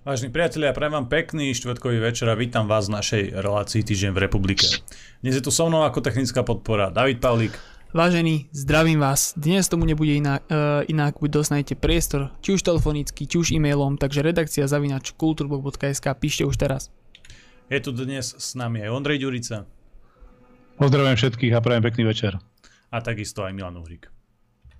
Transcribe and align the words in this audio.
Vážení 0.00 0.32
priatelia, 0.32 0.72
prajem 0.72 0.96
vám 0.96 1.12
pekný 1.12 1.52
štvrtkový 1.52 2.00
večer 2.00 2.24
a 2.24 2.32
vítam 2.32 2.64
vás 2.64 2.88
v 2.88 2.96
našej 2.96 3.22
relácii 3.36 3.84
Týždeň 3.84 4.16
v 4.16 4.22
republike. 4.24 4.64
Dnes 5.20 5.36
je 5.36 5.44
tu 5.44 5.52
so 5.52 5.68
mnou 5.68 5.84
ako 5.84 6.00
technická 6.00 6.40
podpora 6.40 6.88
David 6.88 7.20
Pavlík. 7.20 7.52
Vážení, 7.92 8.48
zdravím 8.48 8.96
vás. 8.96 9.36
Dnes 9.36 9.68
tomu 9.68 9.84
nebude 9.84 10.16
inak, 10.16 10.40
uh, 10.48 10.88
inak 10.88 11.20
buď 11.20 11.44
dostanete 11.44 11.76
priestor, 11.76 12.32
či 12.40 12.56
už 12.56 12.64
telefonicky, 12.64 13.28
či 13.28 13.36
už 13.36 13.52
e-mailom, 13.52 14.00
takže 14.00 14.24
redakcia 14.24 14.64
zavinač 14.64 15.12
kulturblog.sk 15.20 16.08
píšte 16.16 16.48
už 16.48 16.56
teraz. 16.56 16.88
Je 17.68 17.76
tu 17.84 17.92
dnes 17.92 18.24
s 18.24 18.56
nami 18.56 18.80
aj 18.80 18.96
Ondrej 18.96 19.20
Ďurica. 19.20 19.68
Pozdravujem 20.80 21.16
všetkých 21.20 21.52
a 21.52 21.60
prajem 21.60 21.84
pekný 21.84 22.08
večer. 22.08 22.40
A 22.88 23.04
takisto 23.04 23.44
aj 23.44 23.52
Milan 23.52 23.76
Uhrik. 23.76 24.08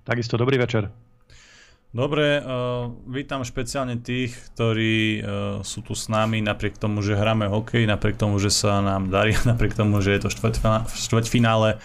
Takisto 0.01 0.33
dobrý 0.41 0.57
večer. 0.57 1.10
Dobre, 1.91 2.39
uh, 2.39 2.87
vítam 3.03 3.43
špeciálne 3.43 3.99
tých, 3.99 4.31
ktorí 4.55 5.19
uh, 5.19 5.25
sú 5.59 5.83
tu 5.83 5.91
s 5.91 6.07
nami 6.07 6.39
napriek 6.39 6.79
tomu, 6.79 7.03
že 7.03 7.19
hráme 7.19 7.51
hokej, 7.51 7.83
napriek 7.83 8.15
tomu, 8.15 8.39
že 8.39 8.47
sa 8.47 8.79
nám 8.79 9.11
darí, 9.11 9.35
napriek 9.51 9.75
tomu, 9.75 9.99
že 9.99 10.15
je 10.15 10.23
to 10.23 10.29
štvrťfinále. 10.87 11.83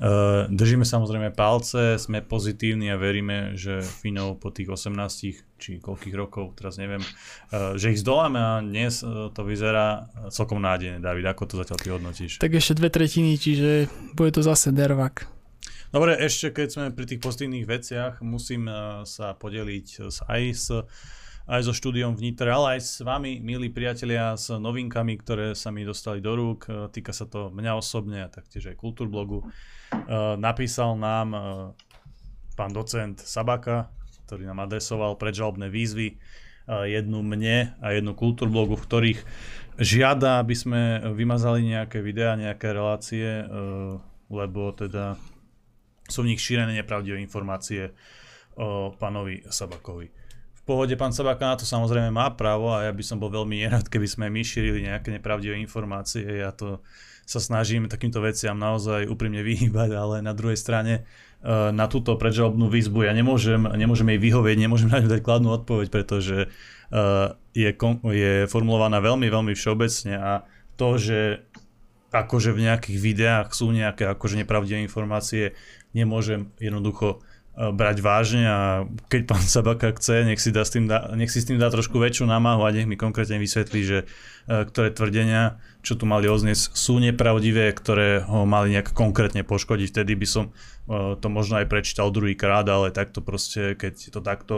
Uh, 0.00 0.46
držíme 0.54 0.86
samozrejme 0.86 1.34
palce, 1.34 1.98
sme 1.98 2.22
pozitívni 2.22 2.94
a 2.94 2.96
veríme, 2.96 3.58
že 3.58 3.82
Finov 3.82 4.38
po 4.38 4.54
tých 4.54 4.70
18 4.70 5.58
či 5.58 5.82
koľkých 5.82 6.14
rokov, 6.14 6.54
teraz 6.54 6.78
neviem, 6.78 7.02
uh, 7.02 7.74
že 7.74 7.90
ich 7.90 8.06
zdoláme 8.06 8.38
a 8.38 8.62
dnes 8.62 9.02
uh, 9.02 9.34
to 9.34 9.42
vyzerá 9.42 10.14
celkom 10.30 10.62
nádejne. 10.62 11.02
David, 11.02 11.26
ako 11.26 11.50
to 11.50 11.54
zatiaľ 11.58 11.78
ty 11.82 11.88
hodnotíš? 11.90 12.38
Tak 12.38 12.54
ešte 12.54 12.78
dve 12.78 12.86
tretiny, 12.86 13.34
čiže 13.34 13.90
bude 14.14 14.30
to 14.30 14.46
zase 14.46 14.70
dervak. 14.70 15.39
Dobre, 15.90 16.14
ešte 16.22 16.54
keď 16.54 16.68
sme 16.70 16.86
pri 16.94 17.02
tých 17.02 17.18
pozitívnych 17.18 17.66
veciach, 17.66 18.22
musím 18.22 18.70
eh, 18.70 19.02
sa 19.02 19.34
podeliť 19.34 19.86
aj 20.30 20.42
s 20.54 20.68
aj 21.50 21.66
so 21.66 21.74
štúdiom 21.74 22.14
v 22.14 22.30
Nitre, 22.30 22.46
ale 22.46 22.78
aj 22.78 22.80
s 22.86 22.94
vami, 23.02 23.42
milí 23.42 23.74
priatelia, 23.74 24.38
s 24.38 24.54
novinkami, 24.54 25.18
ktoré 25.18 25.58
sa 25.58 25.74
mi 25.74 25.82
dostali 25.82 26.22
do 26.22 26.38
rúk. 26.38 26.70
Eh, 26.70 26.86
týka 26.94 27.10
sa 27.10 27.26
to 27.26 27.50
mňa 27.50 27.74
osobne 27.74 28.22
a 28.22 28.30
taktiež 28.30 28.70
aj 28.70 28.78
Kultúrblogu. 28.78 29.42
Eh, 29.42 29.98
napísal 30.38 30.94
nám 30.94 31.34
pán 32.54 32.70
docent 32.70 33.18
Sabaka, 33.18 33.90
ktorý 34.30 34.46
nám 34.46 34.70
adresoval 34.70 35.18
predžalobné 35.18 35.74
výzvy, 35.74 36.22
jednu 36.70 37.26
mne 37.26 37.74
a 37.82 37.98
jednu 37.98 38.14
Kultúrblogu, 38.14 38.78
v 38.78 38.86
ktorých 38.86 39.20
žiada, 39.74 40.38
aby 40.38 40.54
sme 40.54 41.02
vymazali 41.18 41.66
nejaké 41.66 41.98
videá, 41.98 42.38
nejaké 42.38 42.70
relácie, 42.70 43.42
lebo 44.30 44.70
teda 44.70 45.18
sú 46.10 46.26
v 46.26 46.34
nich 46.34 46.42
šírené 46.42 46.74
nepravdivé 46.76 47.22
informácie 47.22 47.94
o 48.58 48.92
pánovi 48.98 49.46
Sabakovi. 49.48 50.10
V 50.60 50.62
pohode 50.68 50.92
pán 51.00 51.10
Sabaka 51.10 51.48
na 51.48 51.56
to 51.56 51.64
samozrejme 51.64 52.12
má 52.12 52.28
právo 52.36 52.70
a 52.70 52.84
ja 52.84 52.92
by 52.92 53.00
som 53.00 53.16
bol 53.16 53.32
veľmi 53.32 53.64
nerad, 53.64 53.88
keby 53.88 54.06
sme 54.06 54.26
my 54.28 54.44
šírili 54.44 54.84
nejaké 54.84 55.08
nepravdivé 55.08 55.56
informácie. 55.56 56.22
Ja 56.22 56.52
to 56.52 56.84
sa 57.24 57.38
snažím 57.38 57.86
takýmto 57.86 58.18
veciam 58.18 58.58
naozaj 58.58 59.06
úprimne 59.06 59.40
vyhýbať, 59.46 59.94
ale 59.94 60.16
na 60.18 60.34
druhej 60.34 60.58
strane 60.58 60.94
e, 61.00 61.02
na 61.70 61.86
túto 61.86 62.18
predžalobnú 62.18 62.66
výzbu 62.66 63.06
ja 63.06 63.14
nemôžem, 63.14 63.62
nemôžem 63.78 64.10
jej 64.14 64.20
vyhovieť, 64.20 64.56
nemôžem 64.58 64.90
na 64.90 64.98
ňu 64.98 65.08
dať 65.08 65.22
kladnú 65.22 65.54
odpoveď, 65.54 65.88
pretože 65.94 66.36
e, 66.44 66.48
je, 67.54 67.70
je 68.10 68.32
formulovaná 68.50 68.98
veľmi, 68.98 69.30
veľmi 69.30 69.54
všeobecne 69.54 70.14
a 70.18 70.32
to, 70.74 70.96
že 70.98 71.46
akože 72.10 72.50
v 72.54 72.66
nejakých 72.66 72.98
videách 72.98 73.46
sú 73.54 73.70
nejaké 73.70 74.06
akože 74.10 74.42
nepravdivé 74.42 74.82
informácie, 74.82 75.54
nemôžem 75.94 76.50
jednoducho 76.58 77.22
e, 77.54 77.70
brať 77.70 78.02
vážne 78.02 78.44
a 78.46 78.58
keď 79.06 79.22
pán 79.30 79.42
Sabaka 79.42 79.94
chce, 79.94 80.26
nech 80.26 80.42
si, 80.42 80.50
dá 80.50 80.66
s 80.66 80.74
tým 80.74 80.90
dá, 80.90 81.10
nech 81.14 81.30
si 81.30 81.38
s 81.42 81.46
tým 81.46 81.58
dá 81.62 81.70
trošku 81.70 82.02
väčšiu 82.02 82.26
námahu 82.26 82.66
a 82.66 82.74
nech 82.74 82.90
mi 82.90 82.98
konkrétne 82.98 83.38
vysvetlí, 83.38 83.80
že 83.86 83.98
e, 84.02 84.06
ktoré 84.66 84.90
tvrdenia, 84.90 85.62
čo 85.86 85.94
tu 85.94 86.04
mali 86.04 86.26
ozniesť, 86.26 86.74
sú 86.74 86.98
nepravdivé, 86.98 87.70
ktoré 87.72 88.26
ho 88.26 88.42
mali 88.42 88.74
nejak 88.74 88.90
konkrétne 88.90 89.46
poškodiť. 89.46 89.88
Vtedy 89.94 90.12
by 90.18 90.26
som 90.26 90.44
e, 90.50 91.14
to 91.14 91.26
možno 91.30 91.62
aj 91.62 91.70
prečítal 91.70 92.10
druhýkrát, 92.10 92.66
ale 92.66 92.90
takto 92.90 93.22
proste, 93.22 93.78
keď 93.78 93.94
to 94.12 94.20
takto 94.20 94.56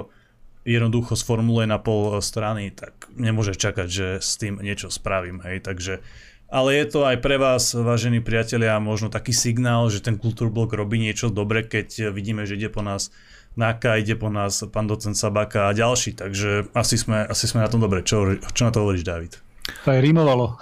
jednoducho 0.62 1.18
sformuluje 1.18 1.66
na 1.66 1.78
pol 1.82 2.22
strany, 2.22 2.70
tak 2.70 3.10
nemôže 3.18 3.58
čakať, 3.58 3.88
že 3.90 4.06
s 4.22 4.38
tým 4.38 4.62
niečo 4.62 4.88
spravím. 4.94 5.42
Hej. 5.42 5.66
Takže 5.66 5.94
ale 6.52 6.76
je 6.76 6.86
to 6.92 7.08
aj 7.08 7.16
pre 7.24 7.40
vás, 7.40 7.72
vážení 7.72 8.20
priatelia, 8.20 8.76
možno 8.76 9.08
taký 9.08 9.32
signál, 9.32 9.88
že 9.88 10.04
ten 10.04 10.20
kultúrblok 10.20 10.76
robí 10.76 11.00
niečo 11.00 11.32
dobre, 11.32 11.64
keď 11.64 12.12
vidíme, 12.12 12.44
že 12.44 12.60
ide 12.60 12.68
po 12.68 12.84
nás 12.84 13.08
Naka, 13.56 13.96
ide 13.96 14.16
po 14.16 14.28
nás 14.28 14.60
pán 14.68 14.84
docent 14.84 15.16
Sabaka 15.16 15.68
a 15.68 15.76
ďalší, 15.76 16.16
takže 16.16 16.68
asi 16.76 16.96
sme, 17.00 17.24
asi 17.24 17.48
sme 17.48 17.64
na 17.64 17.72
tom 17.72 17.80
dobre. 17.80 18.04
Čo, 18.04 18.36
čo 18.36 18.62
na 18.68 18.72
to 18.72 18.84
hovoríš, 18.84 19.04
David? 19.04 19.40
To 19.84 19.96
aj 19.96 20.00
rímovalo. 20.04 20.60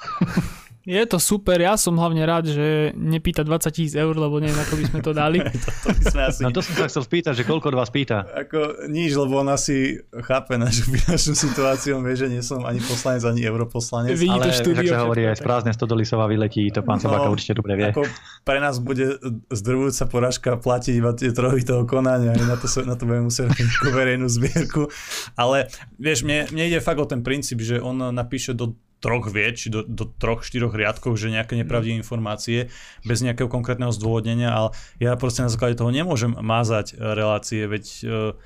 Je 0.88 1.04
to 1.04 1.20
super, 1.20 1.60
ja 1.60 1.76
som 1.76 1.92
hlavne 1.92 2.24
rád, 2.24 2.48
že 2.48 2.96
nepýta 2.96 3.44
20 3.44 3.68
tisíc 3.68 3.92
eur, 3.92 4.16
lebo 4.16 4.40
neviem, 4.40 4.56
ako 4.56 4.80
by 4.80 4.84
sme 4.88 5.00
to 5.04 5.12
dali. 5.12 5.38
to, 5.44 5.70
to 5.84 5.88
by 5.92 6.02
sme 6.08 6.22
asi... 6.24 6.40
No 6.40 6.48
to 6.56 6.64
som 6.64 6.72
sa 6.72 6.88
chcel 6.88 7.04
spýtať, 7.04 7.32
že 7.36 7.44
koľko 7.44 7.68
od 7.68 7.76
vás 7.76 7.92
pýta? 7.92 8.24
Ako 8.24 8.88
nič, 8.88 9.12
lebo 9.12 9.44
on 9.44 9.52
asi 9.52 10.00
chápe 10.24 10.56
našu 10.56 10.88
finančnú 10.96 11.36
situáciu, 11.36 12.00
on 12.00 12.04
vie, 12.08 12.16
že 12.16 12.32
nie 12.32 12.40
som 12.40 12.64
ani 12.64 12.80
poslanec, 12.80 13.28
ani 13.28 13.44
europoslanec. 13.44 14.16
Vidí 14.16 14.32
ale 14.32 14.56
štúdio, 14.56 14.88
sa 14.88 15.04
hovorí, 15.04 15.28
aj 15.28 15.36
z 15.36 15.44
prázdne 15.44 15.72
stodolisová 15.76 16.24
vyletí, 16.24 16.64
to 16.72 16.80
pán 16.80 16.96
no, 16.96 17.04
Sabaka 17.04 17.28
určite 17.28 17.60
dobre 17.60 17.76
vie. 17.76 17.92
Ako 17.92 18.08
pre 18.48 18.58
nás 18.64 18.80
bude 18.80 19.20
zdrvujúca 19.52 20.08
porážka 20.08 20.50
platiť 20.56 20.94
iba 20.96 21.12
tie 21.12 21.28
trohy 21.36 21.60
toho 21.60 21.84
konania, 21.84 22.32
na 22.32 22.56
to, 22.56 22.66
na 22.88 22.96
to 22.96 23.04
budeme 23.04 23.28
musieť 23.28 23.52
verejnú 23.84 24.32
zbierku. 24.32 24.88
Ale 25.36 25.68
vieš, 26.00 26.24
mne, 26.24 26.48
mne 26.48 26.64
ide 26.72 26.80
fakt 26.80 27.04
o 27.04 27.04
ten 27.04 27.20
princíp, 27.20 27.60
že 27.60 27.76
on 27.84 28.00
napíše 28.16 28.56
do 28.56 28.72
troch 29.00 29.32
vied, 29.32 29.56
či 29.56 29.72
do, 29.72 29.80
do 29.82 30.04
troch, 30.04 30.44
štyroch 30.44 30.76
riadkov, 30.76 31.16
že 31.16 31.32
nejaké 31.32 31.56
nepravdivé 31.56 31.98
mm. 31.98 32.02
informácie 32.04 32.68
bez 33.02 33.24
nejakého 33.24 33.48
konkrétneho 33.48 33.90
zdôvodnenia, 33.90 34.52
ale 34.52 34.76
ja 35.00 35.16
proste 35.16 35.42
na 35.42 35.50
základe 35.50 35.80
toho 35.80 35.88
nemôžem 35.88 36.36
mázať 36.36 36.92
e, 36.92 36.94
relácie, 37.00 37.64
veď 37.64 37.84
uh, 38.04 38.36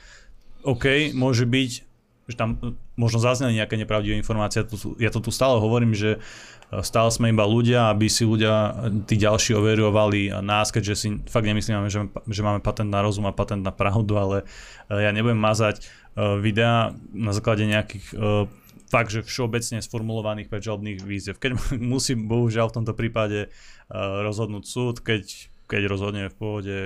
OK, 0.62 1.10
môže 1.12 1.44
byť, 1.44 1.70
že 2.31 2.34
tam 2.38 2.56
e, 2.62 2.78
možno 2.94 3.19
zazneli 3.19 3.59
nejaké 3.59 3.75
nepravdivé 3.75 4.15
informácie, 4.15 4.62
ja 4.62 4.66
to, 4.70 4.76
ja 5.03 5.10
to 5.10 5.19
tu 5.19 5.34
stále 5.34 5.59
hovorím, 5.59 5.92
že 5.92 6.22
stále 6.82 7.10
sme 7.10 7.31
iba 7.31 7.47
ľudia, 7.47 7.91
aby 7.91 8.10
si 8.10 8.26
ľudia, 8.26 8.86
tí 9.06 9.15
ďalší 9.15 9.54
overovali 9.54 10.32
nás, 10.42 10.75
keďže 10.75 10.94
si 10.94 11.09
fakt 11.31 11.47
nemyslíme, 11.47 11.86
že, 11.86 12.10
že 12.26 12.41
máme 12.42 12.59
patent 12.59 12.91
na 12.91 13.04
rozum 13.04 13.31
a 13.31 13.36
patent 13.36 13.62
na 13.62 13.71
pravdu, 13.71 14.19
ale 14.19 14.36
ja 14.91 15.15
nebudem 15.15 15.38
mazať 15.38 15.86
videá 16.42 16.91
na 17.15 17.31
základe 17.31 17.62
nejakých 17.69 18.10
fakt, 18.94 19.10
že 19.10 19.27
všeobecne 19.27 19.82
sformulovaných 19.82 20.47
predžalobných 20.47 21.03
výziev. 21.03 21.43
Keď 21.43 21.75
musím 21.82 22.31
bohužiaľ 22.31 22.71
v 22.71 22.77
tomto 22.78 22.94
prípade 22.94 23.50
uh, 23.50 24.22
rozhodnúť 24.22 24.65
súd, 24.65 25.03
keď, 25.03 25.27
keď 25.66 25.91
rozhodneme 25.91 26.31
v 26.31 26.38
pohode, 26.38 26.77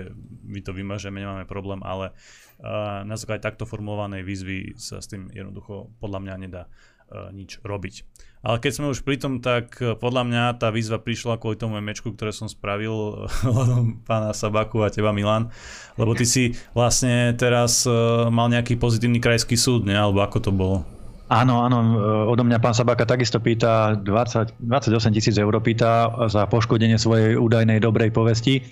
my 0.49 0.65
to 0.65 0.73
vymažeme, 0.73 1.21
nemáme 1.21 1.45
problém, 1.45 1.85
ale 1.85 2.17
uh, 2.17 3.05
na 3.05 3.21
základe 3.21 3.45
takto 3.45 3.69
formulovanej 3.69 4.25
výzvy 4.25 4.81
sa 4.81 5.05
s 5.05 5.13
tým 5.13 5.29
jednoducho 5.29 5.93
podľa 6.01 6.25
mňa 6.25 6.35
nedá 6.41 6.63
uh, 6.65 7.29
nič 7.29 7.61
robiť. 7.61 8.09
Ale 8.39 8.63
keď 8.63 8.71
sme 8.71 8.95
už 8.95 9.03
pri 9.03 9.19
tom, 9.19 9.43
tak 9.43 9.83
podľa 9.99 10.23
mňa 10.23 10.43
tá 10.63 10.71
výzva 10.71 11.03
prišla 11.03 11.43
kvôli 11.43 11.59
tomu 11.59 11.77
mečku, 11.83 12.15
ktoré 12.15 12.31
som 12.31 12.49
spravil 12.49 13.27
hľadom 13.53 14.01
pána 14.09 14.33
Sabaku 14.33 14.81
a 14.81 14.89
teba 14.89 15.13
Milan, 15.13 15.53
lebo 16.01 16.17
ty 16.17 16.25
si 16.25 16.57
vlastne 16.73 17.37
teraz 17.37 17.85
mal 18.33 18.49
nejaký 18.49 18.81
pozitívny 18.81 19.21
krajský 19.21 19.59
súd, 19.59 19.85
ne? 19.85 19.99
alebo 19.99 20.23
ako 20.23 20.39
to 20.41 20.53
bolo? 20.55 20.98
Áno, 21.28 21.61
áno, 21.61 21.78
e, 21.84 21.87
odo 22.33 22.41
mňa 22.41 22.56
pán 22.56 22.72
Sabaka 22.72 23.05
takisto 23.05 23.37
pýta 23.37 23.93
20, 24.00 24.65
28 24.65 25.12
tisíc 25.12 25.37
eur 25.37 25.53
pýta 25.61 26.09
za 26.33 26.49
poškodenie 26.49 26.97
svojej 26.97 27.37
údajnej 27.37 27.84
dobrej 27.84 28.16
povesti 28.16 28.65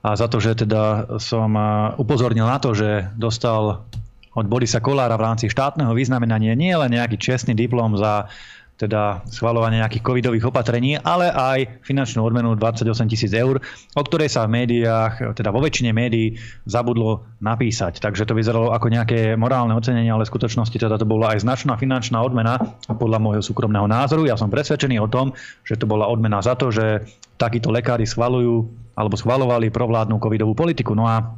a 0.00 0.16
za 0.16 0.24
to, 0.24 0.40
že 0.40 0.64
teda 0.64 1.04
som 1.20 1.52
e, 1.52 1.92
upozornil 2.00 2.48
na 2.48 2.56
to, 2.56 2.72
že 2.72 3.12
dostal 3.20 3.84
od 4.32 4.46
Borisa 4.48 4.80
Kolára 4.80 5.20
v 5.20 5.26
rámci 5.28 5.52
štátneho 5.52 5.92
vyznamenania 5.92 6.56
nie 6.56 6.72
len 6.72 6.96
nejaký 6.96 7.20
čestný 7.20 7.52
diplom 7.52 7.92
za 8.00 8.32
teda 8.78 9.26
schvalovanie 9.26 9.82
nejakých 9.82 10.06
covidových 10.06 10.54
opatrení, 10.54 10.94
ale 11.02 11.34
aj 11.34 11.82
finančnú 11.82 12.22
odmenu 12.22 12.54
28 12.54 13.10
tisíc 13.10 13.34
eur, 13.34 13.58
o 13.98 14.02
ktorej 14.06 14.30
sa 14.30 14.46
v 14.46 14.62
médiách, 14.62 15.34
teda 15.34 15.50
vo 15.50 15.58
väčšine 15.58 15.90
médií 15.90 16.38
zabudlo 16.62 17.26
napísať. 17.42 17.98
Takže 17.98 18.22
to 18.22 18.38
vyzeralo 18.38 18.70
ako 18.70 18.86
nejaké 18.86 19.34
morálne 19.34 19.74
ocenenie, 19.74 20.14
ale 20.14 20.22
v 20.22 20.30
skutočnosti 20.30 20.78
teda 20.78 20.94
to 20.94 21.04
bola 21.10 21.34
aj 21.34 21.42
značná 21.42 21.74
finančná 21.74 22.22
odmena 22.22 22.78
podľa 22.86 23.18
môjho 23.18 23.42
súkromného 23.42 23.90
názoru. 23.90 24.30
Ja 24.30 24.38
som 24.38 24.46
presvedčený 24.46 25.02
o 25.02 25.10
tom, 25.10 25.34
že 25.66 25.74
to 25.74 25.90
bola 25.90 26.06
odmena 26.06 26.38
za 26.38 26.54
to, 26.54 26.70
že 26.70 27.02
takíto 27.34 27.74
lekári 27.74 28.06
schvalujú 28.06 28.70
alebo 28.94 29.14
schvalovali 29.18 29.74
provládnu 29.74 30.22
covidovú 30.22 30.54
politiku. 30.54 30.94
No 30.94 31.06
a 31.06 31.34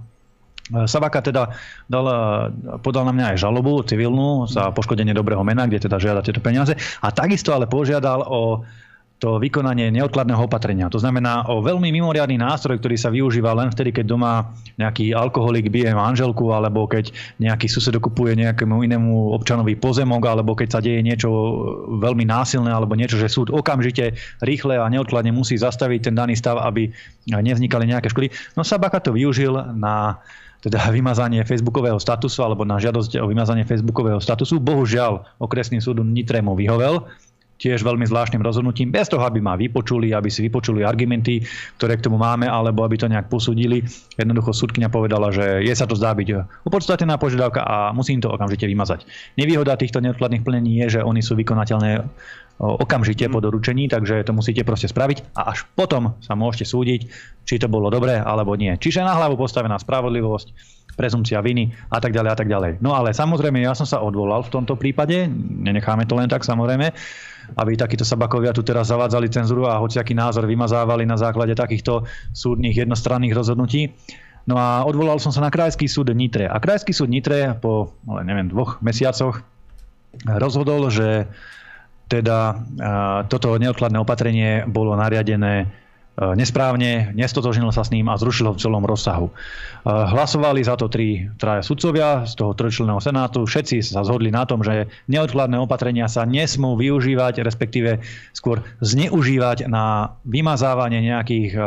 Sabaka 0.70 1.18
teda 1.20 1.50
dal, 1.90 2.06
podal 2.80 3.04
na 3.06 3.12
mňa 3.14 3.26
aj 3.34 3.42
žalobu 3.42 3.82
civilnú 3.82 4.46
za 4.46 4.70
poškodenie 4.70 5.14
dobrého 5.14 5.42
mena, 5.42 5.66
kde 5.66 5.90
teda 5.90 5.98
žiada 5.98 6.22
tieto 6.22 6.38
peniaze. 6.38 6.78
A 7.02 7.10
takisto 7.10 7.50
ale 7.50 7.66
požiadal 7.66 8.22
o 8.26 8.62
to 9.20 9.36
vykonanie 9.36 9.92
neodkladného 9.92 10.48
opatrenia. 10.48 10.88
To 10.88 10.96
znamená 10.96 11.44
o 11.52 11.60
veľmi 11.60 11.92
mimoriadný 11.92 12.40
nástroj, 12.40 12.80
ktorý 12.80 12.96
sa 12.96 13.12
využíva 13.12 13.52
len 13.52 13.68
vtedy, 13.68 13.92
keď 13.92 14.08
doma 14.08 14.48
nejaký 14.80 15.12
alkoholik 15.12 15.68
bije 15.68 15.92
manželku, 15.92 16.48
alebo 16.48 16.88
keď 16.88 17.12
nejaký 17.36 17.68
sused 17.68 17.92
okupuje 17.92 18.32
nejakému 18.40 18.80
inému 18.80 19.36
občanovi 19.36 19.76
pozemok, 19.76 20.24
alebo 20.24 20.56
keď 20.56 20.68
sa 20.72 20.80
deje 20.80 21.04
niečo 21.04 21.28
veľmi 22.00 22.24
násilné, 22.24 22.72
alebo 22.72 22.96
niečo, 22.96 23.20
že 23.20 23.28
súd 23.28 23.52
okamžite, 23.52 24.16
rýchle 24.40 24.80
a 24.80 24.88
neodkladne 24.88 25.36
musí 25.36 25.60
zastaviť 25.60 26.08
ten 26.08 26.14
daný 26.16 26.32
stav, 26.40 26.56
aby 26.56 26.88
nevznikali 27.28 27.92
nejaké 27.92 28.08
škody. 28.08 28.32
No 28.56 28.64
Sabaka 28.64 29.04
to 29.04 29.12
využil 29.12 29.52
na 29.76 30.16
teda 30.60 30.92
vymazanie 30.92 31.40
facebookového 31.44 31.96
statusu 31.96 32.44
alebo 32.44 32.68
na 32.68 32.76
žiadosť 32.76 33.20
o 33.20 33.26
vymazanie 33.28 33.64
facebookového 33.64 34.20
statusu. 34.20 34.60
Bohužiaľ, 34.60 35.24
okresný 35.40 35.80
súd 35.80 36.04
Nitre 36.04 36.44
mu 36.44 36.52
vyhovel 36.52 37.08
tiež 37.60 37.84
veľmi 37.84 38.08
zvláštnym 38.08 38.40
rozhodnutím, 38.40 38.88
bez 38.88 39.12
toho, 39.12 39.20
aby 39.20 39.36
ma 39.44 39.52
vypočuli, 39.52 40.16
aby 40.16 40.32
si 40.32 40.40
vypočuli 40.48 40.80
argumenty, 40.80 41.44
ktoré 41.76 42.00
k 42.00 42.08
tomu 42.08 42.16
máme, 42.16 42.48
alebo 42.48 42.88
aby 42.88 42.96
to 42.96 43.04
nejak 43.04 43.28
posúdili. 43.28 43.84
Jednoducho 44.16 44.56
súdkňa 44.56 44.88
povedala, 44.88 45.28
že 45.28 45.60
je 45.60 45.74
sa 45.76 45.84
to 45.84 45.92
zdá 45.92 46.16
byť 46.16 46.28
opodstatnená 46.64 47.20
požiadavka 47.20 47.60
a 47.60 47.92
musím 47.92 48.24
to 48.24 48.32
okamžite 48.32 48.64
vymazať. 48.64 49.04
Nevýhoda 49.36 49.76
týchto 49.76 50.00
neodkladných 50.00 50.40
plnení 50.40 50.80
je, 50.88 50.98
že 50.98 51.00
oni 51.04 51.20
sú 51.20 51.36
vykonateľné 51.36 52.00
okamžite 52.60 53.24
po 53.32 53.40
doručení, 53.40 53.88
takže 53.88 54.20
to 54.20 54.36
musíte 54.36 54.60
proste 54.68 54.92
spraviť 54.92 55.32
a 55.32 55.56
až 55.56 55.64
potom 55.72 56.12
sa 56.20 56.36
môžete 56.36 56.68
súdiť, 56.68 57.00
či 57.48 57.56
to 57.56 57.72
bolo 57.72 57.88
dobré 57.88 58.20
alebo 58.20 58.52
nie. 58.52 58.76
Čiže 58.76 59.00
na 59.00 59.16
hlavu 59.16 59.40
postavená 59.40 59.80
spravodlivosť, 59.80 60.78
prezumcia 60.92 61.40
viny 61.40 61.72
a 61.88 61.96
tak 61.96 62.12
ďalej 62.12 62.30
a 62.30 62.36
tak 62.36 62.48
ďalej. 62.52 62.72
No 62.84 62.92
ale 62.92 63.16
samozrejme 63.16 63.64
ja 63.64 63.72
som 63.72 63.88
sa 63.88 64.04
odvolal 64.04 64.44
v 64.44 64.52
tomto 64.52 64.76
prípade, 64.76 65.24
nenecháme 65.64 66.04
to 66.04 66.20
len 66.20 66.28
tak 66.28 66.44
samozrejme 66.44 66.92
aby 67.58 67.74
takíto 67.74 68.06
sabakovia 68.06 68.54
tu 68.54 68.62
teraz 68.62 68.94
zavádzali 68.94 69.26
cenzuru 69.32 69.66
a 69.66 69.80
hociaký 69.82 70.14
názor 70.14 70.46
vymazávali 70.46 71.02
na 71.02 71.18
základe 71.18 71.56
takýchto 71.58 72.06
súdnych 72.30 72.78
jednostranných 72.78 73.34
rozhodnutí. 73.34 73.90
No 74.46 74.54
a 74.54 74.86
odvolal 74.86 75.18
som 75.18 75.34
sa 75.34 75.42
na 75.42 75.50
Krajský 75.50 75.90
súd 75.90 76.14
Nitre. 76.14 76.46
A 76.46 76.62
Krajský 76.62 76.94
súd 76.94 77.10
Nitre 77.10 77.58
po, 77.58 77.98
neviem, 78.06 78.46
dvoch 78.46 78.78
mesiacoch 78.82 79.42
rozhodol, 80.26 80.90
že 80.90 81.26
teda 82.10 82.58
toto 83.30 83.54
neodkladné 83.54 84.02
opatrenie 84.02 84.66
bolo 84.66 84.98
nariadené 84.98 85.70
E, 86.20 86.36
nesprávne, 86.36 87.16
nestotožnil 87.16 87.72
sa 87.72 87.80
s 87.80 87.94
ním 87.94 88.10
a 88.12 88.20
zrušil 88.20 88.52
ho 88.52 88.54
v 88.54 88.60
celom 88.60 88.84
rozsahu. 88.84 89.30
E, 89.30 89.34
hlasovali 89.88 90.60
za 90.60 90.76
to 90.76 90.92
tri 90.92 91.32
traja 91.40 91.64
sudcovia 91.64 92.28
z 92.28 92.36
toho 92.36 92.52
trojčlenného 92.52 93.00
senátu. 93.00 93.48
Všetci 93.48 93.80
sa 93.80 94.04
zhodli 94.04 94.28
na 94.28 94.44
tom, 94.44 94.60
že 94.60 94.90
neodkladné 95.08 95.56
opatrenia 95.56 96.12
sa 96.12 96.28
nesmú 96.28 96.76
využívať, 96.76 97.40
respektíve 97.40 98.04
skôr 98.36 98.60
zneužívať 98.84 99.70
na 99.72 100.12
vymazávanie 100.28 101.00
nejakých 101.08 101.56
e, 101.56 101.60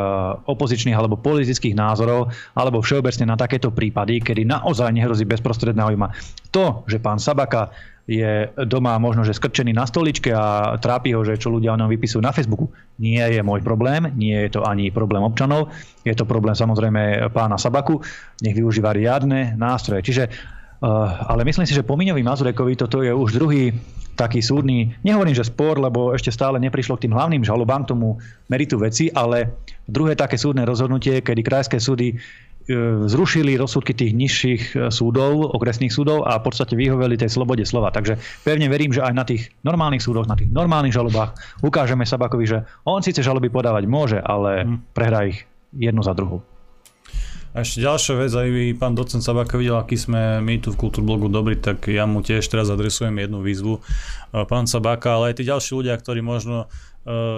opozičných 0.45 0.94
alebo 0.94 1.18
politických 1.18 1.74
názorov, 1.74 2.30
alebo 2.54 2.86
všeobecne 2.86 3.34
na 3.34 3.40
takéto 3.40 3.74
prípady, 3.74 4.22
kedy 4.22 4.45
naozaj 4.45 4.94
nehrozí 4.94 5.25
bezprostredná 5.25 5.90
ujma. 5.90 6.13
To, 6.54 6.86
že 6.86 7.01
pán 7.01 7.18
Sabaka 7.18 7.74
je 8.04 8.52
doma 8.68 9.00
možno, 9.00 9.24
že 9.24 9.32
skrčený 9.32 9.72
na 9.72 9.88
stoličke 9.88 10.36
a 10.36 10.76
trápi 10.76 11.16
ho, 11.16 11.24
že 11.24 11.40
čo 11.40 11.48
ľudia 11.48 11.72
o 11.72 11.80
ňom 11.80 11.88
vypisujú 11.88 12.20
na 12.20 12.36
Facebooku. 12.36 12.68
Nie 13.00 13.32
je 13.32 13.40
môj 13.40 13.64
problém, 13.64 14.12
nie 14.20 14.36
je 14.48 14.60
to 14.60 14.68
ani 14.68 14.92
problém 14.92 15.24
občanov, 15.24 15.72
je 16.04 16.12
to 16.12 16.28
problém 16.28 16.52
samozrejme 16.52 17.32
pána 17.32 17.56
Sabaku, 17.56 18.04
nech 18.44 18.60
využíva 18.60 18.92
riadne 18.92 19.56
nástroje. 19.56 20.04
Čiže, 20.04 20.24
eh, 20.28 20.88
ale 21.32 21.48
myslím 21.48 21.64
si, 21.64 21.72
že 21.72 21.88
po 21.88 21.96
Miňovi 21.96 22.24
Mazurekovi 22.28 22.76
toto 22.76 23.00
je 23.00 23.16
už 23.16 23.40
druhý 23.40 23.72
taký 24.14 24.46
súdny, 24.46 24.94
nehovorím, 25.02 25.34
že 25.34 25.50
spor, 25.50 25.82
lebo 25.82 26.14
ešte 26.14 26.30
stále 26.30 26.62
neprišlo 26.62 27.02
k 27.02 27.10
tým 27.10 27.18
hlavným 27.18 27.42
žalobám, 27.42 27.82
tomu 27.82 28.22
meritu 28.46 28.78
veci, 28.78 29.10
ale 29.10 29.66
druhé 29.90 30.14
také 30.14 30.38
súdne 30.38 30.62
rozhodnutie, 30.70 31.26
kedy 31.26 31.42
krajské 31.42 31.82
súdy 31.82 32.14
zrušili 33.10 33.60
rozsudky 33.60 33.92
tých 33.92 34.15
nižších 34.15 34.63
e, 34.74 34.77
súdov, 34.88 35.51
okresných 35.51 35.92
súdov 35.92 36.24
a 36.24 36.39
v 36.39 36.44
podstate 36.48 36.80
vyhoveli 36.80 37.19
tej 37.19 37.31
slobode 37.31 37.68
slova. 37.68 37.92
Takže 37.92 38.15
pevne 38.48 38.71
verím, 38.71 38.95
že 38.95 39.04
aj 39.04 39.13
na 39.13 39.25
tých 39.27 39.51
normálnych 39.68 40.04
súdoch, 40.04 40.27
na 40.30 40.39
tých 40.39 40.51
normálnych 40.51 40.95
žalobách 40.95 41.36
ukážeme 41.60 42.07
Sabakovi, 42.07 42.45
že 42.48 42.63
on 42.88 43.04
síce 43.04 43.19
žaloby 43.19 43.51
podávať 43.51 43.83
môže, 43.88 44.19
ale 44.24 44.63
hm. 44.63 44.95
prehrá 44.95 45.27
ich 45.27 45.44
jednu 45.75 46.00
za 46.06 46.15
druhou. 46.15 46.44
A 47.54 47.62
ešte 47.62 47.86
ďalšia 47.86 48.18
vec, 48.18 48.33
aj 48.33 48.50
vy, 48.50 48.66
pán 48.74 48.98
docent 48.98 49.21
Sabaka 49.21 49.62
videl, 49.62 49.77
aký 49.77 49.94
sme 49.94 50.42
my 50.42 50.57
tu 50.57 50.74
v 50.74 50.80
Kultúrblogu 50.89 51.30
dobrí, 51.30 51.54
tak 51.62 51.86
ja 51.86 52.09
mu 52.09 52.25
tiež 52.25 52.42
teraz 52.50 52.74
adresujem 52.74 53.13
jednu 53.13 53.45
výzvu. 53.45 53.77
E, 53.77 53.81
pán 54.50 54.66
Sabaka, 54.66 55.21
ale 55.21 55.31
aj 55.31 55.38
tí 55.38 55.44
ďalší 55.45 55.77
ľudia, 55.77 55.94
ktorí 55.94 56.25
možno 56.25 56.66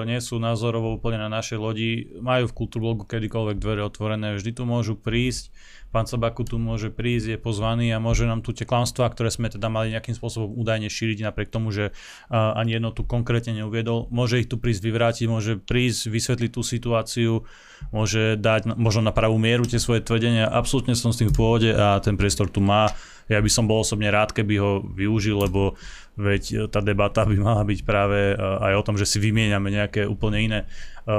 nie 0.05 0.19
sú 0.21 0.37
názorovo 0.37 0.93
úplne 0.93 1.17
na 1.17 1.29
našej 1.29 1.57
lodi, 1.57 1.89
majú 2.21 2.45
v 2.45 2.57
Kultúrblogu 2.57 3.03
kedykoľvek 3.09 3.57
dvere 3.57 3.81
otvorené, 3.81 4.37
vždy 4.37 4.61
tu 4.61 4.63
môžu 4.69 4.93
prísť, 4.93 5.49
pán 5.89 6.05
Sabaku 6.05 6.45
tu 6.45 6.61
môže 6.61 6.91
prísť, 6.91 7.33
je 7.33 7.39
pozvaný 7.39 7.89
a 7.95 8.03
môže 8.03 8.27
nám 8.27 8.43
tu 8.43 8.53
tie 8.53 8.67
klamstvá, 8.67 9.09
ktoré 9.09 9.31
sme 9.31 9.47
teda 9.47 9.71
mali 9.71 9.95
nejakým 9.95 10.13
spôsobom 10.13 10.53
údajne 10.53 10.91
šíriť, 10.91 11.25
napriek 11.25 11.49
tomu, 11.49 11.71
že 11.71 11.95
uh, 11.95 12.59
ani 12.59 12.77
jedno 12.77 12.91
tu 12.91 13.07
konkrétne 13.07 13.55
neuviedol, 13.63 14.11
môže 14.11 14.43
ich 14.43 14.51
tu 14.51 14.59
prísť 14.59 14.85
vyvrátiť, 14.85 15.25
môže 15.31 15.57
prísť 15.57 16.11
vysvetliť 16.11 16.51
tú 16.51 16.61
situáciu, 16.61 17.47
môže 17.95 18.35
dať 18.35 18.75
možno 18.75 19.07
na 19.07 19.15
pravú 19.15 19.39
mieru 19.39 19.63
tie 19.65 19.79
svoje 19.79 20.03
tvrdenia, 20.03 20.45
absolútne 20.51 20.93
som 20.93 21.15
s 21.15 21.23
tým 21.23 21.31
v 21.31 21.37
pôvode 21.37 21.71
a 21.71 21.97
ten 22.03 22.19
priestor 22.19 22.51
tu 22.51 22.59
má. 22.59 22.91
Ja 23.25 23.41
by 23.41 23.49
som 23.49 23.65
bol 23.65 23.81
osobne 23.81 24.13
rád, 24.13 24.37
keby 24.37 24.53
ho 24.61 24.71
využil, 24.85 25.33
lebo 25.49 25.73
veď 26.15 26.43
e, 26.43 26.55
tá 26.71 26.79
debata 26.79 27.27
by 27.27 27.35
mala 27.35 27.63
byť 27.67 27.79
práve 27.83 28.33
e, 28.33 28.35
aj 28.39 28.73
o 28.79 28.85
tom, 28.85 28.95
že 28.95 29.07
si 29.07 29.19
vymieňame 29.19 29.69
nejaké 29.71 30.07
úplne 30.07 30.39
iné 30.41 30.59
e, 30.63 30.67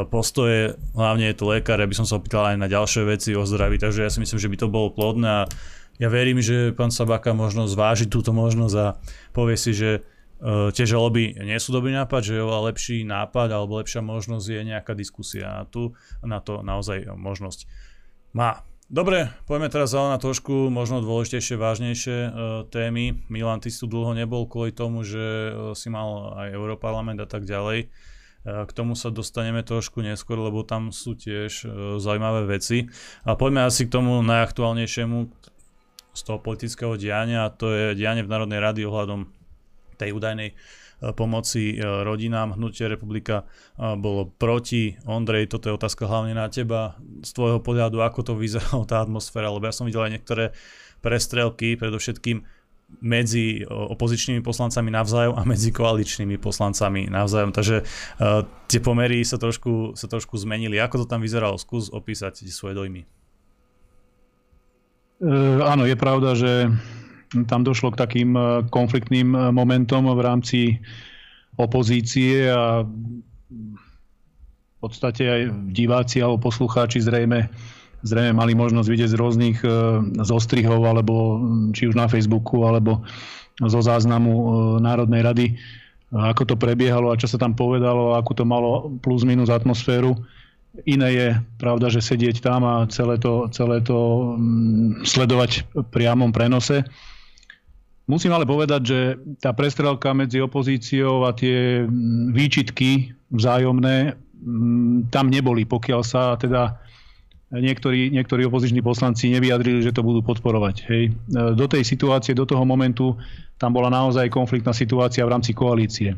postoje, 0.08 0.76
hlavne 0.96 1.28
je 1.30 1.36
to 1.36 1.44
lekár, 1.48 1.78
ja 1.80 1.88
by 1.88 1.96
som 1.96 2.08
sa 2.08 2.16
opýtal 2.16 2.48
aj 2.48 2.56
na 2.56 2.68
ďalšie 2.68 3.04
veci 3.04 3.30
o 3.36 3.44
zdraví, 3.44 3.76
takže 3.76 4.04
ja 4.04 4.10
si 4.10 4.18
myslím, 4.20 4.40
že 4.40 4.50
by 4.50 4.56
to 4.56 4.68
bolo 4.72 4.88
plodné 4.92 5.28
a 5.28 5.42
ja 5.96 6.08
verím, 6.12 6.44
že 6.44 6.76
pán 6.76 6.92
Sabaka 6.92 7.32
možno 7.32 7.64
zváži 7.64 8.04
túto 8.04 8.32
možnosť 8.36 8.76
a 8.76 9.00
povie 9.32 9.56
si, 9.56 9.72
že 9.72 10.04
tie 10.76 10.84
žaloby 10.84 11.32
nie 11.40 11.56
sú 11.56 11.72
dobrý 11.72 11.96
nápad, 11.96 12.20
že 12.20 12.44
oveľa 12.44 12.68
lepší 12.68 13.08
nápad 13.08 13.48
alebo 13.48 13.80
lepšia 13.80 14.04
možnosť 14.04 14.44
je 14.44 14.60
nejaká 14.68 14.92
diskusia 14.92 15.56
a 15.56 15.64
tu 15.64 15.96
na 16.20 16.44
to 16.44 16.60
naozaj 16.60 17.08
možnosť 17.16 17.64
má. 18.36 18.60
Dobre, 18.86 19.34
poďme 19.50 19.66
teraz 19.66 19.90
ale 19.98 20.14
na 20.14 20.18
trošku 20.22 20.70
možno 20.70 21.02
dôležitejšie, 21.02 21.58
vážnejšie 21.58 22.18
uh, 22.22 22.30
témy. 22.70 23.18
Milan, 23.26 23.58
ty 23.58 23.66
si 23.66 23.82
tu 23.82 23.90
dlho 23.90 24.14
nebol 24.14 24.46
kvôli 24.46 24.70
tomu, 24.70 25.02
že 25.02 25.50
uh, 25.50 25.74
si 25.74 25.90
mal 25.90 26.38
aj 26.38 26.54
Europarlament 26.54 27.18
a 27.18 27.26
tak 27.26 27.50
ďalej. 27.50 27.90
Uh, 28.46 28.62
k 28.62 28.70
tomu 28.70 28.94
sa 28.94 29.10
dostaneme 29.10 29.66
trošku 29.66 30.06
neskôr, 30.06 30.38
lebo 30.38 30.62
tam 30.62 30.94
sú 30.94 31.18
tiež 31.18 31.66
uh, 31.66 31.70
zaujímavé 31.98 32.46
veci. 32.46 32.86
A 33.26 33.34
poďme 33.34 33.66
asi 33.66 33.90
k 33.90 33.94
tomu 33.98 34.22
najaktuálnejšiemu 34.22 35.34
z 36.14 36.20
toho 36.22 36.38
politického 36.38 36.94
diania 36.94 37.50
a 37.50 37.50
to 37.50 37.74
je 37.74 37.98
dianie 37.98 38.22
v 38.22 38.30
Národnej 38.30 38.62
rady 38.62 38.86
ohľadom 38.86 39.26
tej 39.98 40.14
údajnej 40.14 40.54
E, 40.54 40.54
pomoci 41.16 41.76
e, 41.76 41.80
rodinám. 41.80 42.56
Hnutie 42.56 42.88
republika 42.88 43.44
e, 43.44 43.96
bolo 44.00 44.32
proti. 44.32 44.96
Ondrej, 45.04 45.52
toto 45.52 45.68
je 45.68 45.76
otázka 45.76 46.08
hlavne 46.08 46.32
na 46.32 46.48
teba. 46.48 46.96
Z 47.20 47.36
tvojho 47.36 47.60
pohľadu, 47.60 48.00
ako 48.00 48.20
to 48.24 48.32
vyzerala 48.34 48.88
tá 48.88 49.04
atmosféra, 49.04 49.52
lebo 49.52 49.68
ja 49.68 49.74
som 49.76 49.84
videl 49.84 50.08
aj 50.08 50.12
niektoré 50.16 50.44
prestrelky, 51.04 51.76
predovšetkým 51.76 52.42
medzi 53.02 53.66
opozičnými 53.66 54.46
poslancami 54.46 54.94
navzájom 54.94 55.34
a 55.34 55.42
medzi 55.42 55.74
koaličnými 55.74 56.38
poslancami 56.38 57.10
navzájom. 57.10 57.50
Takže 57.50 57.82
uh, 57.82 58.46
tie 58.70 58.78
pomery 58.78 59.26
sa 59.26 59.42
trošku, 59.42 59.98
sa 59.98 60.06
trošku 60.06 60.38
zmenili. 60.38 60.78
Ako 60.78 61.02
to 61.02 61.06
tam 61.10 61.18
vyzeralo? 61.18 61.58
Skús 61.58 61.90
opísať 61.90 62.46
svoje 62.46 62.78
dojmy. 62.78 63.02
Uh, 65.18 65.66
áno, 65.66 65.82
je 65.82 65.98
pravda, 65.98 66.38
že 66.38 66.70
tam 67.46 67.66
došlo 67.66 67.90
k 67.94 68.00
takým 68.00 68.30
e, 68.36 68.42
konfliktným 68.70 69.34
e, 69.34 69.38
momentom 69.50 70.06
v 70.06 70.20
rámci 70.22 70.60
opozície 71.56 72.46
a 72.52 72.84
v 74.76 74.78
podstate 74.78 75.24
aj 75.24 75.40
diváci 75.72 76.20
alebo 76.20 76.52
poslucháči 76.52 77.00
zrejme, 77.00 77.48
zrejme 78.04 78.32
mali 78.36 78.52
možnosť 78.52 78.88
vidieť 78.88 79.10
z 79.10 79.18
rôznych 79.18 79.58
e, 79.64 79.68
zostrihov 80.22 80.84
alebo 80.84 81.40
či 81.72 81.90
už 81.90 81.96
na 81.96 82.06
Facebooku 82.06 82.62
alebo 82.62 83.02
zo 83.56 83.80
záznamu 83.80 84.76
Národnej 84.84 85.24
rady, 85.24 85.46
ako 86.12 86.44
to 86.44 86.54
prebiehalo 86.60 87.08
a 87.08 87.16
čo 87.16 87.24
sa 87.24 87.40
tam 87.40 87.56
povedalo, 87.56 88.12
ako 88.12 88.32
to 88.36 88.44
malo 88.44 88.92
plus 89.00 89.24
minus 89.24 89.48
atmosféru. 89.48 90.12
Iné 90.84 91.08
je 91.16 91.28
pravda, 91.56 91.88
že 91.88 92.04
sedieť 92.04 92.44
tam 92.44 92.68
a 92.68 92.84
celé 92.92 93.16
to, 93.16 93.48
celé 93.48 93.80
to 93.80 93.96
sledovať 95.08 95.64
v 95.72 95.88
priamom 95.88 96.36
prenose. 96.36 96.84
Musím 98.06 98.30
ale 98.38 98.46
povedať, 98.46 98.80
že 98.86 98.98
tá 99.42 99.50
prestrelka 99.50 100.14
medzi 100.14 100.38
opozíciou 100.38 101.26
a 101.26 101.34
tie 101.34 101.82
mm, 101.82 102.30
výčitky 102.30 103.10
vzájomné 103.34 104.14
mm, 104.14 105.10
tam 105.10 105.26
neboli, 105.26 105.66
pokiaľ 105.66 106.00
sa 106.06 106.38
teda 106.38 106.78
niektorí, 107.50 108.10
niektorí 108.14 108.46
opoziční 108.46 108.82
poslanci 108.82 109.30
nevyjadrili, 109.34 109.82
že 109.82 109.94
to 109.94 110.06
budú 110.06 110.22
podporovať. 110.22 110.76
Hej. 110.86 111.02
Do 111.54 111.66
tej 111.66 111.82
situácie, 111.86 112.34
do 112.34 112.46
toho 112.46 112.62
momentu 112.66 113.14
tam 113.58 113.74
bola 113.74 113.90
naozaj 113.90 114.30
konfliktná 114.30 114.74
situácia 114.74 115.26
v 115.26 115.32
rámci 115.34 115.54
koalície. 115.54 116.14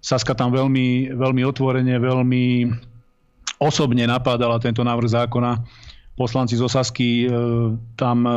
Saska 0.00 0.32
tam 0.32 0.50
veľmi, 0.50 1.12
veľmi 1.12 1.42
otvorene, 1.44 1.98
veľmi 2.00 2.44
osobne 3.60 4.04
napádala 4.08 4.56
tento 4.62 4.80
návrh 4.80 5.10
zákona. 5.12 5.60
Poslanci 6.16 6.56
z 6.56 6.64
Osasky 6.64 7.24
e, 7.24 7.28
tam 7.96 8.24
e, 8.24 8.32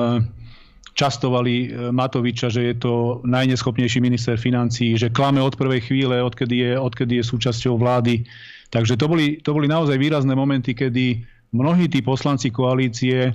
častovali 0.93 1.53
e, 1.53 1.67
Matoviča, 1.89 2.53
že 2.53 2.71
je 2.71 2.75
to 2.77 2.93
najneschopnejší 3.25 3.99
minister 4.01 4.37
financí, 4.37 4.97
že 4.97 5.13
klame 5.13 5.41
od 5.41 5.57
prvej 5.57 5.89
chvíle, 5.89 6.21
odkedy 6.21 6.55
je, 6.57 6.71
odkedy 6.79 7.19
je 7.19 7.23
súčasťou 7.25 7.77
vlády. 7.77 8.23
Takže 8.69 8.97
to 8.97 9.05
boli, 9.09 9.37
to 9.41 9.53
boli 9.53 9.69
naozaj 9.69 9.97
výrazné 9.97 10.33
momenty, 10.33 10.73
kedy 10.73 11.21
mnohí 11.53 11.89
tí 11.89 12.01
poslanci 12.01 12.49
koalície 12.49 13.33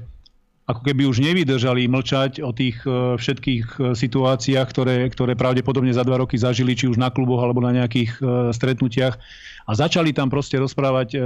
ako 0.69 0.85
keby 0.85 1.09
už 1.09 1.25
nevydržali 1.25 1.89
mlčať 1.89 2.45
o 2.45 2.53
tých 2.53 2.85
všetkých 3.17 3.97
situáciách, 3.97 4.69
ktoré, 4.69 5.09
ktoré 5.09 5.33
pravdepodobne 5.33 5.97
za 5.97 6.05
dva 6.05 6.21
roky 6.21 6.37
zažili, 6.37 6.77
či 6.77 6.93
už 6.93 7.01
na 7.01 7.09
kluboch 7.09 7.41
alebo 7.41 7.65
na 7.65 7.73
nejakých 7.73 8.21
stretnutiach 8.53 9.17
a 9.69 9.73
začali 9.77 10.17
tam 10.17 10.33
proste 10.33 10.57
rozprávať 10.57 11.09
e, 11.15 11.19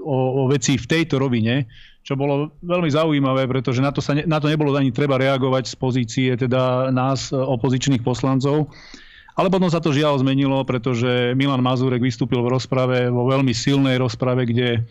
o, 0.00 0.18
o 0.40 0.42
veci 0.48 0.80
v 0.80 0.88
tejto 0.88 1.20
rovine, 1.20 1.68
čo 2.00 2.16
bolo 2.16 2.56
veľmi 2.64 2.88
zaujímavé, 2.88 3.44
pretože 3.44 3.84
na 3.84 3.92
to, 3.92 4.00
sa 4.00 4.16
ne, 4.16 4.24
na 4.24 4.40
to 4.40 4.48
nebolo 4.48 4.72
ani 4.72 4.88
treba 4.90 5.20
reagovať 5.20 5.68
z 5.68 5.74
pozície 5.76 6.30
teda 6.34 6.88
nás, 6.88 7.28
e, 7.28 7.36
opozičných 7.36 8.00
poslancov. 8.00 8.72
Ale 9.32 9.48
potom 9.48 9.68
sa 9.68 9.80
to 9.80 9.96
žiaľ 9.96 10.20
zmenilo, 10.20 10.60
pretože 10.64 11.32
Milan 11.36 11.64
Mazurek 11.64 12.04
vystúpil 12.04 12.40
v 12.44 12.52
rozprave, 12.52 13.08
vo 13.08 13.28
veľmi 13.28 13.52
silnej 13.56 13.96
rozprave, 13.96 14.44
kde 14.44 14.84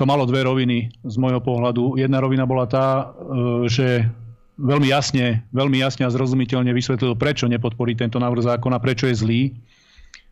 to 0.00 0.08
malo 0.08 0.24
dve 0.24 0.40
roviny 0.48 0.88
z 1.04 1.14
môjho 1.20 1.44
pohľadu. 1.44 2.00
Jedna 2.00 2.24
rovina 2.24 2.48
bola 2.48 2.64
tá, 2.64 3.12
e, 3.12 3.68
že 3.68 4.08
veľmi 4.56 4.88
jasne, 4.88 5.44
veľmi 5.52 5.76
jasne 5.76 6.08
a 6.08 6.14
zrozumiteľne 6.14 6.72
vysvetlil, 6.72 7.12
prečo 7.20 7.44
nepodporí 7.44 7.92
tento 7.92 8.16
návrh 8.16 8.56
zákona, 8.56 8.80
prečo 8.80 9.04
je 9.12 9.20
zlý. 9.20 9.42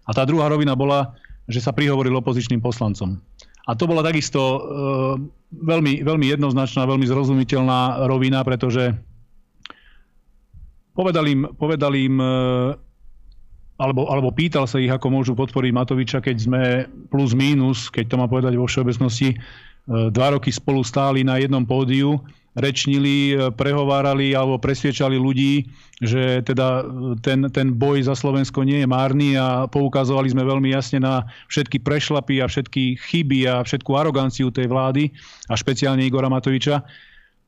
A 0.09 0.17
tá 0.17 0.25
druhá 0.25 0.49
rovina 0.49 0.73
bola, 0.73 1.13
že 1.45 1.61
sa 1.61 1.77
prihovoril 1.77 2.17
opozičným 2.17 2.65
poslancom. 2.65 3.21
A 3.69 3.77
to 3.77 3.85
bola 3.85 4.01
takisto 4.01 4.41
e, 4.41 4.61
veľmi, 5.53 6.01
veľmi 6.01 6.27
jednoznačná, 6.33 6.89
veľmi 6.89 7.05
zrozumiteľná 7.05 8.09
rovina, 8.09 8.41
pretože 8.41 8.97
povedal 10.97 11.29
im, 11.29 11.45
povedal 11.61 11.93
im 11.93 12.17
e, 12.17 12.29
alebo, 13.79 14.11
alebo 14.11 14.35
pýtal 14.35 14.67
sa 14.67 14.83
ich, 14.83 14.91
ako 14.91 15.07
môžu 15.09 15.33
podporiť 15.39 15.71
Matoviča, 15.71 16.19
keď 16.19 16.37
sme 16.37 16.63
plus 17.15 17.31
mínus, 17.33 17.87
keď 17.89 18.05
to 18.11 18.17
má 18.19 18.27
povedať 18.27 18.59
vo 18.59 18.67
všeobecnosti, 18.67 19.33
e, 19.33 19.37
dva 20.11 20.35
roky 20.35 20.51
spolu 20.51 20.83
stáli 20.83 21.23
na 21.23 21.39
jednom 21.39 21.63
pódiu 21.63 22.19
rečnili, 22.59 23.39
e, 23.39 23.55
prehovárali 23.55 24.35
alebo 24.35 24.59
presviečali 24.59 25.15
ľudí, 25.15 25.71
že 26.03 26.43
teda 26.43 26.83
e, 26.83 26.85
ten, 27.23 27.47
ten 27.55 27.71
boj 27.71 28.03
za 28.03 28.19
Slovensko 28.19 28.67
nie 28.67 28.83
je 28.83 28.89
márny 28.91 29.39
a 29.39 29.71
poukazovali 29.71 30.27
sme 30.27 30.43
veľmi 30.43 30.75
jasne 30.75 30.99
na 30.99 31.31
všetky 31.47 31.79
prešlapy 31.79 32.43
a 32.43 32.51
všetky 32.51 32.99
chyby 32.99 33.47
a 33.47 33.63
všetku 33.63 33.95
aroganciu 33.95 34.51
tej 34.51 34.67
vlády 34.67 35.15
a 35.47 35.55
špeciálne 35.55 36.03
Igora 36.03 36.27
Matoviča. 36.27 36.83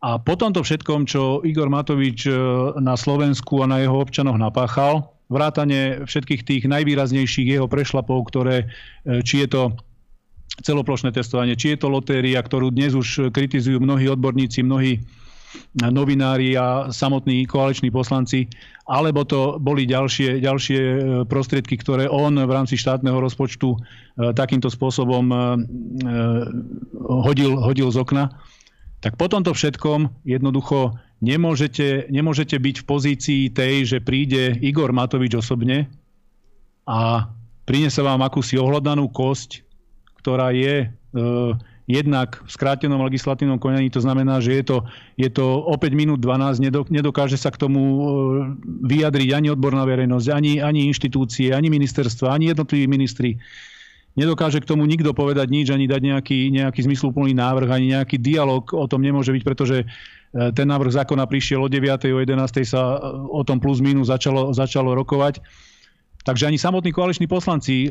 A 0.00 0.16
po 0.16 0.38
tomto 0.38 0.62
všetkom, 0.64 1.04
čo 1.04 1.44
Igor 1.44 1.68
Matovič 1.68 2.24
na 2.80 2.96
Slovensku 2.96 3.60
a 3.60 3.68
na 3.68 3.84
jeho 3.84 4.00
občanoch 4.00 4.40
napáchal, 4.40 5.19
vrátane 5.30 6.04
všetkých 6.04 6.42
tých 6.42 6.62
najvýraznejších 6.66 7.56
jeho 7.56 7.70
prešlapov, 7.70 8.28
ktoré, 8.28 8.66
či 9.22 9.46
je 9.46 9.48
to 9.48 9.62
celoplošné 10.60 11.14
testovanie, 11.14 11.54
či 11.54 11.72
je 11.72 11.78
to 11.80 11.88
lotéria, 11.88 12.42
ktorú 12.42 12.74
dnes 12.74 12.92
už 12.98 13.30
kritizujú 13.30 13.78
mnohí 13.78 14.10
odborníci, 14.10 14.66
mnohí 14.66 15.00
novinári 15.74 16.54
a 16.54 16.92
samotní 16.92 17.46
koaliční 17.46 17.90
poslanci, 17.90 18.46
alebo 18.86 19.26
to 19.26 19.58
boli 19.58 19.86
ďalšie, 19.86 20.42
ďalšie 20.42 20.80
e, 20.80 20.98
prostriedky, 21.26 21.78
ktoré 21.78 22.06
on 22.06 22.38
v 22.38 22.50
rámci 22.50 22.78
štátneho 22.78 23.18
rozpočtu 23.18 23.74
e, 23.74 23.78
takýmto 24.34 24.70
spôsobom 24.70 25.26
e, 25.30 25.36
hodil, 27.02 27.58
hodil 27.58 27.90
z 27.90 27.98
okna. 27.98 28.30
Tak 29.00 29.18
po 29.18 29.26
tomto 29.26 29.50
všetkom 29.50 30.22
jednoducho 30.22 30.94
nemôžete, 31.20 32.08
nemôžete 32.08 32.56
byť 32.56 32.76
v 32.82 32.88
pozícii 32.88 33.42
tej, 33.52 33.96
že 33.96 33.98
príde 34.00 34.56
Igor 34.60 34.92
Matovič 34.92 35.36
osobne 35.36 35.88
a 36.84 37.28
prinese 37.64 38.00
vám 38.00 38.24
akúsi 38.24 38.56
ohľadanú 38.56 39.08
kosť 39.12 39.70
ktorá 40.20 40.52
je 40.52 40.84
e, 40.84 40.88
jednak 41.88 42.44
v 42.44 42.50
skrátenom 42.52 43.00
legislatívnom 43.08 43.56
konaní, 43.56 43.88
to 43.88 44.04
znamená, 44.04 44.38
že 44.44 44.60
je 44.60 44.64
to, 44.68 44.76
je 45.16 45.32
to 45.32 45.64
o 45.64 45.74
5 45.74 45.90
minút 45.96 46.20
12, 46.20 46.60
nedokáže 46.92 47.40
sa 47.40 47.48
k 47.48 47.56
tomu 47.56 47.80
e, 47.80 48.00
vyjadriť 48.84 49.28
ani 49.32 49.48
odborná 49.48 49.88
verejnosť, 49.88 50.28
ani, 50.28 50.60
ani 50.60 50.86
inštitúcie, 50.92 51.56
ani 51.56 51.72
ministerstva, 51.72 52.36
ani 52.36 52.52
jednotliví 52.52 52.84
ministri. 52.84 53.40
Nedokáže 54.14 54.60
k 54.60 54.68
tomu 54.68 54.84
nikto 54.84 55.16
povedať 55.16 55.48
nič, 55.48 55.72
ani 55.72 55.88
dať 55.88 56.02
nejaký, 56.04 56.38
nejaký 56.52 56.80
zmysluplný 56.84 57.32
návrh, 57.32 57.70
ani 57.72 57.96
nejaký 57.96 58.20
dialog 58.20 58.68
o 58.76 58.84
tom 58.84 59.00
nemôže 59.00 59.32
byť, 59.32 59.42
pretože 59.46 59.88
ten 60.30 60.66
návrh 60.70 60.94
zákona 60.94 61.26
prišiel 61.26 61.66
o 61.66 61.68
9. 61.68 62.06
o 62.14 62.18
11. 62.22 62.62
sa 62.62 63.02
o 63.26 63.42
tom 63.42 63.58
plus 63.58 63.82
minus 63.82 64.14
začalo, 64.14 64.54
začalo 64.54 64.94
rokovať 64.94 65.42
Takže 66.24 66.46
ani 66.46 66.58
samotní 66.58 66.92
koaliční 66.92 67.26
poslanci 67.26 67.88
e, 67.88 67.90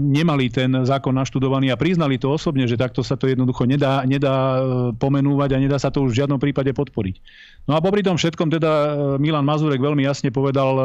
nemali 0.00 0.48
ten 0.48 0.72
zákon 0.84 1.12
naštudovaný 1.12 1.72
a 1.72 1.76
priznali 1.76 2.16
to 2.16 2.32
osobne, 2.32 2.64
že 2.64 2.80
takto 2.80 3.04
sa 3.04 3.20
to 3.20 3.28
jednoducho 3.28 3.68
nedá, 3.68 4.00
nedá 4.08 4.32
e, 4.32 4.60
pomenúvať 4.96 5.50
a 5.52 5.60
nedá 5.60 5.76
sa 5.76 5.92
to 5.92 6.08
už 6.08 6.16
v 6.16 6.24
žiadnom 6.24 6.40
prípade 6.40 6.72
podporiť. 6.72 7.20
No 7.68 7.76
a 7.76 7.84
popri 7.84 8.00
tom 8.00 8.16
všetkom 8.16 8.48
teda 8.48 8.72
e, 8.72 8.88
Milan 9.20 9.44
Mazurek 9.44 9.84
veľmi 9.84 10.08
jasne 10.08 10.32
povedal 10.32 10.72
e, 10.72 10.84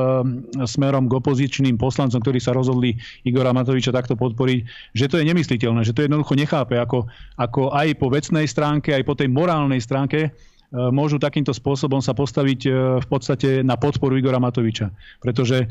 smerom 0.68 1.08
k 1.08 1.16
opozičným 1.16 1.80
poslancom, 1.80 2.20
ktorí 2.20 2.44
sa 2.44 2.52
rozhodli 2.52 3.00
Igora 3.24 3.56
Matoviča 3.56 3.96
takto 3.96 4.20
podporiť, 4.20 4.92
že 4.92 5.08
to 5.08 5.16
je 5.24 5.32
nemysliteľné, 5.32 5.88
že 5.88 5.96
to 5.96 6.04
jednoducho 6.04 6.36
nechápe, 6.36 6.76
ako, 6.76 7.08
ako 7.40 7.72
aj 7.72 7.88
po 7.96 8.12
vecnej 8.12 8.44
stránke, 8.52 8.92
aj 8.92 9.08
po 9.08 9.16
tej 9.16 9.32
morálnej 9.32 9.80
stránke 9.80 10.28
e, 10.28 10.30
môžu 10.72 11.20
takýmto 11.20 11.52
spôsobom 11.52 12.00
sa 12.00 12.16
postaviť 12.16 12.60
e, 12.64 12.70
v 13.04 13.08
podstate 13.12 13.60
na 13.60 13.76
podporu 13.76 14.16
Igora 14.16 14.40
Matoviča. 14.40 14.92
Pretože 15.20 15.68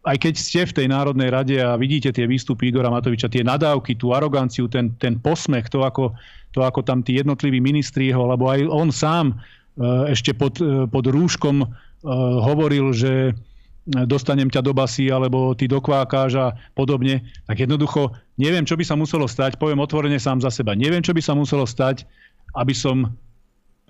aj 0.00 0.16
keď 0.16 0.34
ste 0.36 0.60
v 0.64 0.76
tej 0.76 0.86
Národnej 0.88 1.28
rade 1.28 1.56
a 1.60 1.76
vidíte 1.76 2.08
tie 2.08 2.24
výstupy 2.24 2.72
Igora 2.72 2.88
Matoviča, 2.88 3.28
tie 3.28 3.44
nadávky, 3.44 4.00
tú 4.00 4.16
aroganciu, 4.16 4.64
ten, 4.64 4.96
ten 4.96 5.20
posmech, 5.20 5.68
to 5.68 5.84
ako, 5.84 6.16
to 6.56 6.64
ako 6.64 6.80
tam 6.80 7.04
tí 7.04 7.20
jednotliví 7.20 7.60
ministri 7.60 8.08
jeho, 8.08 8.24
lebo 8.24 8.48
aj 8.48 8.64
on 8.64 8.88
sám 8.88 9.26
e, 9.32 9.34
ešte 10.08 10.32
pod, 10.32 10.56
e, 10.56 10.88
pod 10.88 11.04
rúškom 11.04 11.56
e, 11.64 11.66
hovoril, 12.40 12.96
že 12.96 13.36
dostanem 13.90 14.48
ťa 14.48 14.60
do 14.62 14.72
basy, 14.72 15.10
alebo 15.10 15.52
ty 15.56 15.66
dokvákáš 15.66 16.32
a 16.38 16.46
podobne, 16.76 17.26
tak 17.48 17.64
jednoducho 17.64 18.12
neviem, 18.38 18.62
čo 18.62 18.78
by 18.78 18.84
sa 18.86 18.94
muselo 18.94 19.26
stať, 19.26 19.58
poviem 19.60 19.82
otvorene 19.82 20.20
sám 20.20 20.40
za 20.40 20.52
seba, 20.52 20.78
neviem, 20.78 21.02
čo 21.02 21.12
by 21.12 21.20
sa 21.20 21.34
muselo 21.34 21.66
stať, 21.66 22.06
aby 22.54 22.72
som 22.76 23.10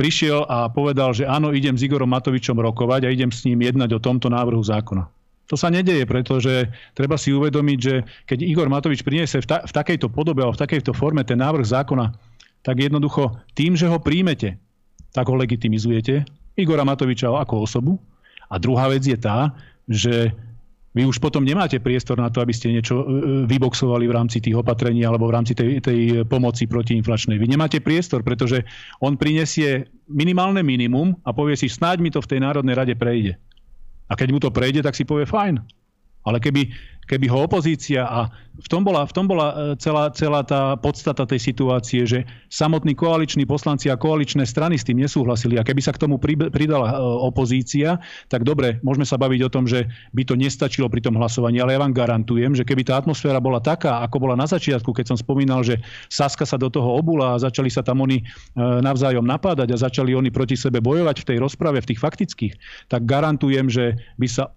prišiel 0.00 0.48
a 0.48 0.72
povedal, 0.72 1.12
že 1.12 1.28
áno, 1.28 1.52
idem 1.52 1.76
s 1.76 1.84
Igorom 1.84 2.08
Matovičom 2.08 2.56
rokovať 2.56 3.04
a 3.04 3.12
idem 3.12 3.28
s 3.28 3.44
ním 3.44 3.60
jednať 3.60 4.00
o 4.00 4.00
tomto 4.00 4.32
návrhu 4.32 4.64
zákona. 4.64 5.04
To 5.52 5.60
sa 5.60 5.68
nedeje, 5.68 6.08
pretože 6.08 6.72
treba 6.96 7.20
si 7.20 7.36
uvedomiť, 7.36 7.78
že 7.82 8.06
keď 8.24 8.38
Igor 8.40 8.70
Matovič 8.72 9.04
priniesie 9.04 9.44
v, 9.44 9.50
ta, 9.50 9.66
v 9.66 9.72
takejto 9.74 10.08
podobe 10.08 10.40
alebo 10.40 10.56
v 10.56 10.62
takejto 10.62 10.94
forme 10.96 11.26
ten 11.26 11.36
návrh 11.36 11.66
zákona, 11.66 12.16
tak 12.64 12.80
jednoducho 12.80 13.34
tým, 13.58 13.76
že 13.76 13.90
ho 13.90 14.00
príjmete, 14.00 14.56
tak 15.10 15.26
ho 15.28 15.34
legitimizujete 15.36 16.24
Igora 16.54 16.86
Matoviča 16.86 17.28
ako 17.28 17.66
osobu. 17.66 17.98
A 18.46 18.62
druhá 18.62 18.88
vec 18.88 19.02
je 19.02 19.18
tá, 19.18 19.52
že 19.90 20.30
vy 20.90 21.06
už 21.06 21.22
potom 21.22 21.46
nemáte 21.46 21.78
priestor 21.78 22.18
na 22.18 22.34
to, 22.34 22.42
aby 22.42 22.50
ste 22.50 22.74
niečo 22.74 22.98
e, 22.98 23.04
e, 23.04 23.06
vyboxovali 23.46 24.10
v 24.10 24.16
rámci 24.16 24.42
tých 24.42 24.58
opatrení 24.58 25.06
alebo 25.06 25.30
v 25.30 25.34
rámci 25.38 25.54
tej, 25.54 25.78
tej 25.78 26.26
pomoci 26.26 26.66
protiinflačnej. 26.66 27.38
Vy 27.38 27.46
nemáte 27.46 27.78
priestor, 27.78 28.26
pretože 28.26 28.66
on 28.98 29.14
prinesie 29.14 29.86
minimálne 30.10 30.66
minimum 30.66 31.14
a 31.22 31.30
povie 31.30 31.54
si, 31.54 31.70
snáď 31.70 32.02
mi 32.02 32.10
to 32.10 32.18
v 32.18 32.30
tej 32.34 32.40
Národnej 32.42 32.74
rade 32.74 32.94
prejde. 32.98 33.38
A 34.10 34.18
keď 34.18 34.28
mu 34.34 34.42
to 34.42 34.50
prejde, 34.50 34.82
tak 34.82 34.98
si 34.98 35.06
povie 35.06 35.30
fajn. 35.30 35.62
Ale 36.26 36.42
keby, 36.42 36.74
keby 37.10 37.26
ho 37.26 37.50
opozícia, 37.50 38.06
a 38.06 38.30
v 38.60 38.68
tom 38.70 38.86
bola, 38.86 39.02
v 39.02 39.12
tom 39.16 39.26
bola 39.26 39.46
e, 39.50 39.54
celá, 39.82 40.14
celá 40.14 40.46
tá 40.46 40.78
podstata 40.78 41.26
tej 41.26 41.42
situácie, 41.42 42.06
že 42.06 42.22
samotní 42.52 42.94
koaliční 42.94 43.48
poslanci 43.48 43.90
a 43.90 43.98
koaličné 43.98 44.46
strany 44.46 44.78
s 44.78 44.86
tým 44.86 45.00
nesúhlasili. 45.02 45.58
A 45.58 45.66
keby 45.66 45.82
sa 45.82 45.90
k 45.90 46.06
tomu 46.06 46.20
pridala 46.22 46.92
e, 46.92 46.94
opozícia, 47.26 47.98
tak 48.30 48.46
dobre, 48.46 48.78
môžeme 48.86 49.08
sa 49.08 49.18
baviť 49.18 49.40
o 49.42 49.52
tom, 49.52 49.64
že 49.66 49.90
by 50.14 50.22
to 50.22 50.38
nestačilo 50.38 50.86
pri 50.86 51.02
tom 51.02 51.18
hlasovaní, 51.18 51.58
ale 51.58 51.74
ja 51.74 51.82
vám 51.82 51.96
garantujem, 51.96 52.54
že 52.54 52.62
keby 52.62 52.86
tá 52.86 53.00
atmosféra 53.00 53.40
bola 53.42 53.58
taká, 53.58 54.04
ako 54.06 54.30
bola 54.30 54.36
na 54.36 54.46
začiatku, 54.46 54.92
keď 54.92 55.16
som 55.16 55.18
spomínal, 55.18 55.64
že 55.64 55.80
Saska 56.12 56.44
sa 56.44 56.60
do 56.60 56.68
toho 56.68 57.00
obula 57.00 57.34
a 57.34 57.40
začali 57.42 57.72
sa 57.72 57.80
tam 57.80 58.04
oni 58.04 58.22
e, 58.22 58.24
navzájom 58.60 59.24
napádať 59.24 59.72
a 59.74 59.82
začali 59.82 60.12
oni 60.12 60.28
proti 60.28 60.54
sebe 60.54 60.84
bojovať 60.84 61.24
v 61.24 61.28
tej 61.32 61.38
rozprave, 61.40 61.80
v 61.80 61.88
tých 61.90 62.00
faktických, 62.00 62.54
tak 62.92 63.08
garantujem, 63.08 63.72
že 63.72 63.96
by 64.20 64.28
sa 64.28 64.52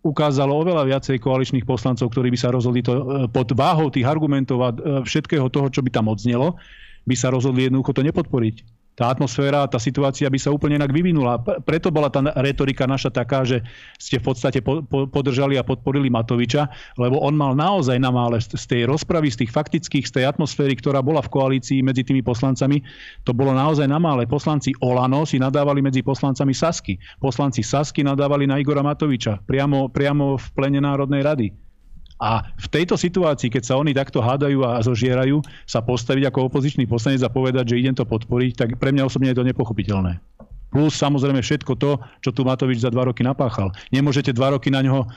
ukázalo 0.00 0.56
oveľa 0.64 0.88
viacej 0.88 1.20
koaličných 1.20 1.68
poslancov, 1.68 2.08
ktorí 2.12 2.32
by 2.32 2.38
sa 2.40 2.48
rozhodli 2.48 2.80
to 2.80 2.92
e, 2.96 3.02
pod 3.28 3.52
váhou 3.52 3.92
tých 3.92 4.08
argumentov 4.08 4.58
a 4.64 4.70
e, 4.72 5.04
všetkého 5.04 5.52
toho, 5.52 5.68
čo 5.68 5.84
by 5.84 5.92
tam 5.92 6.08
odznelo, 6.08 6.56
by 7.04 7.14
sa 7.16 7.28
rozhodli 7.28 7.68
jednoducho 7.68 7.92
to 7.92 8.02
nepodporiť. 8.08 8.79
Tá 8.98 9.08
atmosféra, 9.08 9.64
tá 9.64 9.80
situácia 9.80 10.28
by 10.28 10.38
sa 10.38 10.52
úplne 10.52 10.76
inak 10.76 10.92
vyvinula. 10.92 11.40
Preto 11.64 11.88
bola 11.88 12.12
tá 12.12 12.20
retorika 12.40 12.84
naša 12.84 13.08
taká, 13.08 13.46
že 13.48 13.64
ste 13.96 14.20
v 14.20 14.24
podstate 14.28 14.60
po, 14.60 14.84
po, 14.84 15.08
podržali 15.08 15.56
a 15.56 15.64
podporili 15.64 16.12
Matoviča, 16.12 16.68
lebo 17.00 17.16
on 17.22 17.32
mal 17.32 17.56
naozaj 17.56 17.96
na 17.96 18.12
mále 18.12 18.36
z 18.42 18.60
tej 18.68 18.84
rozpravy, 18.84 19.32
z 19.32 19.46
tých 19.46 19.52
faktických, 19.56 20.04
z 20.04 20.12
tej 20.20 20.24
atmosféry, 20.28 20.76
ktorá 20.76 21.00
bola 21.00 21.24
v 21.24 21.32
koalícii 21.32 21.80
medzi 21.80 22.04
tými 22.04 22.20
poslancami, 22.20 22.84
to 23.24 23.32
bolo 23.32 23.56
naozaj 23.56 23.88
na 23.88 23.96
mále. 23.96 24.28
Poslanci 24.28 24.76
Olano 24.84 25.24
si 25.24 25.40
nadávali 25.40 25.80
medzi 25.80 26.04
poslancami 26.04 26.52
Sasky. 26.52 27.00
Poslanci 27.22 27.64
Sasky 27.64 28.04
nadávali 28.04 28.44
na 28.44 28.60
Igora 28.60 28.84
Matoviča 28.84 29.40
priamo, 29.48 29.88
priamo 29.88 30.36
v 30.36 30.46
plene 30.52 30.80
Národnej 30.82 31.22
rady. 31.24 31.69
A 32.20 32.44
v 32.60 32.66
tejto 32.68 33.00
situácii, 33.00 33.48
keď 33.48 33.62
sa 33.64 33.74
oni 33.80 33.96
takto 33.96 34.20
hádajú 34.20 34.60
a 34.60 34.84
zožierajú, 34.84 35.40
sa 35.64 35.80
postaviť 35.80 36.28
ako 36.28 36.52
opozičný 36.52 36.84
poslanec 36.84 37.24
a 37.24 37.32
povedať, 37.32 37.72
že 37.72 37.80
idem 37.80 37.96
to 37.96 38.04
podporiť, 38.04 38.52
tak 38.60 38.68
pre 38.76 38.92
mňa 38.92 39.08
osobne 39.08 39.32
je 39.32 39.40
to 39.40 39.48
nepochopiteľné. 39.48 40.20
Plus 40.70 40.94
samozrejme 40.94 41.42
všetko 41.42 41.72
to, 41.82 41.98
čo 42.22 42.30
tu 42.30 42.46
Matovič 42.46 42.86
za 42.86 42.94
dva 42.94 43.10
roky 43.10 43.26
napáchal. 43.26 43.74
Nemôžete 43.90 44.30
dva 44.30 44.54
roky 44.54 44.70
na 44.70 44.86
ňoho 44.86 45.02
e, 45.02 45.08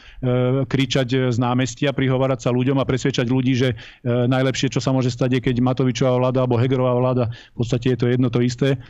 kričať 0.66 1.30
z 1.30 1.38
námestia, 1.38 1.94
prihovárať 1.94 2.50
sa 2.50 2.50
ľuďom 2.50 2.82
a 2.82 2.88
presvedčať 2.90 3.30
ľudí, 3.30 3.54
že 3.54 3.70
e, 3.70 3.76
najlepšie, 4.10 4.74
čo 4.74 4.82
sa 4.82 4.90
môže 4.90 5.14
stať, 5.14 5.38
je 5.38 5.40
keď 5.46 5.62
Matovičová 5.62 6.18
vláda 6.18 6.42
alebo 6.42 6.58
Hegerová 6.58 6.98
vláda, 6.98 7.30
v 7.54 7.56
podstate 7.62 7.94
je 7.94 7.98
to 8.02 8.10
jedno 8.10 8.34
to 8.34 8.42
isté, 8.42 8.82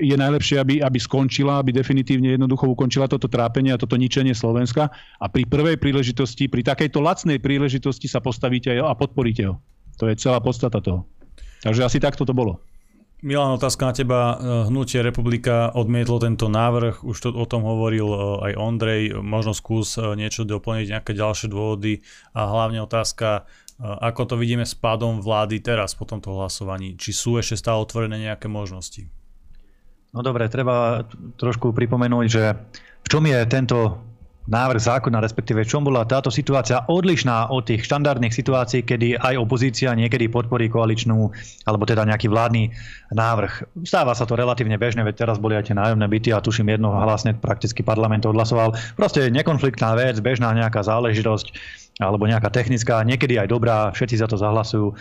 je 0.00 0.16
najlepšie, 0.16 0.56
aby, 0.56 0.74
aby 0.80 0.96
skončila, 0.96 1.60
aby 1.60 1.76
definitívne 1.76 2.32
jednoducho 2.32 2.72
ukončila 2.72 3.04
toto 3.04 3.28
trápenie 3.28 3.76
a 3.76 3.80
toto 3.80 4.00
ničenie 4.00 4.32
Slovenska 4.32 4.88
a 5.20 5.26
pri 5.28 5.44
prvej 5.44 5.76
príležitosti, 5.76 6.48
pri 6.48 6.64
takejto 6.64 7.04
lacnej 7.04 7.36
príležitosti 7.36 8.08
sa 8.08 8.24
postavíte 8.24 8.72
a 8.80 8.92
podporíte 8.96 9.52
ho. 9.52 9.60
To 10.00 10.08
je 10.08 10.16
celá 10.16 10.40
podstata 10.40 10.80
toho. 10.80 11.04
Takže 11.60 11.84
asi 11.84 12.00
takto 12.00 12.24
to 12.24 12.32
bolo. 12.32 12.64
Milan, 13.22 13.54
otázka 13.54 13.86
na 13.86 13.94
teba. 13.94 14.18
E, 14.18 14.34
Hnutie 14.66 14.98
Republika 14.98 15.70
odmietlo 15.78 16.18
tento 16.18 16.50
návrh, 16.50 17.06
už 17.06 17.16
to 17.22 17.28
o 17.30 17.46
tom 17.46 17.62
hovoril 17.62 18.08
e, 18.08 18.18
aj 18.50 18.52
Ondrej, 18.58 19.02
možno 19.22 19.54
skús 19.54 19.94
niečo 19.94 20.42
doplniť, 20.42 20.98
nejaké 20.98 21.12
ďalšie 21.14 21.46
dôvody 21.46 22.02
a 22.34 22.50
hlavne 22.50 22.82
otázka, 22.82 23.46
ako 23.78 24.22
to 24.26 24.34
vidíme 24.34 24.66
s 24.66 24.74
pádom 24.74 25.22
vlády 25.22 25.62
teraz 25.62 25.94
po 25.94 26.02
tomto 26.02 26.34
hlasovaní. 26.34 26.98
Či 26.98 27.10
sú 27.14 27.30
ešte 27.38 27.62
stále 27.62 27.78
otvorené 27.78 28.18
nejaké 28.18 28.50
možnosti? 28.50 29.06
No 30.12 30.20
dobre, 30.20 30.44
treba 30.52 31.08
trošku 31.40 31.72
pripomenúť, 31.72 32.26
že 32.28 32.52
v 33.00 33.08
čom 33.08 33.24
je 33.24 33.38
tento 33.48 33.96
návrh 34.42 34.82
zákona, 34.82 35.22
respektíve 35.22 35.62
v 35.62 35.70
čom 35.70 35.86
bola 35.86 36.02
táto 36.02 36.26
situácia 36.26 36.82
odlišná 36.90 37.48
od 37.54 37.62
tých 37.62 37.86
štandardných 37.86 38.34
situácií, 38.34 38.82
kedy 38.82 39.16
aj 39.16 39.38
opozícia 39.38 39.94
niekedy 39.94 40.26
podporí 40.26 40.66
koaličnú 40.66 41.30
alebo 41.64 41.84
teda 41.86 42.02
nejaký 42.04 42.26
vládny 42.26 42.74
návrh. 43.14 43.70
Stáva 43.86 44.18
sa 44.18 44.26
to 44.26 44.34
relatívne 44.34 44.74
bežne, 44.76 45.06
veď 45.06 45.24
teraz 45.24 45.38
boli 45.38 45.54
aj 45.54 45.70
tie 45.70 45.78
nájomné 45.78 46.06
byty 46.10 46.34
a 46.34 46.42
tuším 46.42 46.74
jednohlasne 46.74 47.38
prakticky 47.38 47.86
parlament 47.86 48.26
odhlasoval. 48.26 48.74
Proste 48.98 49.30
nekonfliktná 49.30 49.94
vec, 49.94 50.18
bežná 50.18 50.50
nejaká 50.52 50.82
záležitosť 50.82 51.54
alebo 52.02 52.26
nejaká 52.26 52.50
technická, 52.50 53.00
niekedy 53.06 53.38
aj 53.38 53.48
dobrá, 53.48 53.94
všetci 53.94 54.18
za 54.18 54.26
to 54.26 54.34
zahlasujú 54.34 54.92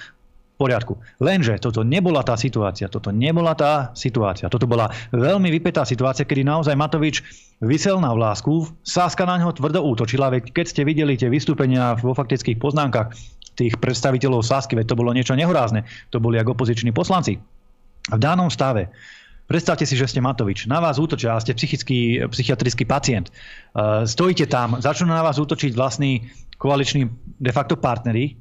poriadku. 0.61 1.01
Lenže 1.17 1.57
toto 1.57 1.81
nebola 1.81 2.21
tá 2.21 2.37
situácia. 2.37 2.85
Toto 2.85 3.09
nebola 3.09 3.57
tá 3.57 3.89
situácia. 3.97 4.45
Toto 4.45 4.69
bola 4.69 4.93
veľmi 5.09 5.49
vypetá 5.49 5.81
situácia, 5.81 6.29
kedy 6.29 6.45
naozaj 6.45 6.77
Matovič 6.77 7.25
vysel 7.65 7.97
na 7.97 8.13
vlásku. 8.13 8.69
Sáska 8.85 9.25
na 9.25 9.41
ňo 9.41 9.57
tvrdo 9.57 9.81
útočila. 9.81 10.29
Veď 10.29 10.53
keď 10.53 10.65
ste 10.69 10.81
videli 10.85 11.17
tie 11.17 11.33
vystúpenia 11.33 11.97
vo 11.97 12.13
faktických 12.13 12.61
poznámkach 12.61 13.17
tých 13.57 13.81
predstaviteľov 13.81 14.45
Sásky, 14.45 14.77
veď 14.77 14.93
to 14.93 14.99
bolo 15.01 15.09
niečo 15.09 15.33
nehorázne. 15.33 15.89
To 16.13 16.21
boli 16.21 16.37
ako 16.37 16.53
opoziční 16.53 16.93
poslanci. 16.93 17.41
V 18.13 18.19
danom 18.21 18.53
stave 18.53 18.93
Predstavte 19.51 19.83
si, 19.83 19.99
že 19.99 20.07
ste 20.07 20.23
Matovič. 20.23 20.63
Na 20.63 20.79
vás 20.79 20.95
útočia 20.95 21.35
a 21.35 21.43
ste 21.43 21.51
psychický, 21.51 22.23
psychiatrický 22.31 22.87
pacient. 22.87 23.27
Stojíte 24.07 24.47
tam, 24.47 24.79
začnú 24.79 25.11
na 25.11 25.19
vás 25.27 25.43
útočiť 25.43 25.75
vlastní 25.75 26.23
koaliční 26.55 27.11
de 27.35 27.51
facto 27.51 27.75
partnery, 27.75 28.39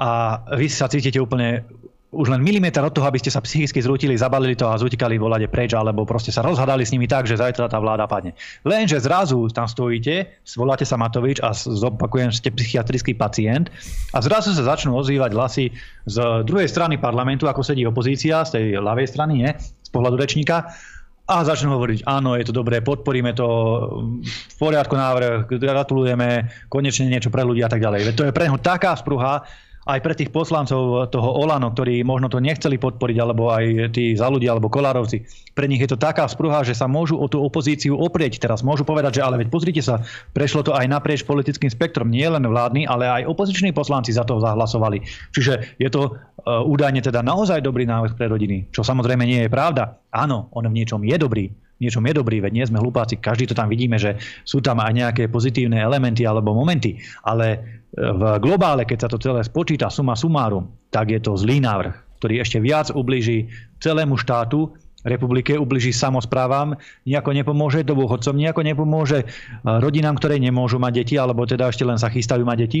a 0.00 0.40
vy 0.56 0.66
sa 0.72 0.88
cítite 0.88 1.20
úplne 1.20 1.68
už 2.10 2.26
len 2.26 2.42
milimeter 2.42 2.82
od 2.82 2.90
toho, 2.90 3.06
aby 3.06 3.22
ste 3.22 3.30
sa 3.30 3.38
psychicky 3.38 3.78
zrútili, 3.78 4.18
zabalili 4.18 4.58
to 4.58 4.66
a 4.66 4.74
zutikali 4.74 5.14
volade 5.14 5.46
preč, 5.46 5.78
alebo 5.78 6.02
proste 6.02 6.34
sa 6.34 6.42
rozhadali 6.42 6.82
s 6.82 6.90
nimi 6.90 7.06
tak, 7.06 7.30
že 7.30 7.38
zajtra 7.38 7.70
tá 7.70 7.78
vláda 7.78 8.10
padne. 8.10 8.34
Lenže 8.66 8.98
zrazu 8.98 9.46
tam 9.54 9.70
stojíte, 9.70 10.26
voláte 10.58 10.82
sa 10.82 10.98
Matovič 10.98 11.38
a 11.38 11.54
zopakujem, 11.54 12.34
ste 12.34 12.50
psychiatrický 12.50 13.14
pacient 13.14 13.70
a 14.10 14.18
zrazu 14.18 14.50
sa 14.58 14.66
začnú 14.74 14.98
ozývať 14.98 15.30
hlasy 15.38 15.64
z 16.10 16.16
druhej 16.42 16.66
strany 16.66 16.98
parlamentu, 16.98 17.46
ako 17.46 17.62
sedí 17.62 17.86
opozícia, 17.86 18.42
z 18.42 18.58
tej 18.58 18.64
ľavej 18.82 19.06
strany, 19.06 19.46
nie? 19.46 19.50
z 19.62 19.90
pohľadu 19.94 20.18
rečníka 20.18 20.66
a 21.30 21.46
začnú 21.46 21.78
hovoriť, 21.78 22.10
áno, 22.10 22.34
je 22.34 22.42
to 22.42 22.50
dobré, 22.50 22.82
podporíme 22.82 23.30
to, 23.38 23.46
v 24.26 24.54
poriadku 24.58 24.98
návrh, 24.98 25.46
gratulujeme, 25.46 26.50
konečne 26.66 27.06
niečo 27.06 27.30
pre 27.30 27.46
ľudí 27.46 27.62
a 27.62 27.70
tak 27.70 27.78
ďalej. 27.78 28.18
To 28.18 28.26
je 28.26 28.34
pre 28.34 28.50
neho 28.50 28.58
taká 28.58 28.98
spruha, 28.98 29.46
aj 29.88 29.98
pre 30.04 30.12
tých 30.12 30.28
poslancov 30.28 31.08
toho 31.08 31.30
Olano, 31.40 31.72
ktorí 31.72 32.04
možno 32.04 32.28
to 32.28 32.36
nechceli 32.36 32.76
podporiť, 32.76 33.16
alebo 33.16 33.48
aj 33.48 33.96
tí 33.96 34.12
za 34.12 34.28
ľudia, 34.28 34.52
alebo 34.52 34.68
kolárovci. 34.68 35.24
Pre 35.56 35.64
nich 35.64 35.80
je 35.80 35.88
to 35.88 35.96
taká 35.96 36.28
sprúha, 36.28 36.60
že 36.60 36.76
sa 36.76 36.84
môžu 36.84 37.16
o 37.16 37.24
tú 37.32 37.40
opozíciu 37.40 37.96
oprieť. 37.96 38.36
Teraz 38.36 38.60
môžu 38.60 38.84
povedať, 38.84 39.20
že 39.20 39.24
ale 39.24 39.40
veď 39.40 39.48
pozrite 39.48 39.80
sa, 39.80 40.04
prešlo 40.36 40.60
to 40.60 40.76
aj 40.76 40.84
naprieč 40.84 41.24
politickým 41.24 41.72
spektrom, 41.72 42.12
nie 42.12 42.28
len 42.28 42.44
vládny, 42.44 42.84
ale 42.84 43.08
aj 43.08 43.28
opoziční 43.32 43.72
poslanci 43.72 44.12
za 44.12 44.28
to 44.28 44.36
zahlasovali. 44.36 45.00
Čiže 45.32 45.80
je 45.80 45.88
to 45.88 46.12
uh, 46.12 46.60
údajne 46.60 47.00
teda 47.00 47.24
naozaj 47.24 47.64
dobrý 47.64 47.88
návrh 47.88 48.20
pre 48.20 48.28
rodiny, 48.28 48.68
čo 48.76 48.84
samozrejme 48.84 49.24
nie 49.24 49.48
je 49.48 49.50
pravda. 49.50 49.96
Áno, 50.12 50.52
on 50.52 50.68
v 50.68 50.76
niečom 50.76 51.00
je 51.08 51.16
dobrý, 51.16 51.48
niečom 51.80 52.04
je 52.04 52.14
dobrý, 52.14 52.44
veď 52.44 52.52
nie 52.52 52.68
sme 52.68 52.78
hlupáci, 52.78 53.16
každý 53.18 53.48
to 53.48 53.56
tam 53.56 53.72
vidíme, 53.72 53.96
že 53.96 54.20
sú 54.44 54.60
tam 54.60 54.78
aj 54.84 54.92
nejaké 54.92 55.22
pozitívne 55.32 55.80
elementy 55.80 56.28
alebo 56.28 56.52
momenty, 56.52 57.00
ale 57.24 57.80
v 57.96 58.22
globále, 58.38 58.86
keď 58.86 58.98
sa 59.02 59.08
to 59.10 59.18
celé 59.18 59.42
spočíta 59.42 59.90
suma 59.90 60.14
sumárum, 60.14 60.70
tak 60.94 61.10
je 61.10 61.18
to 61.18 61.34
zlý 61.34 61.58
návrh, 61.58 62.22
ktorý 62.22 62.34
ešte 62.44 62.62
viac 62.62 62.92
ubliží 62.94 63.50
celému 63.82 64.14
štátu, 64.14 64.70
republike, 65.00 65.56
ubliží 65.56 65.96
samozprávam, 65.96 66.76
nejako 67.08 67.32
nepomôže 67.32 67.88
dôchodcom, 67.88 68.36
nejako 68.36 68.62
nepomôže 68.62 69.24
rodinám, 69.64 70.20
ktoré 70.20 70.36
nemôžu 70.36 70.76
mať 70.76 70.92
deti, 71.00 71.14
alebo 71.16 71.48
teda 71.48 71.72
ešte 71.72 71.88
len 71.88 71.96
sa 71.96 72.12
chystajú 72.12 72.44
mať 72.44 72.58
deti. 72.68 72.80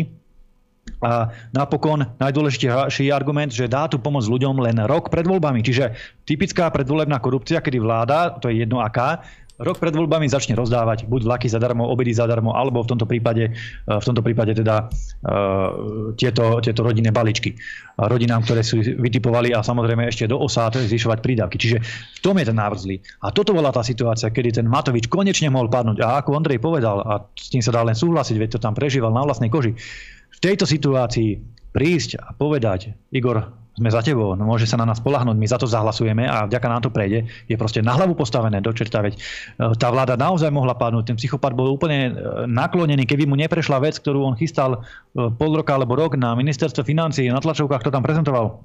A 1.00 1.30
napokon 1.54 2.04
najdôležitejší 2.18 3.14
argument, 3.14 3.54
že 3.54 3.70
dá 3.70 3.86
tu 3.86 4.02
pomoc 4.02 4.26
ľuďom 4.26 4.58
len 4.60 4.76
rok 4.84 5.08
pred 5.08 5.24
voľbami. 5.24 5.62
Čiže 5.62 5.94
typická 6.26 6.68
predvolebná 6.68 7.22
korupcia, 7.22 7.62
kedy 7.62 7.78
vláda, 7.78 8.36
to 8.42 8.50
je 8.50 8.66
jedno 8.66 8.82
aká, 8.82 9.22
rok 9.60 9.76
pred 9.76 9.92
voľbami 9.92 10.24
začne 10.24 10.56
rozdávať 10.56 11.04
buď 11.04 11.20
vlaky 11.28 11.46
zadarmo, 11.52 11.84
obedy 11.84 12.16
zadarmo, 12.16 12.56
alebo 12.56 12.80
v 12.80 12.96
tomto 12.96 13.04
prípade, 13.04 13.52
e, 13.52 13.92
v 13.92 14.04
tomto 14.04 14.24
prípade 14.24 14.56
teda 14.56 14.88
uh, 14.88 16.16
tieto, 16.16 16.64
tieto 16.64 16.80
rodinné 16.80 17.12
baličky 17.12 17.52
rodinám, 18.00 18.40
ktoré 18.48 18.64
sú 18.64 18.80
vytipovali 18.80 19.52
a 19.52 19.60
samozrejme 19.60 20.08
ešte 20.08 20.24
do 20.24 20.40
osád 20.40 20.80
zvyšovať 20.80 21.18
prídavky. 21.20 21.60
Čiže 21.60 21.78
v 22.16 22.20
tom 22.24 22.40
je 22.40 22.48
ten 22.48 22.56
návrh 22.56 22.80
zlý. 22.80 22.96
A 23.20 23.28
toto 23.28 23.52
bola 23.52 23.68
tá 23.68 23.84
situácia, 23.84 24.32
kedy 24.32 24.62
ten 24.62 24.66
Matovič 24.70 25.12
konečne 25.12 25.52
mohol 25.52 25.68
padnúť. 25.68 26.00
A 26.00 26.24
ako 26.24 26.40
Ondrej 26.40 26.62
povedal, 26.64 27.04
a 27.04 27.28
s 27.36 27.52
tým 27.52 27.60
sa 27.60 27.74
dá 27.76 27.84
len 27.84 27.92
súhlasiť, 27.92 28.36
veď 28.40 28.48
to 28.56 28.64
tam 28.64 28.72
prežíval 28.72 29.12
na 29.12 29.20
vlastnej 29.26 29.52
koži, 29.52 29.76
v 30.30 30.38
tejto 30.38 30.64
situácii 30.64 31.42
prísť 31.70 32.18
a 32.18 32.34
povedať, 32.34 32.94
Igor, 33.14 33.60
sme 33.80 33.88
za 33.88 34.02
tebou, 34.02 34.34
no 34.34 34.44
môže 34.44 34.66
sa 34.66 34.76
na 34.76 34.84
nás 34.84 34.98
polahnuť, 35.00 35.36
my 35.38 35.46
za 35.46 35.56
to 35.56 35.64
zahlasujeme 35.64 36.26
a 36.26 36.44
vďaka 36.44 36.68
nám 36.68 36.82
to 36.84 36.90
prejde, 36.90 37.30
je 37.48 37.56
proste 37.56 37.80
na 37.80 37.94
hlavu 37.94 38.18
postavené 38.18 38.58
do 38.60 38.74
čerta, 38.74 39.00
veď 39.00 39.16
e, 39.16 39.20
tá 39.78 39.88
vláda 39.88 40.18
naozaj 40.20 40.52
mohla 40.52 40.74
padnúť, 40.76 41.08
ten 41.08 41.16
psychopat 41.16 41.54
bol 41.54 41.70
úplne 41.70 42.10
e, 42.10 42.12
naklonený, 42.50 43.06
keby 43.06 43.24
mu 43.30 43.38
neprešla 43.38 43.80
vec, 43.80 43.96
ktorú 44.02 44.26
on 44.26 44.36
chystal 44.36 44.84
e, 45.16 45.30
pol 45.32 45.56
roka 45.56 45.72
alebo 45.72 45.96
rok 45.96 46.18
na 46.18 46.34
ministerstvo 46.34 46.82
financií, 46.82 47.30
na 47.30 47.40
tlačovkách 47.40 47.86
to 47.86 47.94
tam 47.94 48.02
prezentoval, 48.02 48.60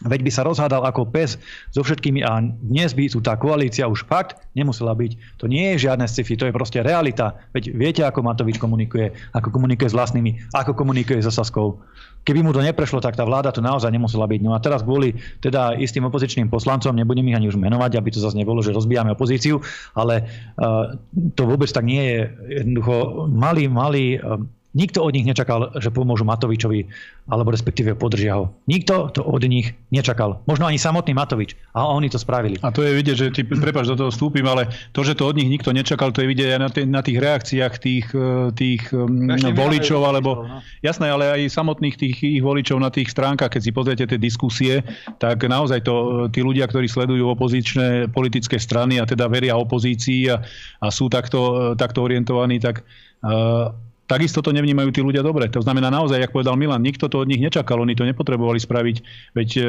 Veď 0.00 0.20
by 0.24 0.30
sa 0.32 0.42
rozhádal 0.42 0.82
ako 0.88 1.06
pes 1.06 1.38
so 1.70 1.84
všetkými 1.84 2.24
a 2.24 2.42
dnes 2.42 2.90
by 2.96 3.12
tu 3.12 3.20
tá 3.22 3.38
koalícia 3.38 3.86
už 3.86 4.08
fakt 4.08 4.40
nemusela 4.56 4.96
byť. 4.96 5.38
To 5.38 5.46
nie 5.46 5.76
je 5.76 5.86
žiadne 5.86 6.08
sci-fi, 6.08 6.34
to 6.34 6.48
je 6.48 6.56
proste 6.56 6.80
realita. 6.82 7.38
Veď 7.54 7.76
viete, 7.76 8.02
ako 8.02 8.24
Matovič 8.26 8.58
komunikuje, 8.58 9.14
ako 9.36 9.52
komunikuje 9.54 9.92
s 9.92 9.94
vlastnými, 9.94 10.50
ako 10.56 10.74
komunikuje 10.74 11.22
so 11.22 11.30
Saskou. 11.30 11.78
Keby 12.22 12.40
mu 12.42 12.50
to 12.54 12.62
neprešlo, 12.62 13.02
tak 13.02 13.18
tá 13.18 13.26
vláda 13.26 13.54
tu 13.54 13.62
naozaj 13.62 13.90
nemusela 13.90 14.26
byť. 14.26 14.40
No 14.42 14.54
a 14.54 14.62
teraz 14.62 14.82
kvôli 14.82 15.14
teda 15.42 15.78
istým 15.78 16.06
opozičným 16.06 16.50
poslancom, 16.50 16.94
nebudem 16.94 17.26
ich 17.30 17.38
ani 17.38 17.50
už 17.50 17.58
menovať, 17.58 17.98
aby 17.98 18.08
to 18.14 18.22
zase 18.22 18.38
nebolo, 18.38 18.62
že 18.62 18.74
rozbijame 18.74 19.14
opozíciu, 19.14 19.58
ale 19.94 20.26
uh, 20.58 20.94
to 21.34 21.42
vôbec 21.46 21.70
tak 21.70 21.82
nie 21.86 22.02
je. 22.02 22.20
Jednoducho 22.62 23.26
malý, 23.30 23.66
malý 23.66 24.18
uh, 24.18 24.38
Nikto 24.72 25.04
od 25.04 25.12
nich 25.12 25.28
nečakal, 25.28 25.68
že 25.76 25.92
pomôžu 25.92 26.24
Matovičovi, 26.24 26.88
alebo 27.28 27.52
respektíve 27.52 27.92
podržia 27.92 28.40
ho. 28.40 28.56
Nikto 28.64 29.12
to 29.12 29.20
od 29.20 29.44
nich 29.44 29.76
nečakal. 29.92 30.40
Možno 30.48 30.64
ani 30.64 30.80
samotný 30.80 31.12
Matovič. 31.12 31.52
A 31.76 31.84
oni 31.92 32.08
to 32.08 32.16
spravili. 32.16 32.56
A 32.64 32.72
to 32.72 32.80
je 32.80 32.96
vidieť, 32.96 33.16
že 33.16 33.26
ty, 33.36 33.44
prepáč, 33.44 33.92
do 33.92 34.00
toho 34.00 34.08
vstúpim, 34.08 34.48
ale 34.48 34.72
to, 34.96 35.04
že 35.04 35.12
to 35.12 35.28
od 35.28 35.36
nich 35.36 35.52
nikto 35.52 35.76
nečakal, 35.76 36.08
to 36.08 36.24
je 36.24 36.30
vidieť 36.32 36.48
aj 36.56 36.60
na, 36.60 36.68
t- 36.72 36.88
na 36.88 37.04
tých 37.04 37.20
reakciách 37.20 37.74
tých, 37.84 38.06
e, 38.16 38.48
tých 38.56 38.88
um, 38.96 39.28
voličov, 39.52 40.00
alebo 40.08 40.48
no. 40.48 40.64
jasné, 40.80 41.12
ale 41.12 41.28
aj 41.28 41.52
samotných 41.52 42.00
tých 42.00 42.16
ich 42.24 42.40
voličov 42.40 42.80
na 42.80 42.88
tých 42.88 43.12
stránkach, 43.12 43.52
keď 43.52 43.62
si 43.62 43.76
pozriete 43.76 44.04
tie 44.08 44.16
diskusie, 44.16 44.80
tak 45.20 45.44
naozaj 45.44 45.84
to 45.84 46.26
tí 46.32 46.40
ľudia, 46.40 46.64
ktorí 46.64 46.88
sledujú 46.88 47.28
opozičné 47.36 48.08
politické 48.08 48.56
strany 48.56 48.96
a 48.96 49.04
teda 49.04 49.28
veria 49.28 49.52
opozícii 49.52 50.32
a, 50.32 50.40
a 50.80 50.86
sú 50.88 51.12
takto, 51.12 51.72
takto 51.76 52.00
orientovaní, 52.00 52.56
tak 52.56 52.88
uh, 53.20 53.68
takisto 54.12 54.44
to 54.44 54.52
nevnímajú 54.52 54.92
tí 54.92 55.00
ľudia 55.00 55.24
dobre. 55.24 55.48
To 55.48 55.64
znamená 55.64 55.88
naozaj, 55.88 56.20
ako 56.20 56.44
povedal 56.44 56.60
Milan, 56.60 56.84
nikto 56.84 57.08
to 57.08 57.24
od 57.24 57.28
nich 57.32 57.40
nečakal, 57.40 57.80
oni 57.80 57.96
to 57.96 58.04
nepotrebovali 58.04 58.60
spraviť, 58.60 58.96
veď 59.32 59.48
e, 59.56 59.62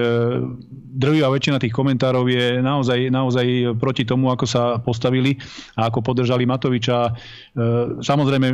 drvivá 0.99 1.31
väčšina 1.31 1.63
tých 1.63 1.71
komentárov 1.71 2.27
je 2.27 2.59
naozaj, 2.59 3.07
naozaj 3.07 3.79
proti 3.79 4.03
tomu, 4.03 4.27
ako 4.27 4.43
sa 4.43 4.83
postavili 4.83 5.39
a 5.79 5.87
ako 5.87 6.03
podržali 6.03 6.43
Matoviča. 6.43 7.07
E, 7.07 7.11
samozrejme, 8.03 8.47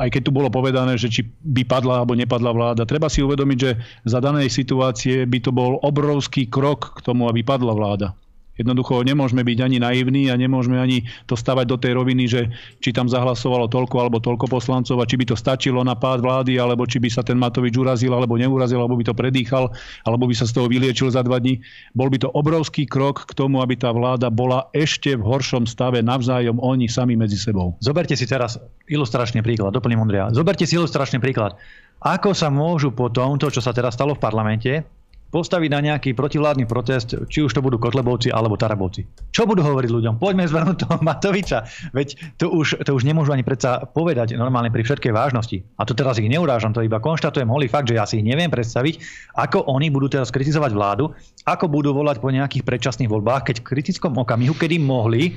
aj 0.00 0.08
keď 0.08 0.22
tu 0.24 0.30
bolo 0.32 0.48
povedané, 0.48 0.96
že 0.96 1.12
či 1.12 1.28
by 1.28 1.68
padla 1.68 2.00
alebo 2.00 2.16
nepadla 2.16 2.48
vláda, 2.48 2.88
treba 2.88 3.12
si 3.12 3.20
uvedomiť, 3.20 3.58
že 3.60 3.76
za 4.08 4.24
danej 4.24 4.48
situácie 4.48 5.28
by 5.28 5.44
to 5.44 5.52
bol 5.52 5.76
obrovský 5.84 6.48
krok 6.48 6.96
k 6.96 7.04
tomu, 7.04 7.28
aby 7.28 7.44
padla 7.44 7.76
vláda. 7.76 8.16
Jednoducho 8.58 9.06
nemôžeme 9.06 9.46
byť 9.46 9.58
ani 9.62 9.78
naivní 9.78 10.28
a 10.28 10.34
nemôžeme 10.34 10.76
ani 10.76 11.06
to 11.30 11.38
stavať 11.38 11.64
do 11.70 11.76
tej 11.78 11.92
roviny, 11.94 12.24
že 12.26 12.50
či 12.82 12.90
tam 12.90 13.06
zahlasovalo 13.06 13.70
toľko 13.70 13.96
alebo 14.02 14.18
toľko 14.18 14.50
poslancov 14.50 14.98
a 14.98 15.08
či 15.08 15.14
by 15.14 15.24
to 15.30 15.36
stačilo 15.38 15.80
na 15.86 15.94
pád 15.94 16.20
vlády, 16.20 16.58
alebo 16.58 16.82
či 16.84 16.98
by 16.98 17.08
sa 17.08 17.22
ten 17.22 17.38
Matovič 17.38 17.78
urazil 17.78 18.10
alebo 18.10 18.34
neurazil, 18.34 18.82
alebo 18.82 18.98
by 18.98 19.06
to 19.06 19.14
predýchal, 19.14 19.70
alebo 20.02 20.26
by 20.26 20.34
sa 20.34 20.44
z 20.44 20.58
toho 20.58 20.66
vyliečil 20.66 21.08
za 21.08 21.22
dva 21.22 21.38
dní. 21.38 21.62
Bol 21.94 22.10
by 22.10 22.18
to 22.26 22.28
obrovský 22.34 22.84
krok 22.84 23.30
k 23.30 23.32
tomu, 23.38 23.62
aby 23.62 23.78
tá 23.78 23.94
vláda 23.94 24.28
bola 24.28 24.66
ešte 24.74 25.14
v 25.14 25.22
horšom 25.22 25.70
stave 25.70 26.02
navzájom 26.02 26.58
oni 26.58 26.90
sami 26.90 27.14
medzi 27.14 27.38
sebou. 27.38 27.78
Zoberte 27.78 28.18
si 28.18 28.26
teraz 28.26 28.58
ilustračný 28.90 29.40
príklad, 29.40 29.70
doplním 29.70 30.02
Ondria. 30.02 30.34
Zoberte 30.34 30.66
si 30.66 30.74
ilustračný 30.74 31.22
príklad. 31.22 31.54
Ako 31.98 32.30
sa 32.34 32.46
môžu 32.50 32.94
po 32.94 33.10
tomto, 33.10 33.50
čo 33.50 33.58
sa 33.58 33.74
teraz 33.74 33.98
stalo 33.98 34.14
v 34.14 34.22
parlamente, 34.22 34.86
postaviť 35.28 35.68
na 35.68 35.80
nejaký 35.84 36.16
protivládny 36.16 36.64
protest, 36.64 37.12
či 37.28 37.44
už 37.44 37.52
to 37.52 37.60
budú 37.60 37.76
Kotlebovci 37.76 38.32
alebo 38.32 38.56
Tarabovci. 38.56 39.04
Čo 39.28 39.44
budú 39.44 39.60
hovoriť 39.60 39.90
ľuďom? 39.92 40.14
Poďme 40.16 40.48
zvrhnúť 40.48 40.76
toho 40.88 40.96
Matoviča. 41.08 41.68
Veď 41.92 42.16
to 42.40 42.48
už, 42.48 42.80
to 42.80 42.90
už 42.96 43.04
nemôžu 43.04 43.36
ani 43.36 43.44
predsa 43.44 43.84
povedať 43.84 44.32
normálne 44.40 44.72
pri 44.72 44.88
všetkej 44.88 45.12
vážnosti. 45.12 45.60
A 45.76 45.84
to 45.84 45.92
teraz 45.92 46.16
ich 46.16 46.32
neurážam, 46.32 46.72
to 46.72 46.80
iba 46.80 46.96
konštatujem 46.96 47.48
holý 47.48 47.68
fakt, 47.68 47.92
že 47.92 48.00
ja 48.00 48.08
si 48.08 48.20
ich 48.20 48.26
neviem 48.26 48.48
predstaviť, 48.48 49.00
ako 49.36 49.68
oni 49.68 49.92
budú 49.92 50.08
teraz 50.08 50.32
kritizovať 50.32 50.72
vládu, 50.72 51.12
ako 51.44 51.68
budú 51.68 51.92
volať 51.92 52.24
po 52.24 52.32
nejakých 52.32 52.64
predčasných 52.64 53.12
voľbách, 53.12 53.52
keď 53.52 53.56
v 53.60 53.68
kritickom 53.68 54.16
okamihu, 54.16 54.56
kedy 54.56 54.80
mohli 54.80 55.36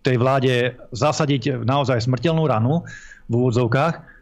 tej 0.00 0.16
vláde 0.16 0.76
zasadiť 0.92 1.64
naozaj 1.64 2.04
smrteľnú 2.04 2.44
ranu 2.48 2.84
v 3.28 3.32
úvodzovkách, 3.36 4.20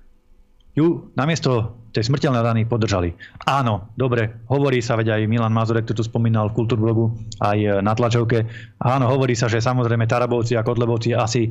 ju 0.79 1.11
namiesto 1.19 1.75
tej 1.93 2.05
smrteľnej 2.13 2.45
rany 2.45 2.63
podržali. 2.69 3.17
Áno, 3.49 3.93
dobre, 3.97 4.45
hovorí 4.53 4.85
sa, 4.85 4.97
veď 4.97 5.17
aj 5.17 5.31
Milan 5.31 5.57
Mazurek 5.57 5.89
to 5.89 5.97
tu 5.97 6.05
spomínal 6.05 6.53
v 6.53 6.57
Kultúrblogu, 6.61 7.13
aj 7.41 7.81
na 7.81 7.97
tlačovke. 7.97 8.45
Áno, 8.85 9.09
hovorí 9.09 9.33
sa, 9.33 9.49
že 9.49 9.65
samozrejme 9.65 10.05
Tarabovci 10.05 10.55
a 10.55 10.67
Kotlebovci 10.67 11.17
asi 11.17 11.49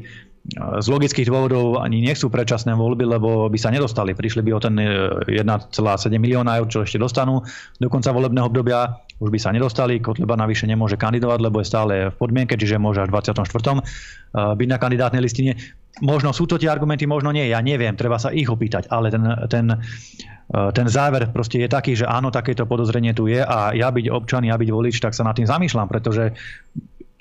z 0.56 0.88
logických 0.88 1.28
dôvodov 1.28 1.84
ani 1.84 2.00
nechcú 2.00 2.32
predčasné 2.32 2.72
voľby, 2.72 3.04
lebo 3.04 3.52
by 3.52 3.60
sa 3.60 3.68
nedostali. 3.68 4.16
Prišli 4.16 4.42
by 4.48 4.52
o 4.56 4.60
ten 4.64 4.76
1,7 4.80 5.28
e, 5.28 6.16
milióna 6.16 6.64
eur, 6.64 6.68
čo 6.72 6.88
ešte 6.88 6.96
dostanú 6.96 7.44
do 7.78 7.88
konca 7.92 8.16
volebného 8.16 8.48
obdobia. 8.48 8.96
Už 9.20 9.28
by 9.28 9.40
sa 9.44 9.52
nedostali. 9.52 10.00
Kotleba 10.00 10.40
navyše 10.40 10.64
nemôže 10.64 10.96
kandidovať, 10.96 11.40
lebo 11.44 11.60
je 11.60 11.68
stále 11.68 11.94
v 12.14 12.16
podmienke, 12.16 12.56
čiže 12.56 12.80
môže 12.80 13.04
až 13.04 13.12
v 13.12 13.20
24. 13.20 13.44
E, 13.44 13.82
byť 14.56 14.68
na 14.72 14.78
kandidátnej 14.80 15.20
listine. 15.20 15.60
Možno 15.98 16.30
sú 16.30 16.46
to 16.46 16.62
tie 16.62 16.70
argumenty, 16.70 17.10
možno 17.10 17.34
nie, 17.34 17.50
ja 17.50 17.58
neviem, 17.58 17.98
treba 17.98 18.22
sa 18.22 18.30
ich 18.30 18.46
opýtať, 18.46 18.86
ale 18.94 19.10
ten, 19.10 19.24
ten, 19.50 19.66
eh, 19.74 20.70
ten 20.70 20.86
záver 20.86 21.26
proste 21.34 21.58
je 21.58 21.70
taký, 21.70 21.98
že 21.98 22.06
áno, 22.06 22.30
takéto 22.30 22.70
podozrenie 22.70 23.18
tu 23.18 23.26
je 23.26 23.42
a 23.42 23.74
ja 23.74 23.90
byť 23.90 24.06
občan, 24.14 24.46
ja 24.46 24.62
byť 24.62 24.70
volič, 24.70 25.02
tak 25.02 25.18
sa 25.18 25.26
nad 25.26 25.34
tým 25.34 25.50
zamýšľam, 25.50 25.90
pretože 25.90 26.38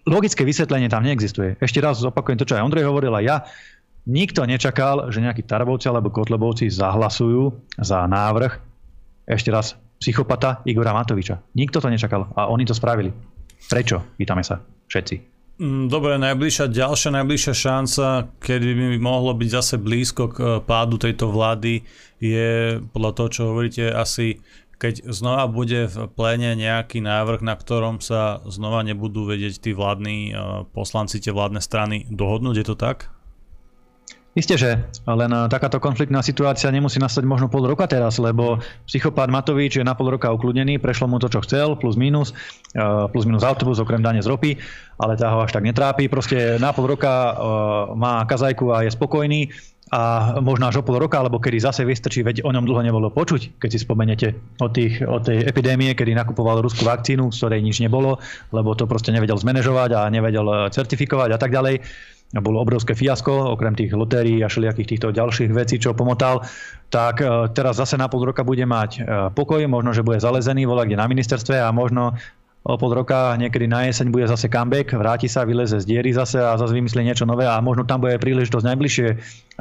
logické 0.07 0.47
vysvetlenie 0.47 0.87
tam 0.87 1.03
neexistuje. 1.03 1.59
Ešte 1.59 1.83
raz 1.83 1.99
zopakujem 1.99 2.39
to, 2.39 2.47
čo 2.47 2.57
aj 2.57 2.65
Ondrej 2.65 2.87
hovoril 2.87 3.13
a 3.13 3.21
ja. 3.21 3.37
Nikto 4.07 4.47
nečakal, 4.47 5.11
že 5.11 5.19
nejakí 5.19 5.43
Tarbovci 5.43 5.91
alebo 5.91 6.15
Kotlebovci 6.15 6.71
zahlasujú 6.71 7.51
za 7.83 8.07
návrh, 8.07 8.55
ešte 9.27 9.51
raz, 9.51 9.75
psychopata 9.99 10.63
Igora 10.63 10.95
Matoviča. 10.95 11.43
Nikto 11.59 11.83
to 11.83 11.91
nečakal 11.91 12.31
a 12.39 12.47
oni 12.47 12.63
to 12.63 12.71
spravili. 12.71 13.11
Prečo? 13.67 14.15
Pýtame 14.15 14.47
sa 14.47 14.63
všetci. 14.87 15.37
Mm, 15.57 15.89
dobre, 15.89 16.21
najbližšia, 16.21 16.69
ďalšia 16.69 17.11
najbližšia 17.17 17.55
šanca, 17.57 18.07
kedy 18.39 18.77
by 18.77 18.99
mohlo 19.01 19.33
byť 19.33 19.49
zase 19.49 19.75
blízko 19.81 20.29
k 20.29 20.37
e, 20.37 20.45
pádu 20.61 21.01
tejto 21.01 21.33
vlády, 21.33 21.81
je 22.21 22.77
podľa 22.93 23.13
toho, 23.17 23.29
čo 23.33 23.43
hovoríte, 23.49 23.89
asi 23.89 24.37
keď 24.77 25.09
znova 25.09 25.49
bude 25.49 25.89
v 25.89 25.97
pléne 26.13 26.53
nejaký 26.53 27.01
návrh, 27.01 27.41
na 27.41 27.57
ktorom 27.57 28.05
sa 28.05 28.45
znova 28.45 28.85
nebudú 28.85 29.25
vedieť 29.25 29.65
tí 29.65 29.71
vládni 29.73 30.19
e, 30.29 30.33
poslanci, 30.77 31.17
tie 31.17 31.33
vládne 31.33 31.65
strany 31.65 32.05
dohodnúť, 32.13 32.57
je 32.61 32.67
to 32.67 32.77
tak? 32.77 33.09
Isté, 34.37 34.61
že 34.61 34.77
len 35.09 35.33
takáto 35.49 35.81
konfliktná 35.81 36.21
situácia 36.21 36.69
nemusí 36.69 37.01
nastať 37.01 37.25
možno 37.25 37.49
pol 37.49 37.65
roka 37.65 37.89
teraz, 37.89 38.21
lebo 38.21 38.61
psychopát 38.85 39.33
Matovič 39.33 39.81
je 39.81 39.85
na 39.85 39.97
pol 39.97 40.13
roka 40.13 40.29
ukludnený, 40.29 40.77
prešlo 40.77 41.09
mu 41.09 41.17
to, 41.17 41.33
čo 41.33 41.41
chcel, 41.41 41.73
plus 41.81 41.97
minus, 41.97 42.37
eh, 42.77 43.09
plus 43.09 43.25
minus 43.25 43.41
autobus, 43.41 43.81
okrem 43.81 44.05
dane 44.05 44.21
z 44.21 44.29
ropy, 44.29 44.61
ale 45.01 45.17
tá 45.17 45.33
ho 45.33 45.41
až 45.41 45.57
tak 45.57 45.65
netrápi. 45.65 46.13
Proste 46.13 46.61
na 46.61 46.77
pol 46.77 46.85
roka 46.85 47.09
eh, 47.09 47.37
má 47.97 48.29
kazajku 48.29 48.77
a 48.77 48.85
je 48.85 48.93
spokojný 48.93 49.49
a 49.89 50.37
možno 50.45 50.69
až 50.69 50.83
o 50.83 50.85
pol 50.85 51.01
roka, 51.01 51.17
alebo 51.17 51.41
kedy 51.41 51.57
zase 51.57 51.89
vystrčí, 51.89 52.21
veď 52.21 52.45
o 52.45 52.53
ňom 52.53 52.69
dlho 52.69 52.85
nebolo 52.85 53.09
počuť, 53.09 53.57
keď 53.57 53.71
si 53.73 53.79
spomenete 53.81 54.27
o, 54.61 54.69
tých, 54.69 55.01
o 55.01 55.17
tej 55.17 55.49
epidémie, 55.49 55.97
kedy 55.97 56.13
nakupoval 56.13 56.61
ruskú 56.61 56.85
vakcínu, 56.85 57.33
z 57.33 57.39
ktorej 57.41 57.65
nič 57.65 57.81
nebolo, 57.81 58.21
lebo 58.53 58.75
to 58.77 58.85
proste 58.85 59.15
nevedel 59.15 59.39
zmanéžovať 59.39 59.91
a 59.95 60.01
nevedel 60.11 60.69
certifikovať 60.75 61.31
a 61.33 61.39
tak 61.39 61.55
ďalej 61.55 61.87
bolo 62.41 62.63
obrovské 62.63 62.97
fiasko, 62.97 63.57
okrem 63.57 63.77
tých 63.77 63.93
lotérií 63.93 64.41
a 64.43 64.51
všelijakých 64.51 64.91
týchto 64.97 65.09
ďalších 65.13 65.51
vecí, 65.53 65.77
čo 65.81 65.97
pomotal, 65.97 66.45
tak 66.89 67.21
e, 67.21 67.51
teraz 67.53 67.81
zase 67.81 67.99
na 67.99 68.07
pol 68.07 68.25
roka 68.25 68.47
bude 68.47 68.63
mať 68.65 68.91
e, 68.97 69.01
pokoj, 69.33 69.61
možno, 69.69 69.93
že 69.93 70.07
bude 70.07 70.23
zalezený, 70.23 70.65
volá 70.65 70.85
kde 70.85 71.01
na 71.01 71.07
ministerstve 71.11 71.59
a 71.61 71.69
možno 71.75 72.17
o 72.67 72.75
pol 72.75 72.99
roka, 72.99 73.39
niekedy 73.39 73.71
na 73.71 73.87
jeseň 73.87 74.11
bude 74.11 74.27
zase 74.27 74.51
comeback, 74.51 74.91
vráti 74.91 75.31
sa, 75.31 75.47
vyleze 75.47 75.79
z 75.79 75.87
diery 75.87 76.11
zase 76.11 76.43
a 76.43 76.59
zase 76.59 76.75
vymyslí 76.75 77.07
niečo 77.07 77.23
nové 77.23 77.47
a 77.47 77.55
možno 77.63 77.87
tam 77.87 78.03
bude 78.03 78.19
príležitosť 78.19 78.67
najbližšie 78.67 79.09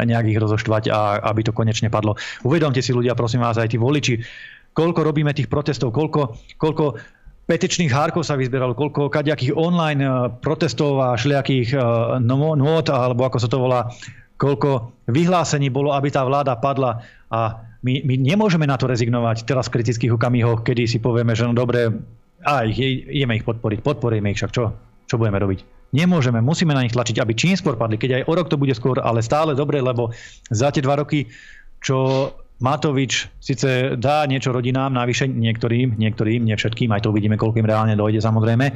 nejak 0.02 0.26
ich 0.26 0.42
rozoštvať 0.42 0.90
a 0.90 1.22
aby 1.30 1.46
to 1.46 1.54
konečne 1.54 1.94
padlo. 1.94 2.18
Uvedomte 2.42 2.82
si 2.82 2.90
ľudia, 2.98 3.14
prosím 3.14 3.46
vás, 3.46 3.62
aj 3.62 3.70
tí 3.70 3.78
voliči, 3.78 4.26
koľko 4.74 5.06
robíme 5.06 5.32
tých 5.38 5.48
protestov, 5.48 5.94
koľko, 5.94 6.34
koľko 6.58 6.98
petičných 7.46 7.94
hárkov 7.94 8.26
sa 8.26 8.38
vyzbieralo, 8.38 8.74
koľko 8.74 9.10
kaďakých 9.14 9.54
online 9.54 10.02
eh, 10.02 10.14
protestov 10.42 11.02
a 11.02 11.18
šliakých 11.18 11.70
eh, 11.74 11.82
nôd, 12.22 12.86
alebo 12.90 13.22
ako 13.26 13.38
sa 13.42 13.50
to 13.50 13.58
volá, 13.62 13.90
koľko 14.36 14.92
vyhlásení 15.08 15.72
bolo, 15.72 15.96
aby 15.96 16.12
tá 16.12 16.26
vláda 16.28 16.58
padla 16.60 17.00
a 17.32 17.62
my, 17.86 18.02
my 18.02 18.16
nemôžeme 18.18 18.66
na 18.66 18.76
to 18.82 18.90
rezignovať 18.90 19.46
teraz 19.46 19.70
v 19.70 19.80
kritických 19.80 20.12
okamihoch, 20.18 20.66
kedy 20.66 20.90
si 20.90 20.98
povieme, 20.98 21.38
že 21.38 21.46
no 21.46 21.54
dobre, 21.54 21.94
a 22.42 22.66
ideme 22.66 23.38
ich 23.38 23.46
podporiť, 23.46 23.86
podporíme 23.86 24.34
ich 24.34 24.42
však, 24.42 24.52
čo? 24.54 24.74
Čo 25.06 25.22
budeme 25.22 25.38
robiť? 25.38 25.60
Nemôžeme, 25.94 26.42
musíme 26.42 26.74
na 26.74 26.82
nich 26.82 26.98
tlačiť, 26.98 27.22
aby 27.22 27.38
čím 27.38 27.54
skôr 27.54 27.78
padli, 27.78 28.02
keď 28.02 28.22
aj 28.22 28.24
o 28.26 28.34
rok 28.34 28.50
to 28.50 28.58
bude 28.58 28.74
skôr, 28.74 28.98
ale 28.98 29.22
stále 29.22 29.54
dobre, 29.54 29.78
lebo 29.80 30.10
za 30.50 30.74
tie 30.74 30.82
dva 30.82 30.98
roky, 30.98 31.30
čo 31.78 32.34
Matovič 32.56 33.28
síce 33.44 34.00
dá 34.00 34.24
niečo 34.24 34.56
rodinám, 34.56 34.96
navyše 34.96 35.28
niektorým, 35.28 36.00
niektorým, 36.00 36.48
nie 36.48 36.56
všetkým, 36.56 36.88
aj 36.96 37.04
to 37.04 37.12
uvidíme, 37.12 37.36
koľko 37.36 37.60
im 37.60 37.68
reálne 37.68 37.96
dojde 38.00 38.24
samozrejme, 38.24 38.72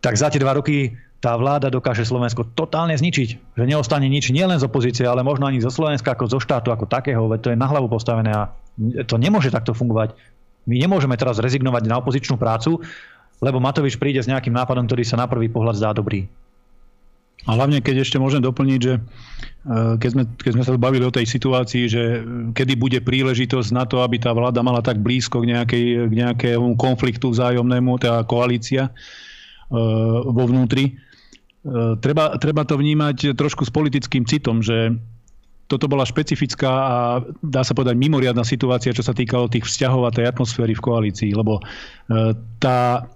tak 0.00 0.14
za 0.16 0.32
tie 0.32 0.40
dva 0.40 0.56
roky 0.56 0.96
tá 1.22 1.38
vláda 1.38 1.70
dokáže 1.70 2.02
Slovensko 2.02 2.50
totálne 2.58 2.98
zničiť. 2.98 3.54
Že 3.54 3.64
neostane 3.68 4.10
nič 4.10 4.34
nielen 4.34 4.58
z 4.58 4.66
opozície, 4.66 5.06
ale 5.06 5.22
možno 5.22 5.46
ani 5.46 5.62
zo 5.62 5.70
Slovenska, 5.70 6.18
ako 6.18 6.26
zo 6.26 6.38
štátu, 6.42 6.74
ako 6.74 6.90
takého, 6.90 7.30
veď 7.30 7.40
to 7.40 7.48
je 7.54 7.60
na 7.62 7.70
hlavu 7.70 7.86
postavené 7.86 8.34
a 8.34 8.50
to 9.06 9.20
nemôže 9.20 9.54
takto 9.54 9.70
fungovať. 9.70 10.18
My 10.66 10.82
nemôžeme 10.82 11.14
teraz 11.14 11.38
rezignovať 11.38 11.86
na 11.86 12.02
opozičnú 12.02 12.34
prácu, 12.34 12.82
lebo 13.38 13.62
Matovič 13.62 14.02
príde 14.02 14.18
s 14.18 14.26
nejakým 14.26 14.50
nápadom, 14.50 14.90
ktorý 14.90 15.06
sa 15.06 15.14
na 15.14 15.30
prvý 15.30 15.46
pohľad 15.46 15.78
zdá 15.78 15.94
dobrý. 15.94 16.26
A 17.46 17.58
hlavne, 17.58 17.82
keď 17.82 18.06
ešte 18.06 18.18
môžem 18.18 18.42
doplniť, 18.42 18.80
že 18.82 19.02
keď 19.62 20.10
sme, 20.10 20.22
keď 20.42 20.52
sme 20.58 20.64
sa 20.66 20.74
bavili 20.74 21.06
o 21.06 21.14
tej 21.14 21.22
situácii, 21.22 21.84
že 21.86 22.02
kedy 22.50 22.74
bude 22.74 22.98
príležitosť 22.98 23.70
na 23.70 23.86
to, 23.86 24.02
aby 24.02 24.18
tá 24.18 24.34
vláda 24.34 24.58
mala 24.58 24.82
tak 24.82 24.98
blízko 24.98 25.38
k, 25.46 25.54
nejakej, 25.54 25.86
k 26.10 26.12
nejakému 26.18 26.74
konfliktu 26.74 27.30
vzájomnému, 27.30 28.02
tá 28.02 28.26
koalícia 28.26 28.90
e, 28.90 28.92
vo 30.26 30.44
vnútri, 30.50 30.98
treba, 32.02 32.34
treba 32.42 32.66
to 32.66 32.74
vnímať 32.74 33.38
trošku 33.38 33.62
s 33.62 33.70
politickým 33.70 34.26
citom, 34.26 34.58
že 34.66 34.98
toto 35.70 35.88
bola 35.88 36.04
špecifická 36.04 36.68
a 36.68 36.96
dá 37.40 37.62
sa 37.64 37.72
povedať 37.72 37.96
mimoriadná 37.96 38.44
situácia, 38.44 38.92
čo 38.92 39.06
sa 39.06 39.16
týkalo 39.16 39.48
tých 39.48 39.64
vzťahov 39.64 40.04
a 40.04 40.14
tej 40.14 40.28
atmosféry 40.28 40.76
v 40.76 40.84
koalícii, 40.84 41.30
lebo 41.32 41.64
tá 42.60 43.06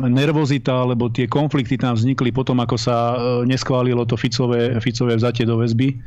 nervozita, 0.00 0.84
alebo 0.88 1.12
tie 1.12 1.28
konflikty 1.28 1.76
tam 1.76 1.92
vznikli 1.94 2.32
potom, 2.32 2.56
ako 2.60 2.76
sa 2.80 2.96
e, 2.96 3.16
neschválilo 3.44 4.08
to 4.08 4.16
Ficové, 4.16 4.80
Ficové 4.80 5.20
vzatie 5.20 5.44
do 5.44 5.60
väzby 5.60 6.00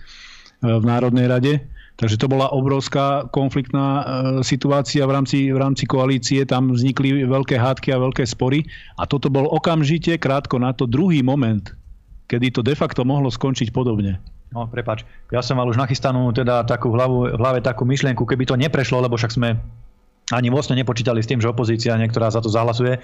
v 0.66 0.84
Národnej 0.84 1.30
rade. 1.30 1.54
Takže 1.98 2.22
to 2.22 2.30
bola 2.30 2.54
obrovská 2.54 3.26
konfliktná 3.34 4.06
situácia 4.46 5.02
v 5.10 5.18
rámci, 5.18 5.50
v 5.50 5.58
rámci 5.58 5.90
koalície. 5.90 6.46
Tam 6.46 6.70
vznikli 6.70 7.26
veľké 7.26 7.58
hádky 7.58 7.90
a 7.90 7.98
veľké 7.98 8.22
spory. 8.22 8.62
A 9.02 9.10
toto 9.10 9.34
bol 9.34 9.50
okamžite, 9.50 10.14
krátko 10.22 10.62
na 10.62 10.78
to, 10.78 10.86
druhý 10.86 11.26
moment, 11.26 11.74
kedy 12.30 12.54
to 12.54 12.62
de 12.62 12.78
facto 12.78 13.02
mohlo 13.02 13.34
skončiť 13.34 13.74
podobne. 13.74 14.22
No, 14.54 14.70
prepač. 14.70 15.04
Ja 15.34 15.42
som 15.42 15.58
mal 15.58 15.66
už 15.66 15.82
nachystanú 15.82 16.30
teda 16.32 16.64
takú 16.70 16.94
hlavu, 16.94 17.34
v 17.34 17.40
hlave 17.42 17.60
takú 17.66 17.84
myšlienku, 17.84 18.24
keby 18.30 18.46
to 18.46 18.56
neprešlo, 18.56 19.02
lebo 19.02 19.18
však 19.18 19.34
sme 19.34 19.58
ani 20.36 20.52
vlastne 20.52 20.76
nepočítali 20.76 21.24
s 21.24 21.30
tým, 21.30 21.40
že 21.40 21.48
opozícia 21.48 21.96
niektorá 21.96 22.28
za 22.28 22.44
to 22.44 22.52
zahlasuje. 22.52 23.00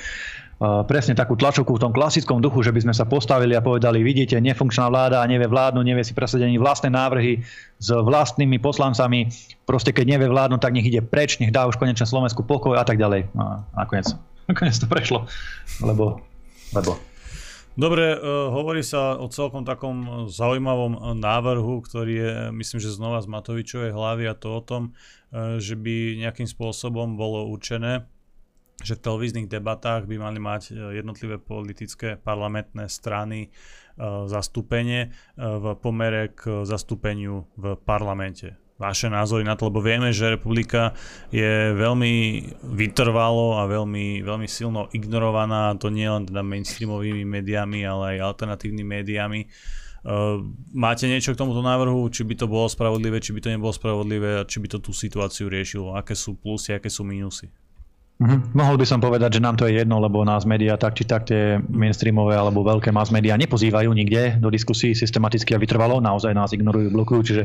Uh, 0.59 0.83
presne 0.83 1.15
takú 1.15 1.39
tlačovku 1.39 1.75
v 1.75 1.81
tom 1.81 1.91
klasickom 1.95 2.43
duchu, 2.43 2.63
že 2.63 2.71
by 2.75 2.83
sme 2.83 2.93
sa 2.95 3.07
postavili 3.07 3.55
a 3.55 3.63
povedali, 3.63 4.03
vidíte, 4.03 4.37
nefunkčná 4.39 4.91
vláda 4.91 5.23
nevie 5.27 5.47
vládnuť, 5.47 5.83
nevie 5.87 6.03
si 6.03 6.13
presadení 6.15 6.59
vlastné 6.59 6.91
návrhy 6.91 7.41
s 7.79 7.89
vlastnými 7.89 8.59
poslancami. 8.59 9.31
Proste 9.63 9.95
keď 9.95 10.19
nevie 10.19 10.27
vládnuť, 10.27 10.59
tak 10.59 10.75
nech 10.75 10.87
ide 10.87 11.01
preč, 11.03 11.39
nech 11.39 11.51
dá 11.51 11.67
už 11.67 11.79
konečne 11.79 12.07
Slovensku 12.07 12.43
pokoj 12.43 12.75
a 12.75 12.83
tak 12.83 12.99
ďalej. 12.99 13.31
No, 13.33 13.63
nakoniec, 13.75 14.11
nakoniec 14.51 14.75
to 14.75 14.87
prešlo, 14.87 15.19
lebo, 15.79 16.19
lebo 16.75 16.99
Dobre, 17.73 18.13
uh, 18.13 18.53
hovorí 18.53 18.85
sa 18.85 19.17
o 19.17 19.25
celkom 19.33 19.65
takom 19.65 20.29
zaujímavom 20.29 21.17
návrhu, 21.17 21.81
ktorý 21.81 22.13
je, 22.13 22.33
myslím, 22.53 22.77
že 22.77 22.93
znova 22.93 23.17
z 23.25 23.33
Matovičovej 23.33 23.89
hlavy 23.89 24.29
a 24.29 24.37
to 24.37 24.53
o 24.53 24.61
tom, 24.61 24.83
uh, 24.93 25.57
že 25.57 25.73
by 25.73 26.21
nejakým 26.21 26.45
spôsobom 26.45 27.17
bolo 27.17 27.49
určené, 27.49 28.05
že 28.85 28.93
v 28.93 29.03
televíznych 29.09 29.49
debatách 29.49 30.05
by 30.05 30.15
mali 30.21 30.43
mať 30.43 30.73
e, 30.73 30.97
jednotlivé 30.97 31.37
politické 31.39 32.19
parlamentné 32.19 32.89
strany 32.89 33.53
zastúpenie 34.01 35.13
v 35.37 35.65
pomere 35.77 36.33
k 36.33 36.65
zastúpeniu 36.65 37.45
v 37.53 37.77
parlamente 37.77 38.57
vaše 38.81 39.07
názory 39.07 39.45
na 39.45 39.53
to, 39.53 39.69
lebo 39.69 39.79
vieme, 39.79 40.09
že 40.09 40.33
republika 40.33 40.97
je 41.29 41.71
veľmi 41.77 42.13
vytrvalo 42.73 43.61
a 43.61 43.69
veľmi, 43.69 44.25
veľmi 44.25 44.47
silno 44.49 44.89
ignorovaná, 44.91 45.77
to 45.77 45.93
nie 45.93 46.09
len 46.09 46.25
teda 46.25 46.41
mainstreamovými 46.41 47.23
médiami, 47.23 47.85
ale 47.85 48.17
aj 48.17 48.33
alternatívnymi 48.33 48.89
médiami. 48.89 49.41
Uh, 50.03 50.43
máte 50.75 51.07
niečo 51.07 51.31
k 51.31 51.39
tomuto 51.39 51.63
návrhu, 51.63 52.11
či 52.11 52.27
by 52.27 52.35
to 52.35 52.45
bolo 52.49 52.67
spravodlivé, 52.67 53.23
či 53.23 53.31
by 53.31 53.39
to 53.39 53.53
nebolo 53.55 53.71
spravodlivé 53.71 54.41
a 54.41 54.43
či 54.43 54.59
by 54.59 54.67
to 54.67 54.83
tú 54.83 54.91
situáciu 54.91 55.47
riešilo? 55.47 55.95
Aké 55.95 56.11
sú 56.11 56.35
plusy, 56.35 56.75
aké 56.75 56.91
sú 56.91 57.07
mínusy? 57.07 57.47
Mm-hmm. 58.19 58.51
Mohol 58.51 58.75
by 58.77 58.85
som 58.85 58.99
povedať, 59.01 59.39
že 59.39 59.43
nám 59.43 59.57
to 59.57 59.65
je 59.65 59.79
jedno, 59.79 59.97
lebo 59.97 60.21
nás 60.27 60.45
médiá 60.45 60.77
tak 60.77 60.93
či 60.93 61.07
tak 61.07 61.25
tie 61.27 61.57
mainstreamové 61.57 62.37
alebo 62.37 62.61
veľké 62.61 62.93
mass 62.93 63.09
médiá 63.09 63.39
nepozývajú 63.39 63.89
nikde 63.89 64.37
do 64.37 64.53
diskusí 64.53 64.93
systematicky 64.93 65.55
a 65.55 65.59
vytrvalo, 65.59 65.97
naozaj 65.97 66.35
nás 66.35 66.53
ignorujú, 66.53 66.93
blokujú, 66.93 67.21
čiže 67.25 67.43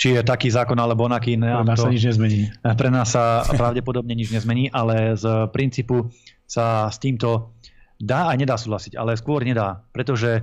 či 0.00 0.16
je 0.16 0.24
taký 0.24 0.48
zákon 0.48 0.80
alebo 0.80 1.04
onaký. 1.04 1.36
Pre 1.36 1.68
nás 1.68 1.76
to, 1.76 1.84
sa 1.84 1.92
nič 1.92 2.08
nezmení. 2.08 2.48
Pre 2.64 2.88
nás 2.88 3.12
sa 3.12 3.44
pravdepodobne 3.52 4.16
nič 4.16 4.32
nezmení, 4.32 4.72
ale 4.72 5.12
z 5.20 5.52
princípu 5.52 6.08
sa 6.48 6.88
s 6.88 6.96
týmto 6.96 7.52
dá 8.00 8.32
a 8.32 8.34
nedá 8.34 8.56
súhlasiť, 8.56 8.96
ale 8.96 9.20
skôr 9.20 9.44
nedá, 9.44 9.84
pretože 9.92 10.40
e, 10.40 10.42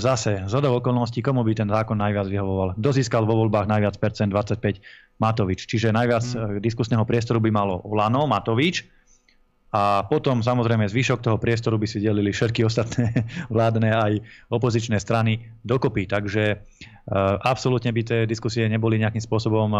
zase 0.00 0.48
z 0.48 0.54
okolností, 0.56 1.20
komu 1.20 1.44
by 1.44 1.52
ten 1.52 1.68
zákon 1.68 2.00
najviac 2.00 2.24
vyhovoval. 2.24 2.72
Kto 2.80 2.88
získal 2.96 3.28
vo 3.28 3.36
voľbách 3.44 3.68
najviac 3.68 4.00
percent, 4.00 4.32
25, 4.32 4.80
Matovič. 5.20 5.68
Čiže 5.68 5.92
najviac 5.92 6.24
hmm. 6.24 6.64
diskusného 6.64 7.04
priestoru 7.04 7.36
by 7.38 7.52
malo 7.52 7.84
Lano, 7.92 8.24
Matovič, 8.24 8.88
a 9.76 10.08
potom 10.08 10.40
samozrejme 10.40 10.88
zvyšok 10.88 11.20
toho 11.20 11.36
priestoru 11.36 11.76
by 11.76 11.84
si 11.84 12.00
delili 12.00 12.32
všetky 12.32 12.64
ostatné 12.64 13.12
vládne 13.54 13.92
aj 13.92 14.12
opozičné 14.48 14.96
strany 14.96 15.44
dokopy. 15.68 16.08
Takže 16.08 16.44
e, 16.48 16.56
absolútne 17.44 17.92
by 17.92 18.00
tie 18.00 18.20
diskusie 18.24 18.64
neboli 18.72 18.96
nejakým 18.96 19.20
spôsobom 19.20 19.68
e, 19.76 19.78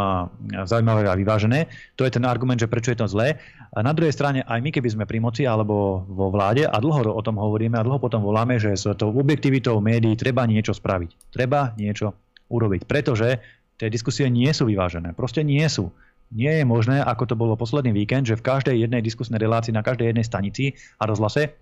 zaujímavé 0.68 1.08
a 1.08 1.16
vyvážené. 1.16 1.72
To 1.96 2.04
je 2.04 2.12
ten 2.12 2.28
argument, 2.28 2.60
že 2.60 2.68
prečo 2.68 2.92
je 2.92 3.00
to 3.00 3.08
zlé. 3.08 3.40
A 3.72 3.80
na 3.80 3.96
druhej 3.96 4.12
strane 4.12 4.44
aj 4.44 4.60
my, 4.60 4.68
keby 4.68 4.88
sme 4.92 5.08
pri 5.08 5.16
moci 5.16 5.48
alebo 5.48 6.04
vo 6.04 6.28
vláde 6.28 6.68
a 6.68 6.76
dlho 6.76 7.16
o 7.16 7.22
tom 7.24 7.40
hovoríme 7.40 7.80
a 7.80 7.86
dlho 7.86 7.96
potom 7.96 8.20
voláme, 8.20 8.60
že 8.60 8.76
s 8.76 8.84
tou 9.00 9.16
objektivitou 9.16 9.80
médií 9.80 10.12
treba 10.12 10.44
niečo 10.44 10.76
spraviť. 10.76 11.32
Treba 11.32 11.72
niečo 11.80 12.12
urobiť. 12.52 12.84
Pretože 12.84 13.40
tie 13.80 13.88
diskusie 13.88 14.28
nie 14.28 14.52
sú 14.52 14.68
vyvážené. 14.68 15.16
Proste 15.16 15.40
nie 15.40 15.64
sú 15.72 15.88
nie 16.34 16.50
je 16.50 16.64
možné, 16.66 17.02
ako 17.02 17.24
to 17.30 17.34
bolo 17.38 17.54
posledný 17.54 17.94
víkend, 17.94 18.26
že 18.26 18.38
v 18.38 18.46
každej 18.46 18.76
jednej 18.82 19.02
diskusnej 19.02 19.38
relácii 19.38 19.70
na 19.70 19.86
každej 19.86 20.10
jednej 20.10 20.26
stanici 20.26 20.64
a 20.98 21.06
rozhlase 21.06 21.54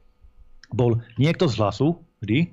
bol 0.73 1.01
niekto 1.21 1.45
z 1.47 1.61
hlasu, 1.61 2.01
vždy, 2.25 2.49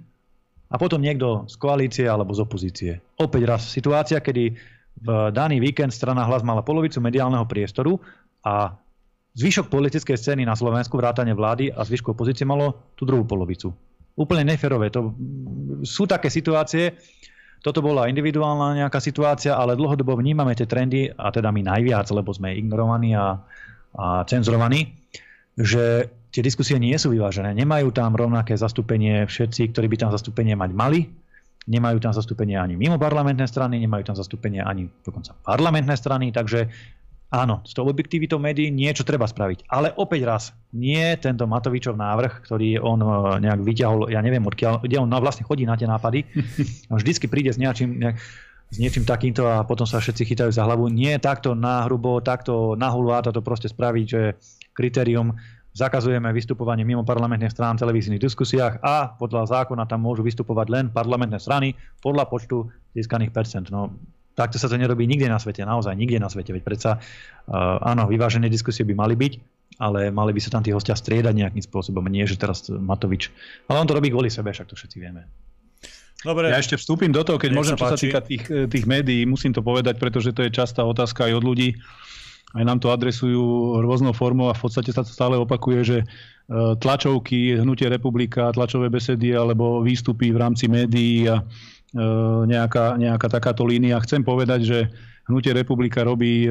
a 0.71 0.75
potom 0.79 1.03
niekto 1.03 1.47
z 1.51 1.55
koalície 1.59 2.05
alebo 2.07 2.31
z 2.31 2.39
opozície. 2.43 2.91
Opäť 3.19 3.43
raz 3.43 3.61
situácia, 3.67 4.23
kedy 4.23 4.55
v 5.03 5.09
daný 5.35 5.59
víkend 5.59 5.91
strana 5.91 6.23
hlas 6.23 6.43
mala 6.47 6.63
polovicu 6.63 7.03
mediálneho 7.03 7.43
priestoru 7.43 7.99
a 8.47 8.75
zvyšok 9.35 9.67
politickej 9.71 10.15
scény 10.15 10.43
na 10.47 10.55
Slovensku, 10.55 10.95
vrátane 10.95 11.35
vlády 11.35 11.71
a 11.71 11.83
zvyšku 11.83 12.15
opozície 12.15 12.47
malo 12.47 12.91
tú 12.95 13.03
druhú 13.03 13.27
polovicu. 13.27 13.71
Úplne 14.15 14.55
neferové. 14.55 14.91
To 14.91 15.15
sú 15.87 16.03
také 16.07 16.27
situácie, 16.27 16.95
toto 17.61 17.79
bola 17.85 18.09
individuálna 18.09 18.81
nejaká 18.81 18.97
situácia, 18.97 19.53
ale 19.53 19.77
dlhodobo 19.77 20.17
vnímame 20.17 20.57
tie 20.57 20.65
trendy, 20.65 21.13
a 21.13 21.29
teda 21.29 21.53
my 21.53 21.61
najviac, 21.61 22.09
lebo 22.09 22.33
sme 22.33 22.57
ignorovaní 22.57 23.13
a, 23.13 23.37
a 23.95 24.25
cenzurovaní, 24.25 24.89
že 25.53 26.09
tie 26.33 26.41
diskusie 26.41 26.81
nie 26.81 26.97
sú 26.97 27.13
vyvážené. 27.13 27.53
Nemajú 27.53 27.93
tam 27.93 28.17
rovnaké 28.17 28.57
zastúpenie 28.57 29.29
všetci, 29.29 29.77
ktorí 29.77 29.87
by 29.93 29.97
tam 30.07 30.09
zastúpenie 30.09 30.57
mať 30.57 30.71
mali. 30.73 31.01
Nemajú 31.69 32.01
tam 32.01 32.09
zastúpenie 32.09 32.57
ani 32.57 32.73
mimo 32.73 32.97
parlamentné 32.97 33.45
strany, 33.45 33.77
nemajú 33.77 34.09
tam 34.09 34.17
zastúpenie 34.17 34.65
ani 34.65 34.89
dokonca 35.05 35.37
parlamentné 35.45 35.93
strany, 35.93 36.33
takže 36.33 36.65
Áno, 37.31 37.63
s 37.63 37.71
tou 37.71 37.87
objektivitou 37.87 38.43
médií 38.43 38.67
niečo 38.67 39.07
treba 39.07 39.23
spraviť. 39.23 39.63
Ale 39.71 39.95
opäť 39.95 40.21
raz, 40.27 40.43
nie 40.75 41.15
tento 41.15 41.47
Matovičov 41.47 41.95
návrh, 41.95 42.43
ktorý 42.43 42.75
on 42.83 42.99
e, 42.99 43.07
nejak 43.47 43.63
vyťahol, 43.63 44.11
ja 44.11 44.19
neviem 44.19 44.43
odkiaľ, 44.43 44.83
kde 44.83 44.99
on 44.99 45.07
vlastne 45.07 45.47
chodí 45.47 45.63
na 45.63 45.79
tie 45.79 45.87
nápady. 45.87 46.27
Vždycky 46.91 47.31
príde 47.31 47.55
s, 47.55 47.55
nejakým, 47.55 48.03
nejak, 48.03 48.19
s 48.67 48.75
niečím 48.75 49.07
takýmto 49.07 49.47
a 49.47 49.63
potom 49.63 49.87
sa 49.87 50.03
všetci 50.03 50.27
chytajú 50.27 50.51
za 50.51 50.67
hlavu. 50.67 50.91
Nie 50.91 51.23
takto 51.23 51.55
nahrubo, 51.55 52.19
takto 52.19 52.75
nahulá 52.75 53.23
to 53.23 53.39
proste 53.39 53.71
spraviť, 53.71 54.05
že 54.11 54.35
kritérium 54.75 55.31
zakazujeme 55.71 56.27
vystupovanie 56.35 56.83
mimo 56.83 57.07
parlamentných 57.07 57.55
strán 57.55 57.79
v 57.79 57.87
televíznych 57.87 58.19
diskusiách 58.19 58.83
a 58.83 59.15
podľa 59.15 59.47
zákona 59.47 59.87
tam 59.87 60.03
môžu 60.03 60.19
vystupovať 60.19 60.67
len 60.67 60.85
parlamentné 60.91 61.39
strany 61.39 61.79
podľa 62.03 62.27
počtu 62.27 62.67
získaných 62.91 63.31
percent. 63.31 63.71
No, 63.71 63.95
Takto 64.31 64.55
sa 64.55 64.71
to 64.71 64.79
nerobí 64.79 65.03
nikde 65.03 65.27
na 65.27 65.37
svete, 65.37 65.67
naozaj 65.67 65.91
nikde 65.95 66.17
na 66.17 66.31
svete. 66.31 66.55
Veď 66.55 66.63
predsa, 66.63 66.91
uh, 66.97 67.83
áno, 67.83 68.07
vyvážené 68.07 68.47
diskusie 68.47 68.87
by 68.87 68.95
mali 68.95 69.15
byť, 69.19 69.33
ale 69.81 70.13
mali 70.13 70.31
by 70.31 70.39
sa 70.39 70.53
tam 70.55 70.63
tí 70.63 70.71
hostia 70.71 70.95
striedať 70.95 71.35
nejakým 71.35 71.63
spôsobom, 71.63 72.03
nie 72.07 72.23
že 72.23 72.39
teraz 72.39 72.69
Matovič. 72.71 73.33
Ale 73.67 73.83
on 73.83 73.87
to 73.87 73.97
robí 73.97 74.07
kvôli 74.07 74.31
sebe, 74.31 74.51
však 74.51 74.71
to 74.71 74.75
všetci 74.79 74.97
vieme. 75.01 75.27
Dobre. 76.21 76.53
Ja 76.53 76.61
ešte 76.61 76.77
vstúpim 76.77 77.09
do 77.09 77.25
toho, 77.25 77.41
keď 77.41 77.49
môžem, 77.49 77.73
čo 77.73 77.89
sa 77.89 77.97
týka 77.97 78.21
tých, 78.21 78.45
eh, 78.45 78.69
tých 78.69 78.85
médií, 78.85 79.25
musím 79.25 79.57
to 79.57 79.65
povedať, 79.65 79.97
pretože 79.97 80.37
to 80.37 80.45
je 80.45 80.53
častá 80.53 80.85
otázka 80.85 81.25
aj 81.25 81.41
od 81.41 81.43
ľudí. 81.43 81.81
Aj 82.51 82.67
nám 82.67 82.83
to 82.83 82.91
adresujú 82.91 83.79
rôznou 83.79 84.11
formou 84.11 84.51
a 84.51 84.57
v 84.57 84.61
podstate 84.61 84.91
sa 84.91 85.01
to 85.01 85.09
stále 85.09 85.33
opakuje, 85.39 85.79
že 85.81 85.97
eh, 86.05 86.73
tlačovky, 86.77 87.57
hnutie 87.57 87.89
republika, 87.89 88.53
tlačové 88.53 88.93
besedy 88.93 89.33
alebo 89.33 89.81
výstupy 89.81 90.29
v 90.29 90.37
rámci 90.37 90.69
médií 90.69 91.25
a 91.25 91.41
nejaká, 92.47 92.95
nejaká 92.95 93.27
takáto 93.27 93.67
línia. 93.67 93.99
Chcem 93.99 94.23
povedať, 94.23 94.61
že 94.63 94.79
Hnutie 95.29 95.53
republika 95.53 96.01
robí 96.01 96.43
e, 96.43 96.49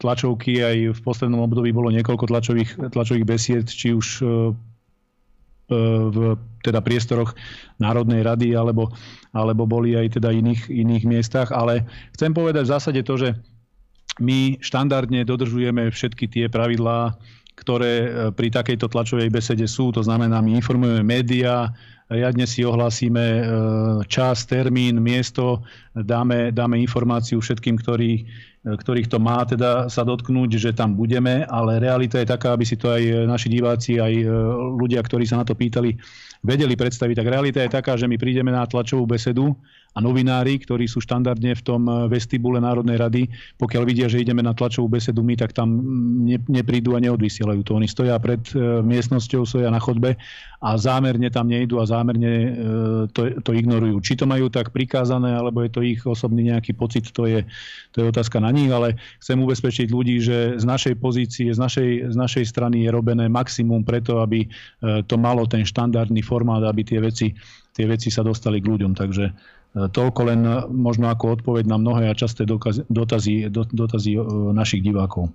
tlačovky, 0.00 0.64
aj 0.64 0.76
v 0.96 1.00
poslednom 1.04 1.44
období 1.44 1.70
bolo 1.70 1.92
niekoľko 1.92 2.26
tlačových, 2.26 2.70
tlačových 2.90 3.28
besied, 3.28 3.66
či 3.68 3.92
už 3.92 4.06
e, 4.18 4.26
v 6.10 6.38
teda 6.62 6.78
priestoroch 6.82 7.34
Národnej 7.82 8.22
rady, 8.22 8.54
alebo, 8.54 8.94
alebo 9.34 9.66
boli 9.66 9.98
aj 9.98 10.18
teda 10.18 10.30
iných, 10.30 10.70
iných 10.70 11.04
miestach. 11.06 11.50
Ale 11.50 11.86
chcem 12.14 12.34
povedať 12.34 12.66
v 12.66 12.72
zásade 12.74 13.00
to, 13.02 13.14
že 13.18 13.28
my 14.22 14.62
štandardne 14.62 15.26
dodržujeme 15.26 15.90
všetky 15.90 16.30
tie 16.30 16.44
pravidlá, 16.46 17.18
ktoré 17.58 18.30
pri 18.32 18.48
takejto 18.48 18.86
tlačovej 18.86 19.26
besede 19.26 19.66
sú. 19.66 19.90
To 19.90 20.06
znamená, 20.06 20.38
my 20.38 20.54
informujeme 20.54 21.02
médiá, 21.02 21.74
riadne 22.10 22.46
si 22.46 22.62
ohlásime 22.62 23.20
e, 23.20 23.42
čas, 24.06 24.46
termín, 24.46 25.02
miesto, 25.02 25.62
dáme, 25.92 26.54
dáme 26.54 26.78
informáciu 26.78 27.40
všetkým, 27.42 27.80
ktorí, 27.80 28.26
ktorých 28.66 29.08
to 29.08 29.18
má 29.22 29.46
teda 29.46 29.86
sa 29.86 30.02
dotknúť, 30.02 30.58
že 30.58 30.70
tam 30.76 30.98
budeme, 30.98 31.46
ale 31.46 31.78
realita 31.78 32.18
je 32.20 32.28
taká, 32.28 32.52
aby 32.52 32.66
si 32.66 32.76
to 32.76 32.90
aj 32.90 33.26
naši 33.26 33.48
diváci, 33.48 34.02
aj 34.02 34.12
ľudia, 34.76 35.00
ktorí 35.00 35.24
sa 35.24 35.40
na 35.40 35.46
to 35.46 35.54
pýtali, 35.54 35.94
vedeli 36.42 36.74
predstaviť. 36.76 37.16
Tak 37.16 37.30
realita 37.30 37.58
je 37.62 37.70
taká, 37.72 37.96
že 37.96 38.10
my 38.10 38.18
prídeme 38.20 38.52
na 38.52 38.66
tlačovú 38.66 39.06
besedu 39.06 39.56
a 39.96 40.02
novinári, 40.04 40.60
ktorí 40.60 40.84
sú 40.84 41.00
štandardne 41.00 41.56
v 41.56 41.62
tom 41.64 41.88
vestibule 42.12 42.60
Národnej 42.60 43.00
rady, 43.00 43.22
pokiaľ 43.56 43.82
vidia, 43.88 44.06
že 44.12 44.20
ideme 44.20 44.44
na 44.44 44.52
tlačovú 44.52 44.92
besedu 44.92 45.24
my, 45.24 45.40
tak 45.40 45.56
tam 45.56 45.80
ne, 46.28 46.36
neprídu 46.44 46.92
a 46.92 47.00
neodvysielajú 47.00 47.64
to. 47.64 47.80
Oni 47.80 47.88
stoja 47.88 48.20
pred 48.20 48.44
miestnosťou, 48.84 49.48
stoja 49.48 49.72
na 49.72 49.80
chodbe 49.80 50.20
a 50.60 50.70
zámerne 50.76 51.32
tam 51.32 51.48
nejdu 51.48 51.80
a 51.80 51.88
zámerne 51.88 51.95
eh, 52.02 53.06
to, 53.14 53.20
to 53.40 53.50
ignorujú. 53.54 54.02
Či 54.02 54.18
to 54.18 54.26
majú 54.26 54.50
tak 54.50 54.74
prikázané, 54.74 55.32
alebo 55.32 55.62
je 55.62 55.70
to 55.70 55.80
ich 55.80 56.02
osobný 56.02 56.50
nejaký 56.50 56.74
pocit, 56.74 57.08
to 57.14 57.24
je, 57.30 57.46
to 57.94 58.02
je 58.02 58.10
otázka 58.10 58.42
na 58.42 58.50
nich, 58.50 58.68
ale 58.68 58.98
chcem 59.22 59.38
ubezpečiť 59.38 59.88
ľudí, 59.88 60.18
že 60.18 60.58
z 60.60 60.64
našej 60.66 60.94
pozície, 60.98 61.48
z 61.54 61.58
našej, 61.60 62.12
z 62.12 62.16
našej 62.16 62.44
strany 62.44 62.84
je 62.84 62.90
robené 62.90 63.30
maximum 63.30 63.86
preto, 63.86 64.20
aby 64.20 64.48
to 65.06 65.16
malo 65.16 65.46
ten 65.46 65.62
štandardný 65.62 66.20
formát, 66.20 66.64
aby 66.66 66.82
tie 66.82 66.98
veci, 66.98 67.32
tie 67.72 67.86
veci 67.86 68.10
sa 68.10 68.26
dostali 68.26 68.58
k 68.58 68.68
ľuďom. 68.68 68.92
Takže 68.96 69.24
Toľko 69.76 70.20
len 70.24 70.40
možno 70.72 71.12
ako 71.12 71.36
odpoveď 71.36 71.68
na 71.68 71.76
mnohé 71.76 72.08
a 72.08 72.16
časté 72.16 72.48
dotazy, 72.48 73.52
dotazy 73.52 74.10
e, 74.16 74.20
našich 74.56 74.80
divákov. 74.80 75.28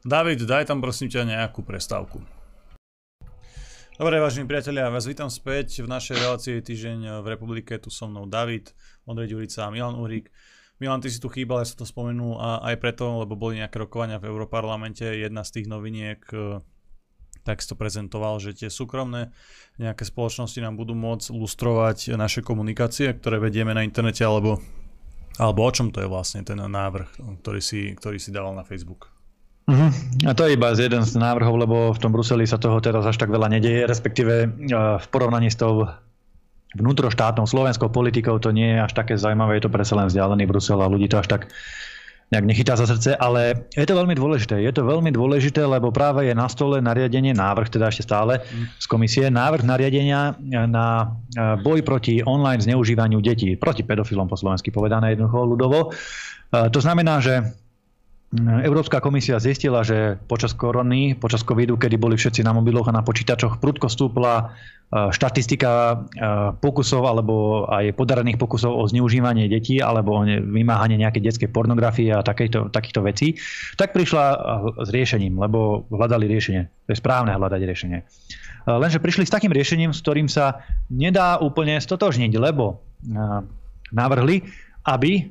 David, 0.00 0.48
daj 0.48 0.72
tam 0.72 0.80
prosím 0.80 1.12
ťa 1.12 1.28
nejakú 1.28 1.60
prestávku. 1.60 2.24
Dobre, 3.94 4.18
vážení 4.18 4.50
priatelia, 4.50 4.90
vás 4.90 5.06
vítam 5.06 5.30
späť 5.30 5.78
v 5.78 5.86
našej 5.86 6.18
relácii 6.18 6.58
Týždeň 6.58 7.22
v 7.22 7.26
republike. 7.30 7.78
Tu 7.78 7.94
so 7.94 8.10
mnou 8.10 8.26
David, 8.26 8.74
Ondrej 9.06 9.30
Ďurica 9.30 9.62
a 9.62 9.70
Milan 9.70 9.94
Uhrík. 9.94 10.34
Milan, 10.82 10.98
ty 10.98 11.14
si 11.14 11.22
tu 11.22 11.30
chýbal, 11.30 11.62
ja 11.62 11.70
som 11.70 11.78
to 11.78 11.86
spomenul 11.86 12.34
a 12.42 12.58
aj 12.74 12.82
preto, 12.82 13.22
lebo 13.22 13.38
boli 13.38 13.62
nejaké 13.62 13.78
rokovania 13.78 14.18
v 14.18 14.26
Európarlamente. 14.34 15.06
Jedna 15.06 15.46
z 15.46 15.62
tých 15.62 15.70
noviniek 15.70 16.18
e, 16.34 16.58
tak 17.46 17.62
si 17.62 17.70
to 17.70 17.78
prezentoval, 17.78 18.42
že 18.42 18.58
tie 18.58 18.66
súkromné 18.66 19.30
nejaké 19.78 20.02
spoločnosti 20.02 20.58
nám 20.58 20.74
budú 20.74 20.98
môcť 20.98 21.30
lustrovať 21.30 22.18
naše 22.18 22.42
komunikácie, 22.42 23.14
ktoré 23.14 23.38
vedieme 23.38 23.78
na 23.78 23.86
internete, 23.86 24.26
alebo, 24.26 24.58
alebo 25.38 25.62
o 25.62 25.70
čom 25.70 25.94
to 25.94 26.02
je 26.02 26.10
vlastne 26.10 26.42
ten 26.42 26.58
návrh, 26.58 27.38
ktorý 27.46 27.62
si, 27.62 27.94
ktorý 27.94 28.18
si 28.18 28.34
dával 28.34 28.58
na 28.58 28.66
Facebook? 28.66 29.13
Uh-huh. 29.64 29.90
A 30.28 30.36
to 30.36 30.44
je 30.44 30.60
iba 30.60 30.76
z 30.76 30.92
jeden 30.92 31.00
z 31.00 31.16
návrhov, 31.16 31.56
lebo 31.56 31.76
v 31.96 31.98
tom 32.00 32.12
Bruseli 32.12 32.44
sa 32.44 32.60
toho 32.60 32.84
teraz 32.84 33.08
až 33.08 33.16
tak 33.16 33.32
veľa 33.32 33.48
nedieje, 33.48 33.88
respektíve 33.88 34.52
v 35.00 35.06
porovnaní 35.08 35.48
s 35.48 35.56
tou 35.56 35.88
vnútroštátnou 36.76 37.48
slovenskou 37.48 37.88
politikou 37.88 38.36
to 38.36 38.52
nie 38.52 38.76
je 38.76 38.78
až 38.84 38.92
také 38.92 39.16
zaujímavé, 39.16 39.56
je 39.56 39.64
to 39.64 39.72
predsa 39.72 39.96
len 39.96 40.10
vzdialený 40.10 40.44
Brusel 40.44 40.82
a 40.84 40.90
ľudí 40.90 41.08
to 41.08 41.16
až 41.22 41.32
tak 41.32 41.42
nejak 42.32 42.44
nechytá 42.50 42.74
za 42.74 42.88
srdce, 42.88 43.14
ale 43.14 43.68
je 43.76 43.86
to 43.86 43.94
veľmi 43.94 44.16
dôležité. 44.16 44.58
Je 44.58 44.72
to 44.74 44.82
veľmi 44.82 45.12
dôležité, 45.12 45.62
lebo 45.62 45.94
práve 45.94 46.26
je 46.26 46.34
na 46.34 46.48
stole 46.50 46.80
nariadenie, 46.80 47.36
návrh 47.36 47.68
teda 47.70 47.92
ešte 47.92 48.08
stále 48.10 48.42
z 48.80 48.86
komisie, 48.88 49.28
návrh 49.28 49.62
nariadenia 49.62 50.34
na 50.66 50.86
e, 51.04 51.60
boj 51.62 51.84
proti 51.84 52.24
online 52.24 52.64
zneužívaniu 52.64 53.20
detí, 53.20 53.54
proti 53.54 53.84
pedofilom 53.86 54.26
po 54.26 54.34
slovensky 54.40 54.72
povedané 54.74 55.14
jednoducho 55.14 55.46
ľudovo. 55.46 55.78
E, 55.84 56.68
to 56.72 56.80
znamená, 56.80 57.20
že 57.22 57.54
Európska 58.42 58.98
komisia 58.98 59.38
zistila, 59.38 59.86
že 59.86 60.18
počas 60.26 60.58
korony, 60.58 61.14
počas 61.14 61.46
covidu, 61.46 61.78
kedy 61.78 61.94
boli 61.94 62.18
všetci 62.18 62.42
na 62.42 62.50
mobiloch 62.50 62.90
a 62.90 62.96
na 62.96 63.06
počítačoch, 63.06 63.62
prudko 63.62 63.86
stúpla 63.86 64.34
e, 64.34 64.44
štatistika 65.14 65.70
e, 65.70 65.96
pokusov 66.58 67.06
alebo 67.06 67.64
aj 67.70 67.94
podarených 67.94 68.34
pokusov 68.34 68.74
o 68.74 68.82
zneužívanie 68.90 69.46
detí 69.46 69.78
alebo 69.78 70.18
o 70.18 70.26
vymáhanie 70.26 70.98
nejakej 70.98 71.22
detskej 71.30 71.50
pornografie 71.54 72.10
a 72.10 72.26
takýchto, 72.26 72.74
takýchto 72.74 73.06
vecí, 73.06 73.38
tak 73.78 73.94
prišla 73.94 74.24
e, 74.26 74.36
s 74.82 74.88
riešením, 74.90 75.38
lebo 75.38 75.86
hľadali 75.94 76.26
riešenie. 76.26 76.62
To 76.66 76.90
je 76.90 76.98
správne 76.98 77.30
hľadať 77.38 77.60
riešenie. 77.62 77.98
Lenže 78.64 78.98
prišli 78.98 79.28
s 79.28 79.34
takým 79.34 79.52
riešením, 79.52 79.92
s 79.92 80.00
ktorým 80.00 80.26
sa 80.26 80.64
nedá 80.88 81.36
úplne 81.36 81.76
stotožniť, 81.76 82.32
lebo 82.40 82.80
navrhli, 83.92 84.40
aby 84.88 85.28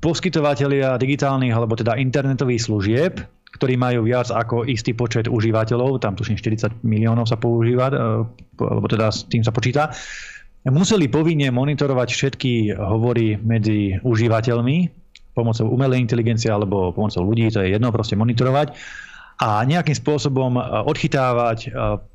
poskytovateľia 0.00 0.96
digitálnych 0.96 1.52
alebo 1.52 1.76
teda 1.76 1.96
internetových 2.00 2.66
služieb, 2.66 3.12
ktorí 3.56 3.76
majú 3.76 4.08
viac 4.08 4.32
ako 4.32 4.64
istý 4.64 4.96
počet 4.96 5.28
užívateľov, 5.28 6.00
tam 6.00 6.16
tuším 6.16 6.40
40 6.40 6.80
miliónov 6.80 7.28
sa 7.28 7.36
používa, 7.36 7.92
e, 7.92 7.96
alebo 8.56 8.86
teda 8.88 9.12
s 9.12 9.28
tým 9.28 9.44
sa 9.44 9.52
počíta, 9.52 9.92
museli 10.68 11.08
povinne 11.08 11.52
monitorovať 11.52 12.08
všetky 12.12 12.52
hovory 12.76 13.40
medzi 13.40 13.96
užívateľmi 14.00 14.76
pomocou 15.32 15.66
umelej 15.72 16.02
inteligencie 16.02 16.50
alebo 16.50 16.92
pomocou 16.92 17.22
ľudí, 17.24 17.48
to 17.52 17.64
je 17.64 17.76
jedno, 17.76 17.92
proste 17.94 18.18
monitorovať 18.18 18.76
a 19.40 19.64
nejakým 19.64 19.96
spôsobom 19.96 20.60
odchytávať 20.84 21.58
e, 21.64 21.68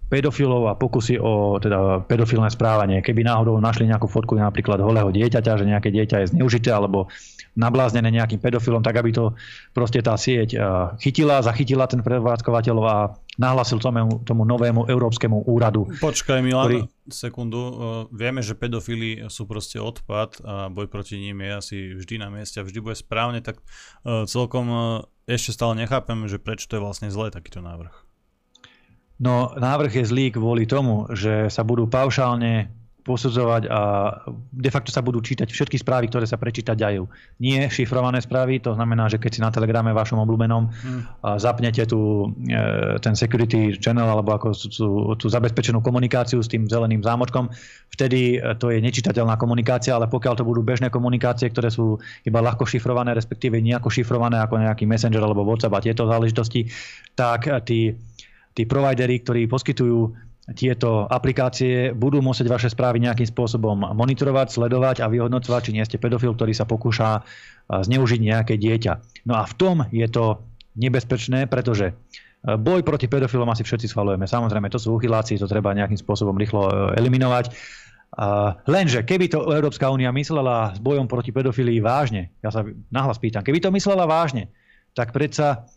pedofilov 0.05 0.69
a 0.69 0.77
pokusy 0.77 1.17
o 1.17 1.57
teda 1.57 2.05
pedofilné 2.05 2.53
správanie. 2.53 3.01
Keby 3.01 3.25
náhodou 3.25 3.57
našli 3.57 3.89
nejakú 3.89 4.05
fotku 4.05 4.37
napríklad 4.37 4.77
holého 4.77 5.09
dieťaťa, 5.09 5.57
že 5.57 5.65
nejaké 5.65 5.89
dieťa 5.89 6.21
je 6.21 6.31
zneužité 6.37 6.69
alebo 6.69 7.09
nabláznené 7.57 8.13
nejakým 8.13 8.37
pedofilom, 8.37 8.85
tak 8.85 9.01
aby 9.01 9.09
to 9.09 9.33
proste 9.73 10.05
tá 10.05 10.13
sieť 10.13 10.49
eh, 10.53 10.61
chytila, 11.01 11.41
zachytila 11.41 11.89
ten 11.89 12.05
prevádzkovateľ 12.05 12.77
a 12.85 13.17
nahlasil 13.41 13.81
tomu, 13.81 14.21
tomu 14.21 14.45
novému 14.45 14.85
európskemu 14.85 15.49
úradu. 15.49 15.89
Počkaj 15.97 16.39
Milan, 16.45 16.63
ktorý... 16.69 16.77
sekundu. 17.09 17.61
Vieme, 18.13 18.45
že 18.45 18.53
pedofili 18.53 19.25
sú 19.27 19.43
proste 19.49 19.81
odpad 19.81 20.39
a 20.45 20.69
boj 20.69 20.87
proti 20.87 21.19
ním 21.19 21.43
je 21.43 21.51
asi 21.51 21.77
vždy 21.97 22.15
na 22.21 22.29
mieste 22.29 22.61
a 22.61 22.63
vždy 22.63 22.79
bude 22.79 22.95
správne, 22.95 23.43
tak 23.43 23.59
celkom 24.05 24.71
ešte 25.25 25.57
stále 25.57 25.73
nechápem, 25.85 26.29
že 26.29 26.37
prečo 26.37 26.69
to 26.69 26.77
je 26.77 26.85
vlastne 26.85 27.09
zlé 27.09 27.33
takýto 27.33 27.61
návrh. 27.61 27.93
No 29.17 29.55
návrh 29.55 30.03
je 30.03 30.09
zlý 30.09 30.25
kvôli 30.35 30.69
tomu, 30.69 31.09
že 31.15 31.47
sa 31.49 31.63
budú 31.63 31.87
paušálne 31.87 32.69
posudzovať 33.05 33.69
a 33.69 33.81
de 34.49 34.69
facto 34.73 34.89
sa 34.89 35.05
budú 35.05 35.21
čítať 35.21 35.45
všetky 35.45 35.77
správy, 35.77 36.09
ktoré 36.09 36.25
sa 36.25 36.41
prečítať 36.41 36.73
dajú. 36.73 37.05
Nie 37.37 37.69
šifrované 37.69 38.17
správy, 38.17 38.57
to 38.57 38.73
znamená, 38.73 39.05
že 39.05 39.21
keď 39.21 39.31
si 39.31 39.45
na 39.45 39.53
Telegrame 39.53 39.93
vašom 39.93 40.25
obľúbenom 40.25 40.73
hmm. 40.73 41.01
zapnete 41.37 41.85
tú, 41.85 42.33
e, 42.49 42.97
ten 42.97 43.13
security 43.13 43.77
channel 43.77 44.09
alebo 44.09 44.33
ako 44.33 44.57
tú, 44.57 44.87
tú 45.21 45.25
zabezpečenú 45.29 45.85
komunikáciu 45.85 46.41
s 46.41 46.49
tým 46.49 46.65
zeleným 46.65 47.05
zámočkom, 47.05 47.53
vtedy 47.93 48.41
e, 48.41 48.57
to 48.57 48.73
je 48.73 48.81
nečitateľná 48.81 49.37
komunikácia, 49.37 49.93
ale 49.93 50.09
pokiaľ 50.09 50.41
to 50.41 50.43
budú 50.49 50.65
bežné 50.65 50.89
komunikácie, 50.89 51.53
ktoré 51.53 51.69
sú 51.69 52.01
iba 52.25 52.41
ľahko 52.41 52.65
šifrované, 52.65 53.13
respektíve 53.13 53.61
nejako 53.61 53.93
šifrované 53.93 54.41
ako 54.41 54.65
nejaký 54.65 54.89
Messenger 54.89 55.21
alebo 55.21 55.45
WhatsApp 55.45 55.77
a 55.77 55.85
tieto 55.85 56.09
záležitosti, 56.09 56.73
tak 57.13 57.45
tí, 57.69 57.93
tí 58.57 58.65
providery, 58.65 59.21
ktorí 59.21 59.45
poskytujú 59.45 60.24
tieto 60.53 61.09
aplikácie 61.09 61.89
budú 61.89 62.21
musieť 62.21 62.45
vaše 62.53 62.69
správy 62.69 63.01
nejakým 63.01 63.25
spôsobom 63.25 63.97
monitorovať, 63.97 64.53
sledovať 64.53 65.01
a 65.01 65.09
vyhodnocovať, 65.09 65.61
či 65.65 65.71
nie 65.73 65.81
ste 65.81 65.97
pedofil, 65.97 66.37
ktorý 66.37 66.53
sa 66.53 66.69
pokúša 66.69 67.25
zneužiť 67.65 68.21
nejaké 68.21 68.53
dieťa. 68.61 69.25
No 69.25 69.41
a 69.41 69.49
v 69.49 69.53
tom 69.57 69.75
je 69.89 70.05
to 70.05 70.45
nebezpečné, 70.77 71.49
pretože 71.49 71.97
boj 72.45 72.85
proti 72.85 73.09
pedofilom 73.09 73.49
asi 73.49 73.65
všetci 73.65 73.89
schvalujeme. 73.89 74.29
Samozrejme, 74.29 74.69
to 74.69 74.77
sú 74.77 74.93
uchyláci, 74.93 75.41
to 75.41 75.49
treba 75.49 75.73
nejakým 75.73 75.97
spôsobom 75.97 76.37
rýchlo 76.37 76.69
e, 76.69 76.73
eliminovať. 77.01 77.49
Lenže 78.69 79.03
keby 79.03 79.27
to 79.27 79.51
Európska 79.51 79.91
únia 79.91 80.07
myslela 80.15 80.71
s 80.71 80.79
bojom 80.79 81.03
proti 81.03 81.35
pedofilii 81.35 81.83
vážne, 81.83 82.31
ja 82.39 82.47
sa 82.47 82.63
nahlas 82.87 83.19
pýtam, 83.19 83.43
keby 83.43 83.59
to 83.59 83.75
myslela 83.75 84.07
vážne, 84.07 84.47
tak 84.95 85.11
predsa 85.11 85.67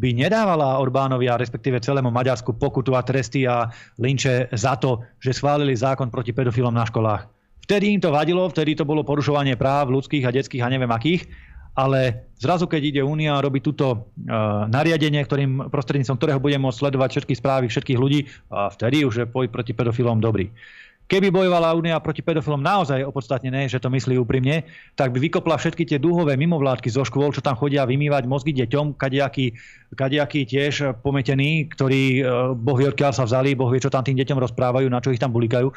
by 0.00 0.16
nedávala 0.16 0.80
Orbánovi 0.80 1.28
a 1.28 1.36
respektíve 1.36 1.84
celému 1.84 2.08
Maďarsku 2.08 2.56
pokutu 2.56 2.96
a 2.96 3.04
tresty 3.04 3.44
a 3.44 3.68
linče 4.00 4.48
za 4.56 4.80
to, 4.80 5.04
že 5.20 5.36
schválili 5.36 5.76
zákon 5.76 6.08
proti 6.08 6.32
pedofilom 6.32 6.72
na 6.72 6.88
školách. 6.88 7.28
Vtedy 7.68 7.92
im 7.92 8.00
to 8.00 8.08
vadilo, 8.08 8.48
vtedy 8.48 8.72
to 8.72 8.88
bolo 8.88 9.04
porušovanie 9.04 9.54
práv 9.60 9.92
ľudských 9.92 10.24
a 10.24 10.34
detských 10.34 10.64
a 10.64 10.72
neviem 10.72 10.90
akých, 10.90 11.28
ale 11.76 12.26
zrazu, 12.34 12.66
keď 12.66 12.82
ide 12.82 13.02
Únia 13.06 13.38
a 13.38 13.44
robí 13.44 13.62
túto 13.62 13.86
uh, 13.94 14.66
nariadenie, 14.66 15.22
ktorým, 15.22 15.70
prostredníctvom 15.70 16.18
ktorého 16.18 16.42
budeme 16.42 16.66
môcť 16.66 16.80
sledovať 16.82 17.08
všetky 17.14 17.34
správy 17.38 17.66
všetkých 17.70 18.00
ľudí, 18.00 18.26
a 18.50 18.72
vtedy 18.74 19.06
už 19.06 19.14
je 19.22 19.30
boj 19.30 19.46
proti 19.52 19.70
pedofilom 19.70 20.18
dobrý. 20.18 20.50
Keby 21.10 21.34
bojovala 21.34 21.74
Únia 21.74 21.98
proti 21.98 22.22
pedofilom 22.22 22.62
naozaj 22.62 23.02
opodstatnené, 23.02 23.66
že 23.66 23.82
to 23.82 23.90
myslí 23.90 24.14
úprimne, 24.14 24.62
tak 24.94 25.10
by 25.10 25.18
vykopla 25.18 25.58
všetky 25.58 25.82
tie 25.82 25.98
dúhové 25.98 26.38
mimovládky 26.38 26.86
zo 26.86 27.02
škôl, 27.02 27.34
čo 27.34 27.42
tam 27.42 27.58
chodia 27.58 27.82
vymývať 27.82 28.30
mozgy 28.30 28.54
deťom, 28.54 28.94
kadejakí, 28.94 29.58
kadejakí 29.98 30.46
tiež 30.46 31.02
pometení, 31.02 31.66
ktorí, 31.66 32.22
e, 32.22 32.54
boh 32.54 32.78
vie, 32.78 32.86
odkiaľ 32.94 33.10
sa 33.10 33.26
vzali, 33.26 33.58
boh 33.58 33.66
vie, 33.74 33.82
čo 33.82 33.90
tam 33.90 34.06
tým 34.06 34.14
deťom 34.22 34.38
rozprávajú, 34.38 34.86
na 34.86 35.02
čo 35.02 35.10
ich 35.10 35.18
tam 35.18 35.34
bulikajú. 35.34 35.74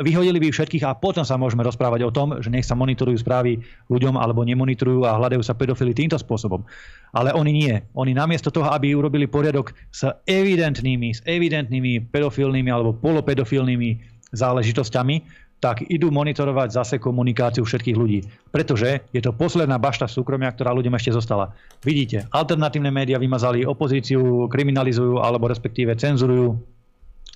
Vyhodili 0.00 0.40
by 0.40 0.48
všetkých 0.48 0.88
a 0.88 0.96
potom 0.96 1.28
sa 1.28 1.36
môžeme 1.36 1.60
rozprávať 1.60 2.08
o 2.08 2.14
tom, 2.14 2.40
že 2.40 2.48
nech 2.48 2.64
sa 2.64 2.72
monitorujú 2.72 3.20
správy 3.20 3.60
ľuďom 3.92 4.16
alebo 4.16 4.48
nemonitorujú 4.48 5.04
a 5.04 5.12
hľadajú 5.20 5.44
sa 5.44 5.52
pedofily 5.52 5.92
týmto 5.92 6.16
spôsobom. 6.16 6.64
Ale 7.12 7.36
oni 7.36 7.52
nie. 7.52 7.74
Oni 7.92 8.16
namiesto 8.16 8.48
toho, 8.48 8.72
aby 8.72 8.96
urobili 8.96 9.28
poriadok 9.28 9.76
s 9.92 10.08
evidentnými, 10.24 11.12
s 11.12 11.20
evidentnými 11.28 12.08
pedofilnými 12.08 12.72
alebo 12.72 12.96
polopedofilnými 12.96 14.19
záležitosťami, 14.32 15.48
tak 15.60 15.84
idú 15.92 16.08
monitorovať 16.08 16.68
zase 16.72 16.96
komunikáciu 16.96 17.68
všetkých 17.68 17.96
ľudí. 17.96 18.24
Pretože 18.48 19.04
je 19.12 19.20
to 19.20 19.36
posledná 19.36 19.76
bašta 19.76 20.08
súkromia, 20.08 20.48
ktorá 20.48 20.72
ľuďom 20.72 20.96
ešte 20.96 21.12
zostala. 21.12 21.52
Vidíte, 21.84 22.24
alternatívne 22.32 22.88
médiá 22.88 23.20
vymazali 23.20 23.68
opozíciu, 23.68 24.48
kriminalizujú 24.48 25.20
alebo 25.20 25.52
respektíve 25.52 25.92
cenzurujú. 26.00 26.56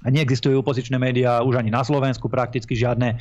Neexistujú 0.09 0.64
opozičné 0.64 0.96
médiá 0.96 1.44
už 1.44 1.61
ani 1.61 1.68
na 1.68 1.85
Slovensku 1.85 2.33
prakticky 2.33 2.72
žiadne. 2.72 3.20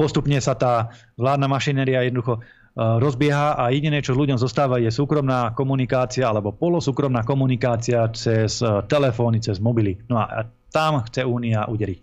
Postupne 0.00 0.40
sa 0.40 0.56
tá 0.56 0.96
vládna 1.20 1.52
mašinéria 1.52 2.00
jednoducho 2.08 2.40
e, 2.40 2.42
rozbieha 2.76 3.60
a 3.60 3.68
jediné, 3.68 4.00
čo 4.00 4.16
ľuďom 4.16 4.40
zostáva, 4.40 4.80
je 4.80 4.88
súkromná 4.88 5.52
komunikácia 5.52 6.24
alebo 6.24 6.56
polosúkromná 6.56 7.20
komunikácia 7.24 8.08
cez 8.16 8.64
e, 8.64 8.80
telefóny, 8.88 9.44
cez 9.44 9.60
mobily. 9.60 10.00
No 10.08 10.20
a 10.24 10.48
tam 10.72 11.04
chce 11.04 11.28
Únia 11.28 11.68
uderiť. 11.68 12.00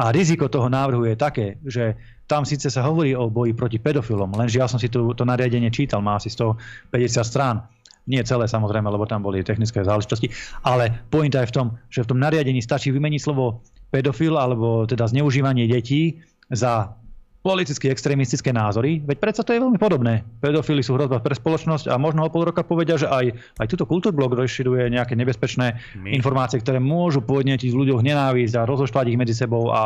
A 0.00 0.08
riziko 0.16 0.48
toho 0.48 0.72
návrhu 0.72 1.04
je 1.04 1.16
také, 1.20 1.60
že 1.60 2.00
tam 2.24 2.48
síce 2.48 2.72
sa 2.72 2.80
hovorí 2.88 3.12
o 3.12 3.28
boji 3.28 3.52
proti 3.52 3.76
pedofilom, 3.76 4.32
lenže 4.32 4.56
ja 4.56 4.64
som 4.64 4.80
si 4.80 4.88
tu, 4.88 5.12
to 5.12 5.28
nariadenie 5.28 5.68
čítal, 5.68 6.00
má 6.00 6.16
asi 6.16 6.32
150 6.32 7.20
strán. 7.20 7.68
Nie 8.08 8.24
celé 8.24 8.48
samozrejme, 8.48 8.88
lebo 8.88 9.04
tam 9.04 9.20
boli 9.20 9.44
technické 9.44 9.84
záležitosti, 9.84 10.32
ale 10.64 11.04
pointa 11.12 11.44
je 11.44 11.52
v 11.52 11.54
tom, 11.54 11.66
že 11.92 12.00
v 12.08 12.16
tom 12.16 12.18
nariadení 12.18 12.64
stačí 12.64 12.88
vymeniť 12.90 13.20
slovo 13.20 13.60
pedofil 13.92 14.40
alebo 14.40 14.88
teda 14.88 15.04
zneužívanie 15.04 15.68
detí 15.68 16.24
za 16.48 16.96
politicky 17.40 17.88
extrémistické 17.88 18.52
názory, 18.52 19.00
veď 19.00 19.16
predsa 19.16 19.40
to 19.40 19.56
je 19.56 19.64
veľmi 19.64 19.80
podobné. 19.80 20.20
Pedofili 20.44 20.84
sú 20.84 21.00
hrozba 21.00 21.24
pre 21.24 21.32
spoločnosť 21.32 21.88
a 21.88 21.96
možno 21.96 22.28
o 22.28 22.32
pol 22.32 22.44
roka 22.44 22.60
povedia, 22.60 23.00
že 23.00 23.08
aj, 23.08 23.32
aj 23.56 23.66
túto 23.72 23.88
kultúrblok 23.88 24.36
rozširuje 24.36 24.92
nejaké 24.92 25.16
nebezpečné 25.16 25.80
My. 26.04 26.12
informácie, 26.12 26.60
ktoré 26.60 26.76
môžu 26.76 27.24
podnetiť 27.24 27.72
v 27.72 27.80
ľuďoch 27.80 28.04
nenávisť 28.04 28.60
a 28.60 28.68
rozoštvať 28.68 29.04
ich 29.08 29.20
medzi 29.20 29.32
sebou 29.32 29.72
a 29.72 29.82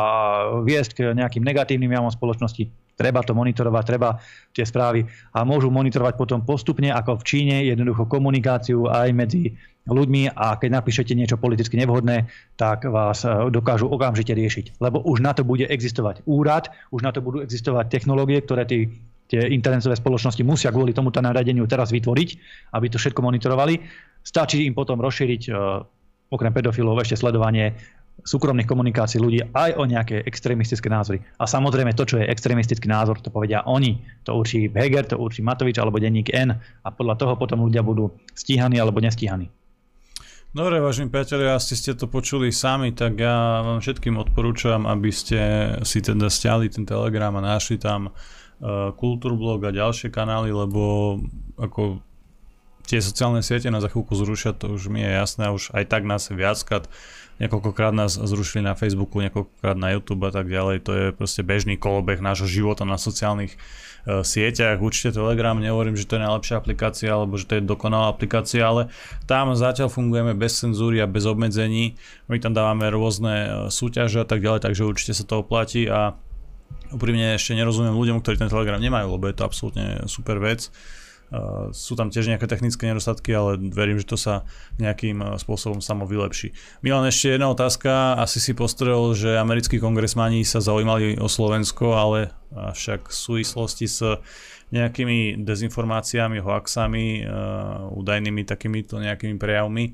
viesť 0.67 0.91
k 0.91 0.99
nejakým 1.15 1.47
negatívnym 1.47 1.95
javom 1.95 2.11
spoločnosti. 2.11 2.67
Treba 2.95 3.23
to 3.23 3.31
monitorovať, 3.31 3.83
treba 3.87 4.19
tie 4.51 4.67
správy 4.67 5.07
a 5.31 5.47
môžu 5.47 5.71
monitorovať 5.71 6.15
potom 6.19 6.43
postupne, 6.43 6.91
ako 6.91 7.23
v 7.23 7.27
Číne, 7.27 7.55
jednoducho 7.67 8.07
komunikáciu 8.07 8.87
aj 8.91 9.15
medzi 9.15 9.55
ľuďmi 9.85 10.33
a 10.33 10.57
keď 10.57 10.69
napíšete 10.81 11.13
niečo 11.13 11.37
politicky 11.37 11.77
nevhodné, 11.77 12.25
tak 12.57 12.89
vás 12.89 13.21
e, 13.21 13.29
dokážu 13.53 13.85
okamžite 13.85 14.33
riešiť. 14.33 14.81
Lebo 14.81 15.01
už 15.05 15.21
na 15.21 15.37
to 15.37 15.45
bude 15.45 15.69
existovať 15.69 16.25
úrad, 16.25 16.73
už 16.89 17.05
na 17.05 17.13
to 17.13 17.21
budú 17.21 17.45
existovať 17.45 17.93
technológie, 17.93 18.41
ktoré 18.41 18.65
tí, 18.65 18.89
tie 19.29 19.45
internetové 19.53 19.93
spoločnosti 19.93 20.41
musia 20.41 20.73
kvôli 20.73 20.89
tomuto 20.89 21.21
naradeniu 21.21 21.69
teraz 21.69 21.93
vytvoriť, 21.93 22.29
aby 22.73 22.85
to 22.89 22.97
všetko 22.97 23.21
monitorovali. 23.21 23.77
Stačí 24.25 24.65
im 24.65 24.73
potom 24.73 24.97
rozšíriť 24.97 25.41
e, 25.49 25.51
okrem 26.33 26.51
pedofilov 26.51 27.05
ešte 27.05 27.21
sledovanie 27.21 27.77
súkromných 28.23 28.65
komunikácií 28.65 29.19
ľudí 29.19 29.43
aj 29.51 29.75
o 29.75 29.83
nejaké 29.83 30.23
extrémistické 30.23 30.87
názory. 30.87 31.19
A 31.35 31.43
samozrejme 31.43 31.91
to, 31.93 32.07
čo 32.07 32.15
je 32.17 32.29
extrémistický 32.31 32.87
názor, 32.87 33.19
to 33.19 33.27
povedia 33.27 33.61
oni. 33.67 33.99
To 34.23 34.39
určí 34.39 34.71
Heger, 34.71 35.03
to 35.03 35.19
určí 35.19 35.43
Matovič 35.43 35.75
alebo 35.77 35.99
denník 35.99 36.31
N 36.31 36.55
a 36.55 36.87
podľa 36.89 37.19
toho 37.19 37.33
potom 37.35 37.67
ľudia 37.67 37.83
budú 37.83 38.15
stíhaní 38.31 38.79
alebo 38.79 39.03
nestíhaní. 39.03 39.51
Dobre, 40.55 40.79
vážení 40.79 41.11
priatelia, 41.11 41.59
asi 41.59 41.75
ste 41.75 41.99
to 41.99 42.07
počuli 42.07 42.47
sami, 42.47 42.95
tak 42.95 43.19
ja 43.19 43.59
vám 43.59 43.83
všetkým 43.83 44.15
odporúčam, 44.15 44.87
aby 44.87 45.11
ste 45.11 45.39
si 45.83 45.99
teda 45.99 46.31
stiahli 46.31 46.71
ten 46.71 46.87
Telegram 46.87 47.35
a 47.35 47.43
našli 47.43 47.75
tam 47.75 48.07
uh, 48.07 48.95
Kultúrblog 48.95 49.67
a 49.67 49.75
ďalšie 49.75 50.15
kanály, 50.15 50.55
lebo 50.55 51.19
ako 51.59 51.99
tie 52.87 53.03
sociálne 53.03 53.43
siete 53.43 53.67
na 53.67 53.83
za 53.83 53.91
chvíľku 53.91 54.15
zrušia, 54.15 54.55
to 54.55 54.79
už 54.79 54.87
mi 54.87 55.03
je 55.03 55.11
jasné, 55.11 55.51
už 55.51 55.75
aj 55.75 55.91
tak 55.91 56.07
nás 56.07 56.31
viackrát 56.31 56.87
niekoľkokrát 57.39 57.91
nás 57.91 58.15
zrušili 58.15 58.63
na 58.63 58.79
Facebooku, 58.79 59.19
niekoľkokrát 59.19 59.75
na 59.75 59.91
YouTube 59.91 60.23
a 60.27 60.31
tak 60.31 60.47
ďalej. 60.47 60.87
To 60.87 60.91
je 60.95 61.05
proste 61.11 61.43
bežný 61.43 61.75
kolobeh 61.75 62.23
nášho 62.23 62.47
života 62.47 62.87
na 62.87 62.95
sociálnych 62.95 63.59
sieťach. 64.05 64.77
Určite 64.77 65.17
Telegram, 65.17 65.57
nehovorím, 65.57 65.97
že 65.97 66.05
to 66.05 66.17
je 66.17 66.25
najlepšia 66.25 66.55
aplikácia 66.61 67.09
alebo 67.09 67.41
že 67.41 67.49
to 67.49 67.57
je 67.57 67.65
dokonalá 67.65 68.13
aplikácia, 68.13 68.61
ale 68.61 68.93
tam 69.25 69.57
zatiaľ 69.57 69.89
fungujeme 69.89 70.37
bez 70.37 70.61
cenzúry 70.61 71.01
a 71.01 71.09
bez 71.09 71.25
obmedzení. 71.25 71.97
My 72.29 72.37
tam 72.37 72.53
dávame 72.53 72.87
rôzne 72.93 73.33
uh, 73.33 73.49
súťaže 73.73 74.21
a 74.21 74.27
tak 74.27 74.45
ďalej, 74.45 74.61
takže 74.65 74.85
určite 74.85 75.13
sa 75.17 75.25
to 75.25 75.41
oplatí 75.41 75.89
a 75.89 76.13
úprimne 76.93 77.33
ešte 77.33 77.57
nerozumiem 77.57 77.97
ľuďom, 77.97 78.21
ktorí 78.21 78.37
ten 78.37 78.51
Telegram 78.51 78.77
nemajú, 78.77 79.17
lebo 79.17 79.25
je 79.25 79.35
to 79.35 79.43
absolútne 79.43 80.05
super 80.05 80.37
vec. 80.37 80.69
Uh, 81.35 81.67
sú 81.75 81.99
tam 81.99 82.07
tiež 82.07 82.31
nejaké 82.31 82.47
technické 82.47 82.87
nedostatky, 82.87 83.35
ale 83.35 83.59
verím, 83.59 83.99
že 83.99 84.07
to 84.07 84.15
sa 84.15 84.47
nejakým 84.79 85.19
uh, 85.19 85.35
spôsobom 85.35 85.83
samo 85.83 86.07
vylepší. 86.07 86.55
Milan, 86.79 87.03
ešte 87.03 87.35
jedna 87.35 87.51
otázka. 87.51 88.15
Asi 88.15 88.39
si 88.39 88.55
postrel, 88.55 89.11
že 89.11 89.35
americkí 89.35 89.75
kongresmani 89.83 90.47
sa 90.47 90.63
zaujímali 90.63 91.19
o 91.19 91.27
Slovensko, 91.27 91.91
ale 91.91 92.31
však 92.55 93.11
v 93.11 93.15
súvislosti 93.19 93.83
s 93.83 93.99
nejakými 94.71 95.43
dezinformáciami, 95.43 96.39
hoaxami, 96.39 97.27
uh, 97.27 97.91
údajnými 97.91 98.47
takýmito 98.47 99.03
nejakými 99.03 99.35
prejavmi 99.35 99.91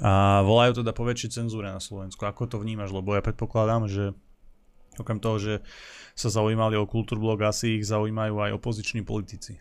a 0.00 0.46
volajú 0.46 0.80
teda 0.80 0.96
po 0.96 1.04
väčšej 1.04 1.42
cenzúre 1.42 1.68
na 1.68 1.82
Slovensku. 1.82 2.22
Ako 2.24 2.48
to 2.48 2.56
vnímaš? 2.62 2.94
Lebo 2.94 3.18
ja 3.18 3.20
predpokladám, 3.20 3.90
že 3.90 4.16
okrem 4.96 5.18
toho, 5.20 5.36
že 5.36 5.54
sa 6.14 6.30
zaujímali 6.30 6.74
o 6.78 6.86
kultúrblog, 6.86 7.42
asi 7.46 7.78
ich 7.78 7.86
zaujímajú 7.86 8.34
aj 8.38 8.50
opoziční 8.56 9.02
politici. 9.02 9.58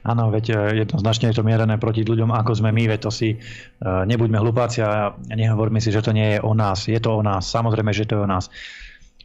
Áno, 0.00 0.32
veď 0.32 0.44
e, 0.48 0.54
jednoznačne 0.84 1.28
je 1.28 1.36
to 1.36 1.44
mierené 1.44 1.76
proti 1.76 2.08
ľuďom, 2.08 2.32
ako 2.32 2.56
sme 2.56 2.72
my, 2.72 2.88
veď 2.88 3.00
to 3.04 3.10
si 3.12 3.36
uh, 3.36 4.08
nebuďme 4.08 4.40
hlupáci 4.40 4.80
a 4.80 5.12
nehovorme 5.28 5.76
si, 5.76 5.92
že 5.92 6.00
to 6.00 6.16
nie 6.16 6.36
je 6.36 6.38
o 6.40 6.56
nás. 6.56 6.88
Je 6.88 6.96
to 6.96 7.20
o 7.20 7.22
nás, 7.22 7.44
samozrejme, 7.44 7.92
že 7.92 8.08
to 8.08 8.16
je 8.16 8.24
o 8.24 8.28
nás. 8.28 8.48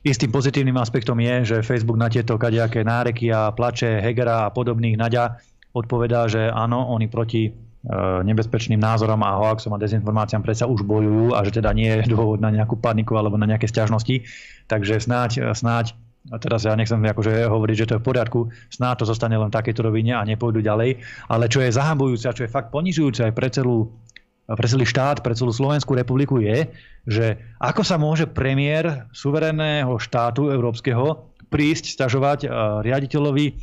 Istým 0.05 0.35
pozitívnym 0.35 0.75
aspektom 0.75 1.17
je, 1.17 1.55
že 1.55 1.65
Facebook 1.65 1.95
na 1.95 2.11
tieto 2.11 2.35
kadejaké 2.35 2.83
náreky 2.83 3.31
a 3.31 3.55
plače 3.55 4.03
Hegera 4.03 4.45
a 4.45 4.53
podobných 4.53 4.99
naďa 4.99 5.39
odpovedá, 5.71 6.27
že 6.27 6.51
áno, 6.51 6.91
oni 6.91 7.07
proti 7.07 7.49
e, 7.49 7.51
nebezpečným 8.21 8.77
názorom 8.77 9.17
a 9.23 9.33
hoaxom 9.41 9.73
a 9.73 9.81
dezinformáciám 9.81 10.43
predsa 10.43 10.69
už 10.69 10.83
bojujú 10.83 11.33
a 11.33 11.41
že 11.47 11.55
teda 11.55 11.71
nie 11.71 11.89
je 11.89 12.11
dôvod 12.11 12.43
na 12.43 12.51
nejakú 12.51 12.77
paniku 12.77 13.15
alebo 13.15 13.39
na 13.39 13.47
nejaké 13.47 13.65
stiažnosti. 13.65 14.27
Takže 14.69 15.01
snáď, 15.01 15.55
snáď 15.55 15.97
a 16.33 16.41
teraz 16.41 16.65
ja 16.65 16.73
nechcem 16.73 16.97
akože 16.97 17.45
hovoriť, 17.45 17.75
že 17.77 17.87
to 17.89 17.93
je 17.97 18.01
v 18.01 18.07
poriadku, 18.07 18.39
snáď 18.73 19.05
to 19.05 19.05
zostane 19.13 19.37
len 19.37 19.53
v 19.53 19.57
takejto 19.57 19.85
rovine 19.85 20.17
a 20.17 20.25
nepôjdu 20.25 20.65
ďalej, 20.65 20.97
ale 21.29 21.45
čo 21.45 21.61
je 21.61 21.75
zahambujúce 21.75 22.25
a 22.25 22.33
čo 22.33 22.45
je 22.45 22.53
fakt 22.53 22.73
ponižujúce 22.73 23.29
aj 23.29 23.33
pre 23.33 23.49
celú 23.53 23.93
pre 24.45 24.69
celý 24.69 24.85
štát, 24.85 25.25
pre 25.25 25.33
celú 25.33 25.49
Slovenskú 25.49 25.97
republiku 25.97 26.37
je, 26.37 26.69
že 27.09 27.41
ako 27.57 27.81
sa 27.81 27.97
môže 27.97 28.29
premiér 28.29 29.09
suverénneho 29.09 29.97
štátu 29.97 30.53
európskeho 30.53 31.33
prísť 31.49 31.97
stažovať 31.97 32.45
riaditeľovi 32.85 33.57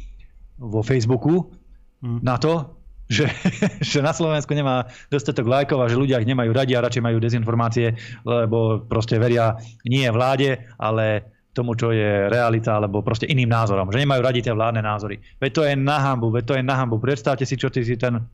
vo 0.58 0.82
Facebooku 0.82 1.54
hmm. 2.02 2.18
na 2.26 2.34
to, 2.34 2.82
že, 3.06 3.30
že 3.94 4.02
na 4.02 4.10
Slovensku 4.10 4.50
nemá 4.58 4.90
dostatok 5.06 5.46
lajkov 5.46 5.78
a 5.86 5.90
že 5.90 5.98
ľudia 5.98 6.18
ich 6.18 6.26
nemajú 6.26 6.50
radi 6.50 6.74
a 6.74 6.82
radšej 6.82 7.02
majú 7.06 7.22
dezinformácie, 7.22 7.94
lebo 8.26 8.82
proste 8.82 9.22
veria 9.22 9.54
nie 9.86 10.10
vláde, 10.10 10.66
ale 10.82 11.30
tomu, 11.52 11.76
čo 11.76 11.92
je 11.92 12.32
realita, 12.32 12.80
alebo 12.80 13.04
proste 13.04 13.28
iným 13.28 13.48
názorom. 13.48 13.92
Že 13.92 14.08
nemajú 14.08 14.20
radi 14.24 14.40
tie 14.40 14.56
vládne 14.56 14.80
názory. 14.80 15.20
Veď 15.36 15.50
to 15.52 15.62
je 15.68 15.72
na 15.76 16.00
hambu, 16.00 16.32
veď 16.32 16.44
to 16.48 16.54
je 16.56 16.62
na 16.64 16.74
hambu. 16.80 16.96
Predstavte 16.96 17.44
si, 17.44 17.60
čo 17.60 17.68
ty 17.68 17.84
si 17.84 18.00
ten 18.00 18.24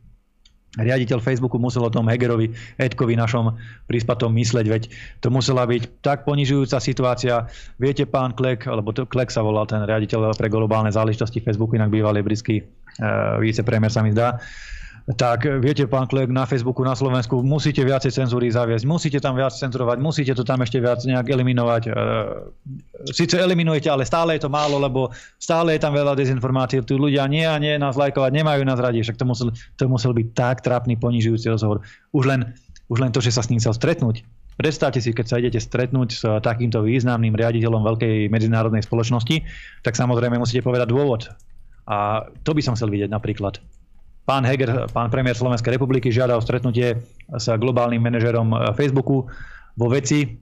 riaditeľ 0.79 1.19
Facebooku 1.25 1.57
musel 1.59 1.83
o 1.83 1.91
tom 1.91 2.07
Hegerovi, 2.07 2.53
Edkovi 2.79 3.19
našom 3.19 3.57
príspatom 3.89 4.31
mysleť, 4.37 4.67
veď 4.69 4.83
to 5.19 5.33
musela 5.33 5.65
byť 5.65 6.05
tak 6.05 6.23
ponižujúca 6.29 6.79
situácia. 6.79 7.49
Viete, 7.81 8.05
pán 8.05 8.37
Klek, 8.37 8.69
alebo 8.69 8.95
to, 8.95 9.09
Klek 9.09 9.33
sa 9.33 9.43
volal 9.43 9.65
ten 9.67 9.83
riaditeľ 9.83 10.37
pre 10.37 10.53
globálne 10.53 10.93
záležitosti 10.93 11.41
Facebooku, 11.41 11.75
inak 11.75 11.91
bývalý 11.91 12.21
britský 12.21 12.63
uh, 12.63 13.41
vicepremier 13.41 13.91
sa 13.91 14.05
mi 14.05 14.13
zdá, 14.13 14.37
uh, 14.37 14.78
tak 15.17 15.49
viete, 15.65 15.89
pán 15.89 16.05
Klek, 16.05 16.29
na 16.29 16.45
Facebooku 16.45 16.85
na 16.85 16.93
Slovensku 16.93 17.41
musíte 17.41 17.81
viacej 17.81 18.13
cenzúry 18.13 18.53
zaviesť, 18.53 18.85
musíte 18.85 19.17
tam 19.25 19.41
viac 19.41 19.57
cenzurovať, 19.57 19.97
musíte 20.05 20.37
to 20.37 20.45
tam 20.45 20.61
ešte 20.61 20.85
viac 20.85 21.01
nejak 21.01 21.33
eliminovať. 21.33 21.83
E, 21.89 21.91
Sice 23.09 23.41
eliminujete, 23.41 23.89
ale 23.89 24.05
stále 24.05 24.37
je 24.37 24.45
to 24.45 24.53
málo, 24.53 24.77
lebo 24.77 25.09
stále 25.41 25.73
je 25.73 25.81
tam 25.81 25.97
veľa 25.97 26.13
dezinformácií. 26.13 26.85
Tu 26.85 27.01
ľudia 27.01 27.25
nie 27.25 27.49
a 27.49 27.57
nie 27.57 27.81
nás 27.81 27.97
lajkovať, 27.97 28.37
nemajú 28.37 28.61
nás 28.69 28.77
radi, 28.77 29.01
však 29.01 29.17
to 29.17 29.25
musel, 29.25 29.49
to 29.81 29.89
musel 29.89 30.13
byť 30.13 30.29
tak 30.37 30.61
trápny, 30.61 31.01
ponižujúci 31.01 31.49
rozhovor. 31.49 31.81
Už 32.13 32.29
len, 32.29 32.53
už 32.93 33.01
len 33.01 33.09
to, 33.09 33.25
že 33.25 33.33
sa 33.33 33.41
s 33.41 33.49
ním 33.49 33.65
chcel 33.65 33.73
stretnúť. 33.73 34.29
Predstavte 34.61 35.01
si, 35.01 35.17
keď 35.17 35.25
sa 35.25 35.41
idete 35.41 35.63
stretnúť 35.63 36.09
s 36.13 36.23
takýmto 36.43 36.85
významným 36.85 37.33
riaditeľom 37.33 37.81
veľkej 37.81 38.29
medzinárodnej 38.29 38.85
spoločnosti, 38.85 39.41
tak 39.87 39.97
samozrejme 39.97 40.37
musíte 40.37 40.61
povedať 40.67 40.93
dôvod. 40.93 41.33
A 41.89 42.29
to 42.45 42.53
by 42.53 42.61
som 42.61 42.77
chcel 42.77 42.93
vidieť 42.93 43.09
napríklad. 43.09 43.63
Pán 44.29 44.45
Heger, 44.45 44.93
pán 44.93 45.09
premiér 45.09 45.41
Slovenskej 45.41 45.73
republiky 45.81 46.13
žiada 46.13 46.37
o 46.37 46.45
stretnutie 46.45 47.01
s 47.33 47.49
globálnym 47.49 48.05
manažerom 48.05 48.77
Facebooku 48.77 49.25
vo 49.73 49.87
veci 49.89 50.37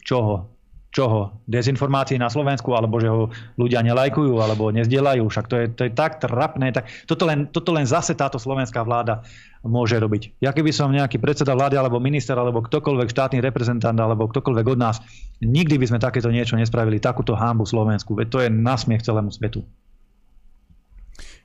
čoho? 0.00 0.56
čoho? 0.96 1.44
Dezinformácií 1.44 2.16
na 2.16 2.32
Slovensku, 2.32 2.72
alebo 2.72 2.96
že 2.96 3.12
ho 3.12 3.28
ľudia 3.60 3.84
nelajkujú, 3.84 4.40
alebo 4.40 4.72
nezdielajú. 4.72 5.28
Však 5.28 5.46
to 5.52 5.54
je, 5.60 5.64
to 5.76 5.82
je 5.84 5.92
tak 5.92 6.24
trapné. 6.24 6.72
Tak, 6.72 6.88
toto, 7.04 7.28
len, 7.28 7.52
toto 7.52 7.76
len 7.76 7.84
zase 7.84 8.16
táto 8.16 8.40
slovenská 8.40 8.80
vláda 8.80 9.20
môže 9.60 10.00
robiť. 10.00 10.40
Ja 10.40 10.56
keby 10.56 10.72
som 10.72 10.88
nejaký 10.88 11.20
predseda 11.20 11.52
vlády, 11.52 11.76
alebo 11.76 12.00
minister, 12.00 12.40
alebo 12.40 12.64
ktokoľvek 12.64 13.12
štátny 13.12 13.44
reprezentant, 13.44 14.00
alebo 14.00 14.24
ktokoľvek 14.24 14.66
od 14.72 14.78
nás, 14.80 14.96
nikdy 15.44 15.76
by 15.76 15.84
sme 15.92 15.98
takéto 16.00 16.32
niečo 16.32 16.56
nespravili, 16.56 16.96
takúto 16.96 17.36
hámbu 17.36 17.68
Slovensku. 17.68 18.16
Veď 18.16 18.26
to 18.32 18.38
je 18.40 18.48
nasmiech 18.48 19.04
celému 19.04 19.28
svetu. 19.28 19.68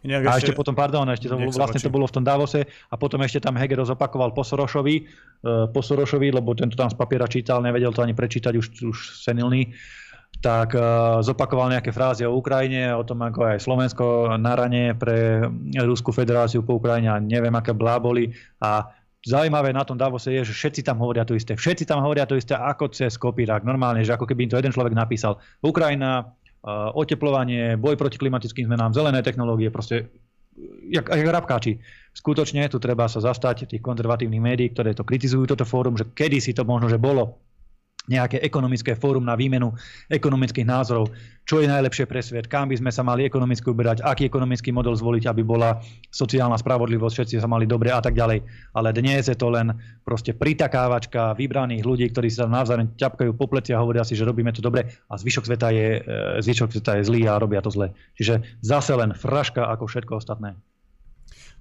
Inak 0.01 0.21
a 0.25 0.29
ešte, 0.33 0.49
ešte 0.49 0.57
potom, 0.57 0.73
pardon, 0.73 1.05
ešte 1.13 1.29
to, 1.29 1.37
vlastne 1.53 1.77
to 1.77 1.93
bolo 1.93 2.09
v 2.09 2.13
tom 2.17 2.25
Davose 2.25 2.65
a 2.65 2.95
potom 2.97 3.21
ešte 3.21 3.37
tam 3.37 3.53
Heger 3.53 3.85
zopakoval 3.85 4.33
po 4.33 4.41
Sorošovi, 4.41 4.95
uh, 5.05 5.69
po 5.69 5.85
Sorošovi, 5.85 6.33
lebo 6.33 6.57
tento 6.57 6.73
tam 6.73 6.89
z 6.89 6.97
papiera 6.97 7.29
čítal, 7.29 7.61
nevedel 7.61 7.93
to 7.93 8.01
ani 8.01 8.17
prečítať, 8.17 8.57
už, 8.57 8.65
už 8.81 8.97
senilný, 9.21 9.77
tak 10.41 10.73
uh, 10.73 11.21
zopakoval 11.21 11.69
nejaké 11.69 11.93
frázy 11.93 12.25
o 12.25 12.33
Ukrajine, 12.33 12.97
o 12.97 13.05
tom, 13.05 13.21
ako 13.21 13.53
aj 13.53 13.57
Slovensko 13.61 14.05
na 14.41 14.57
rane 14.57 14.97
pre 14.97 15.45
Ruskú 15.77 16.09
federáciu 16.09 16.65
po 16.65 16.81
Ukrajine 16.81 17.13
a 17.13 17.21
neviem, 17.21 17.53
aké 17.53 17.77
bláboli 17.77 18.33
a 18.57 18.89
Zaujímavé 19.21 19.69
na 19.69 19.85
tom 19.85 20.01
Davose 20.01 20.33
je, 20.33 20.41
že 20.41 20.49
všetci 20.49 20.81
tam 20.81 20.97
hovoria 20.97 21.21
to 21.21 21.37
isté. 21.37 21.53
Všetci 21.53 21.85
tam 21.85 22.01
hovoria 22.01 22.25
to 22.25 22.33
isté 22.33 22.57
ako 22.57 22.89
cez 22.89 23.21
kopírák. 23.21 23.61
Normálne, 23.61 24.01
že 24.01 24.17
ako 24.17 24.25
keby 24.25 24.49
im 24.49 24.51
to 24.51 24.57
jeden 24.57 24.73
človek 24.73 24.97
napísal. 24.97 25.37
Ukrajina 25.61 26.25
oteplovanie, 26.69 27.77
boj 27.77 27.97
proti 27.97 28.21
klimatickým 28.21 28.69
zmenám, 28.69 28.93
zelené 28.93 29.25
technológie, 29.25 29.73
proste 29.73 30.13
jak, 30.89 31.09
jak 31.09 31.27
rabkáči. 31.27 31.81
Skutočne 32.13 32.67
tu 32.69 32.77
treba 32.77 33.07
sa 33.07 33.23
zastať 33.23 33.71
tých 33.71 33.81
konzervatívnych 33.81 34.43
médií, 34.43 34.69
ktoré 34.69 34.93
to 34.93 35.07
kritizujú 35.07 35.49
toto 35.49 35.65
fórum, 35.65 35.97
že 35.97 36.05
kedy 36.11 36.37
si 36.43 36.51
to 36.51 36.67
možno, 36.67 36.91
že 36.91 37.01
bolo 37.01 37.39
nejaké 38.09 38.41
ekonomické 38.41 38.97
fórum 38.97 39.21
na 39.21 39.37
výmenu 39.37 39.69
ekonomických 40.09 40.65
názorov, 40.65 41.13
čo 41.45 41.61
je 41.61 41.69
najlepšie 41.69 42.09
pre 42.09 42.21
svet, 42.25 42.49
kam 42.49 42.65
by 42.65 42.81
sme 42.81 42.89
sa 42.89 43.05
mali 43.05 43.29
ekonomicky 43.29 43.69
uberať, 43.69 44.01
aký 44.01 44.25
ekonomický 44.25 44.73
model 44.73 44.97
zvoliť, 44.97 45.29
aby 45.29 45.45
bola 45.45 45.77
sociálna 46.09 46.57
spravodlivosť, 46.57 47.13
všetci 47.13 47.35
sa 47.37 47.45
mali 47.45 47.69
dobre 47.69 47.93
a 47.93 48.01
tak 48.01 48.17
ďalej. 48.17 48.41
Ale 48.73 48.89
dnes 48.97 49.29
je 49.29 49.37
to 49.37 49.53
len 49.53 49.75
proste 50.01 50.33
pritakávačka 50.33 51.37
vybraných 51.37 51.85
ľudí, 51.85 52.05
ktorí 52.09 52.33
sa 52.33 52.49
navzájom 52.49 52.97
ťapkajú 52.97 53.37
po 53.37 53.45
pleci 53.45 53.75
a 53.75 53.81
hovoria 53.81 54.01
si, 54.01 54.17
že 54.17 54.25
robíme 54.25 54.49
to 54.49 54.65
dobre 54.65 54.97
a 55.05 55.13
zvyšok 55.13 55.45
sveta 55.45 55.69
je, 55.69 55.87
e, 56.01 56.41
zvyšok 56.41 56.73
sveta 56.73 56.97
je 57.01 57.05
zlý 57.05 57.29
a 57.29 57.37
robia 57.37 57.61
to 57.61 57.69
zle. 57.69 57.93
Čiže 58.17 58.63
zase 58.65 58.97
len 58.97 59.13
fraška 59.13 59.69
ako 59.69 59.85
všetko 59.85 60.17
ostatné. 60.17 60.57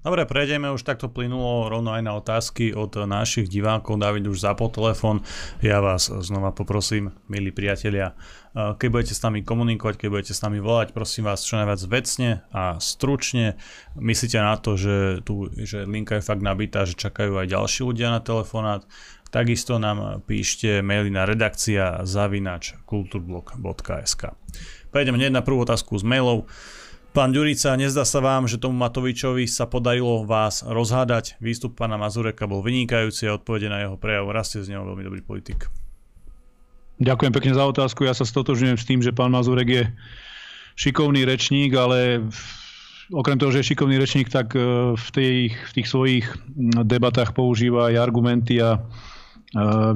Dobre, 0.00 0.24
prejdeme 0.24 0.72
už 0.72 0.80
takto 0.80 1.12
plynulo 1.12 1.68
rovno 1.68 1.92
aj 1.92 2.00
na 2.00 2.16
otázky 2.16 2.72
od 2.72 3.04
našich 3.04 3.52
divákov. 3.52 4.00
David 4.00 4.32
už 4.32 4.40
zapol 4.40 4.72
telefón. 4.72 5.20
Ja 5.60 5.84
vás 5.84 6.08
znova 6.08 6.56
poprosím, 6.56 7.12
milí 7.28 7.52
priatelia, 7.52 8.16
keď 8.56 8.88
budete 8.88 9.12
s 9.12 9.20
nami 9.20 9.44
komunikovať, 9.44 10.00
keď 10.00 10.08
budete 10.08 10.32
s 10.32 10.40
nami 10.40 10.56
volať, 10.56 10.96
prosím 10.96 11.28
vás 11.28 11.44
čo 11.44 11.60
najviac 11.60 11.84
vecne 11.84 12.40
a 12.48 12.80
stručne. 12.80 13.60
Myslíte 13.92 14.40
na 14.40 14.56
to, 14.56 14.80
že, 14.80 15.20
tu, 15.20 15.52
že 15.52 15.84
linka 15.84 16.16
je 16.16 16.24
fakt 16.24 16.40
nabitá, 16.40 16.88
že 16.88 16.96
čakajú 16.96 17.36
aj 17.36 17.52
ďalší 17.52 17.84
ľudia 17.84 18.08
na 18.08 18.24
telefonát. 18.24 18.88
Takisto 19.28 19.76
nám 19.76 20.24
píšte 20.24 20.80
maily 20.80 21.12
na 21.12 21.28
redakcia 21.28 22.08
zavinač 22.08 22.72
kulturblog.sk. 22.88 24.32
Prejdeme 24.88 25.20
hneď 25.20 25.36
na 25.36 25.44
prvú 25.44 25.60
otázku 25.60 26.00
z 26.00 26.08
mailov. 26.08 26.48
Pán 27.10 27.34
Ďurica, 27.34 27.74
nezdá 27.74 28.06
sa 28.06 28.22
vám, 28.22 28.46
že 28.46 28.54
tomu 28.54 28.78
Matovičovi 28.78 29.50
sa 29.50 29.66
podarilo 29.66 30.22
vás 30.22 30.62
rozhádať? 30.62 31.34
Výstup 31.42 31.74
pána 31.74 31.98
Mazureka 31.98 32.46
bol 32.46 32.62
vynikajúci 32.62 33.26
a 33.26 33.34
odpovede 33.34 33.66
na 33.66 33.82
jeho 33.82 33.98
prejav 33.98 34.30
rastie 34.30 34.62
z 34.62 34.70
neho 34.70 34.86
veľmi 34.86 35.02
dobrý 35.02 35.18
politik. 35.18 35.66
Ďakujem 37.02 37.34
pekne 37.34 37.52
za 37.58 37.66
otázku. 37.66 38.06
Ja 38.06 38.14
sa 38.14 38.22
stotožňujem 38.22 38.78
s 38.78 38.86
tým, 38.86 39.02
že 39.02 39.10
pán 39.10 39.34
Mazurek 39.34 39.66
je 39.66 39.84
šikovný 40.78 41.26
rečník, 41.26 41.74
ale 41.74 42.22
okrem 43.10 43.42
toho, 43.42 43.50
že 43.50 43.66
je 43.66 43.74
šikovný 43.74 43.98
rečník, 43.98 44.30
tak 44.30 44.54
e, 44.54 44.94
v 44.94 45.08
tých, 45.10 45.58
v 45.58 45.72
tých 45.82 45.88
svojich 45.90 46.26
debatách 46.86 47.34
používa 47.34 47.90
aj 47.90 48.06
argumenty 48.06 48.62
a 48.62 48.78
e, 48.78 48.80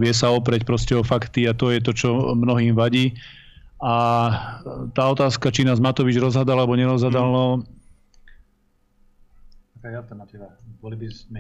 vie 0.02 0.10
sa 0.10 0.34
opreť 0.34 0.66
proste 0.66 0.98
o 0.98 1.06
fakty 1.06 1.46
a 1.46 1.54
to 1.54 1.70
je 1.70 1.78
to, 1.78 1.94
čo 1.94 2.34
mnohým 2.34 2.74
vadí. 2.74 3.14
A 3.84 3.94
tá 4.96 5.04
otázka, 5.12 5.52
či 5.52 5.60
nás 5.68 5.76
Matovič 5.76 6.16
rozhadal 6.16 6.56
alebo 6.56 6.72
nerozhadal, 6.72 7.28
no, 7.28 7.44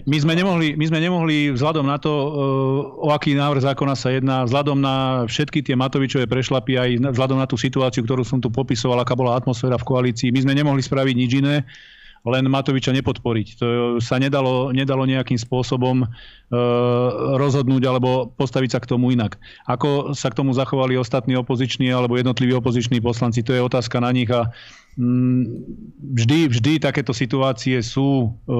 my 0.04 0.18
sme, 0.20 0.36
nemohli, 0.36 0.76
my 0.76 0.84
sme 0.84 1.00
nemohli 1.00 1.56
vzhľadom 1.56 1.88
na 1.88 1.96
to, 1.96 2.12
o 3.00 3.08
aký 3.08 3.32
návrh 3.32 3.64
zákona 3.64 3.96
sa 3.96 4.12
jedná, 4.12 4.44
vzhľadom 4.44 4.76
na 4.76 5.24
všetky 5.24 5.64
tie 5.64 5.72
Matovičové 5.72 6.28
prešlapy, 6.28 6.76
aj 6.76 6.90
vzhľadom 7.16 7.40
na 7.40 7.48
tú 7.48 7.56
situáciu, 7.56 8.04
ktorú 8.04 8.20
som 8.20 8.44
tu 8.44 8.52
popisoval, 8.52 9.00
aká 9.00 9.16
bola 9.16 9.40
atmosféra 9.40 9.80
v 9.80 9.88
koalícii, 9.88 10.28
my 10.28 10.44
sme 10.44 10.52
nemohli 10.52 10.84
spraviť 10.84 11.14
nič 11.16 11.32
iné, 11.40 11.64
len 12.24 12.48
Matoviča 12.48 12.96
nepodporiť. 12.96 13.46
To 13.60 13.66
sa 14.00 14.16
nedalo, 14.16 14.72
nedalo 14.72 15.04
nejakým 15.04 15.36
spôsobom 15.36 16.04
e, 16.04 16.06
rozhodnúť 17.36 17.82
alebo 17.84 18.32
postaviť 18.32 18.70
sa 18.72 18.80
k 18.80 18.88
tomu 18.96 19.12
inak. 19.12 19.36
Ako 19.68 20.16
sa 20.16 20.32
k 20.32 20.40
tomu 20.40 20.56
zachovali 20.56 20.96
ostatní 20.96 21.36
opoziční 21.36 21.92
alebo 21.92 22.16
jednotliví 22.16 22.56
opoziční 22.56 23.04
poslanci, 23.04 23.44
to 23.44 23.52
je 23.52 23.60
otázka 23.60 24.00
na 24.00 24.08
nich 24.08 24.32
a 24.32 24.48
mm, 24.96 25.44
vždy, 26.16 26.38
vždy 26.48 26.72
takéto 26.80 27.12
situácie 27.12 27.84
sú 27.84 28.32
e, 28.48 28.56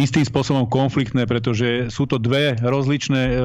istým 0.00 0.24
spôsobom 0.24 0.64
konfliktné, 0.72 1.28
pretože 1.28 1.92
sú 1.92 2.08
to 2.08 2.16
dve 2.16 2.56
rozličné 2.64 3.22
e, 3.28 3.36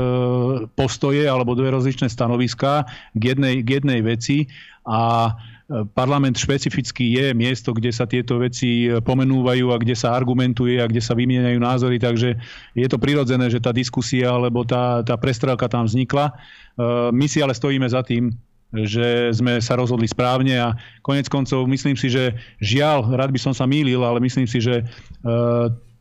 postoje 0.79 1.27
alebo 1.27 1.59
dve 1.59 1.75
rozličné 1.75 2.07
stanoviská 2.07 2.88
k 3.19 3.21
jednej, 3.35 3.67
k 3.67 3.83
jednej 3.83 3.99
veci 3.99 4.47
a 4.88 5.35
Parlament 5.68 6.39
špecificky 6.39 7.20
je 7.20 7.36
miesto, 7.36 7.76
kde 7.76 7.91
sa 7.91 8.07
tieto 8.07 8.39
veci 8.39 8.88
pomenúvajú 8.88 9.76
a 9.76 9.82
kde 9.82 9.99
sa 9.99 10.15
argumentuje 10.15 10.80
a 10.80 10.88
kde 10.88 11.03
sa 11.03 11.11
vymieňajú 11.11 11.59
názory, 11.59 11.99
takže 11.99 12.39
je 12.72 12.88
to 12.88 12.95
prirodzené, 12.95 13.51
že 13.51 13.59
tá 13.59 13.76
diskusia 13.76 14.32
alebo 14.32 14.63
tá, 14.63 15.03
tá 15.03 15.20
prestrelka 15.20 15.68
tam 15.68 15.84
vznikla. 15.84 16.32
E, 16.32 16.34
my 17.11 17.26
si 17.28 17.43
ale 17.43 17.51
stojíme 17.51 17.84
za 17.84 17.99
tým, 17.99 18.32
že 18.72 19.36
sme 19.36 19.59
sa 19.59 19.76
rozhodli 19.76 20.07
správne 20.07 20.55
a 20.55 20.72
konec 21.03 21.28
koncov 21.28 21.68
myslím 21.68 21.99
si, 21.99 22.15
že 22.15 22.32
žiaľ, 22.63 23.11
rád 23.20 23.36
by 23.36 23.39
som 23.39 23.51
sa 23.51 23.68
mýlil, 23.68 23.99
ale 24.07 24.24
myslím 24.24 24.47
si, 24.47 24.63
že 24.63 24.80
e, 24.80 24.84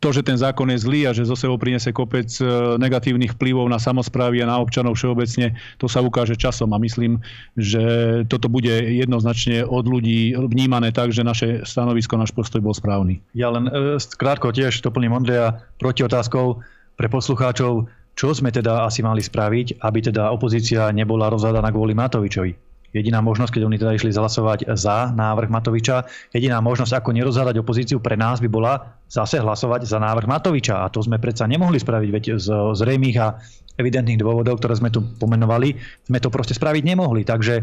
to, 0.01 0.12
že 0.12 0.22
ten 0.22 0.36
zákon 0.36 0.68
je 0.68 0.82
zlý 0.84 1.09
a 1.09 1.16
že 1.16 1.24
zo 1.24 1.36
sebou 1.36 1.57
priniesie 1.57 1.92
kopec 1.92 2.28
e, 2.38 2.44
negatívnych 2.76 3.34
vplyvov 3.36 3.64
na 3.68 3.80
samozprávy 3.80 4.44
a 4.44 4.51
na 4.51 4.61
občanov 4.61 5.01
všeobecne, 5.01 5.57
to 5.80 5.88
sa 5.88 6.05
ukáže 6.05 6.36
časom 6.36 6.72
a 6.76 6.78
myslím, 6.80 7.18
že 7.57 7.82
toto 8.28 8.53
bude 8.53 8.72
jednoznačne 8.72 9.64
od 9.64 9.88
ľudí 9.88 10.36
vnímané 10.36 10.92
tak, 10.92 11.16
že 11.16 11.24
naše 11.24 11.64
stanovisko, 11.64 12.20
náš 12.20 12.36
postoj 12.36 12.61
bol 12.61 12.76
správny. 12.76 13.24
Ja 13.32 13.49
len 13.49 13.72
e, 13.72 13.97
krátko 13.97 14.53
tiež 14.53 14.84
doplním 14.84 15.16
Ondreja 15.16 15.64
proti 15.80 16.05
otázkou 16.05 16.61
pre 16.97 17.09
poslucháčov, 17.09 17.88
čo 18.16 18.32
sme 18.32 18.49
teda 18.49 18.88
asi 18.88 19.05
mali 19.05 19.20
spraviť, 19.20 19.80
aby 19.84 19.99
teda 20.01 20.32
opozícia 20.32 20.88
nebola 20.92 21.28
rozhadaná 21.28 21.68
kvôli 21.68 21.92
Matovičovi. 21.92 22.66
Jediná 22.97 23.20
možnosť, 23.20 23.61
keď 23.61 23.62
oni 23.68 23.76
teda 23.76 23.92
išli 23.92 24.16
zhlasovať 24.16 24.72
za 24.72 25.12
návrh 25.12 25.53
Matoviča, 25.53 26.09
jediná 26.32 26.64
možnosť, 26.64 26.97
ako 26.97 27.12
nerozhádať 27.12 27.61
opozíciu 27.61 28.01
pre 28.01 28.16
nás 28.16 28.40
by 28.40 28.49
bola 28.49 28.97
zase 29.12 29.36
hlasovať 29.36 29.84
za 29.84 30.01
návrh 30.01 30.24
Matoviča. 30.24 30.80
A 30.80 30.88
to 30.88 31.05
sme 31.05 31.20
predsa 31.20 31.44
nemohli 31.44 31.76
spraviť, 31.76 32.09
veď 32.09 32.24
z 32.40 32.49
zrejmých 32.49 33.16
a 33.20 33.36
evidentných 33.76 34.20
dôvodov, 34.24 34.57
ktoré 34.59 34.80
sme 34.80 34.88
tu 34.88 35.05
pomenovali, 35.20 35.76
sme 36.09 36.18
to 36.18 36.32
proste 36.32 36.57
spraviť 36.57 36.82
nemohli. 36.82 37.28
Takže 37.28 37.55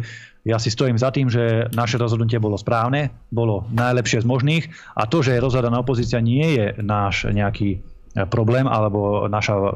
ja 0.45 0.61
si 0.61 0.69
stojím 0.69 1.01
za 1.01 1.09
tým, 1.09 1.27
že 1.27 1.73
naše 1.73 1.97
rozhodnutie 1.97 2.38
bolo 2.38 2.53
správne, 2.53 3.09
bolo 3.34 3.65
najlepšie 3.73 4.21
z 4.21 4.29
možných 4.29 4.63
a 4.93 5.09
to, 5.09 5.25
že 5.25 5.34
je 5.34 5.43
rozhadaná 5.43 5.81
opozícia, 5.81 6.21
nie 6.21 6.45
je 6.53 6.77
náš 6.86 7.25
nejaký 7.34 7.81
problém 8.29 8.69
alebo 8.69 9.25
naša, 9.25 9.73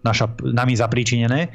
naša 0.00 0.32
nami 0.40 0.72
zapríčinené 0.72 1.52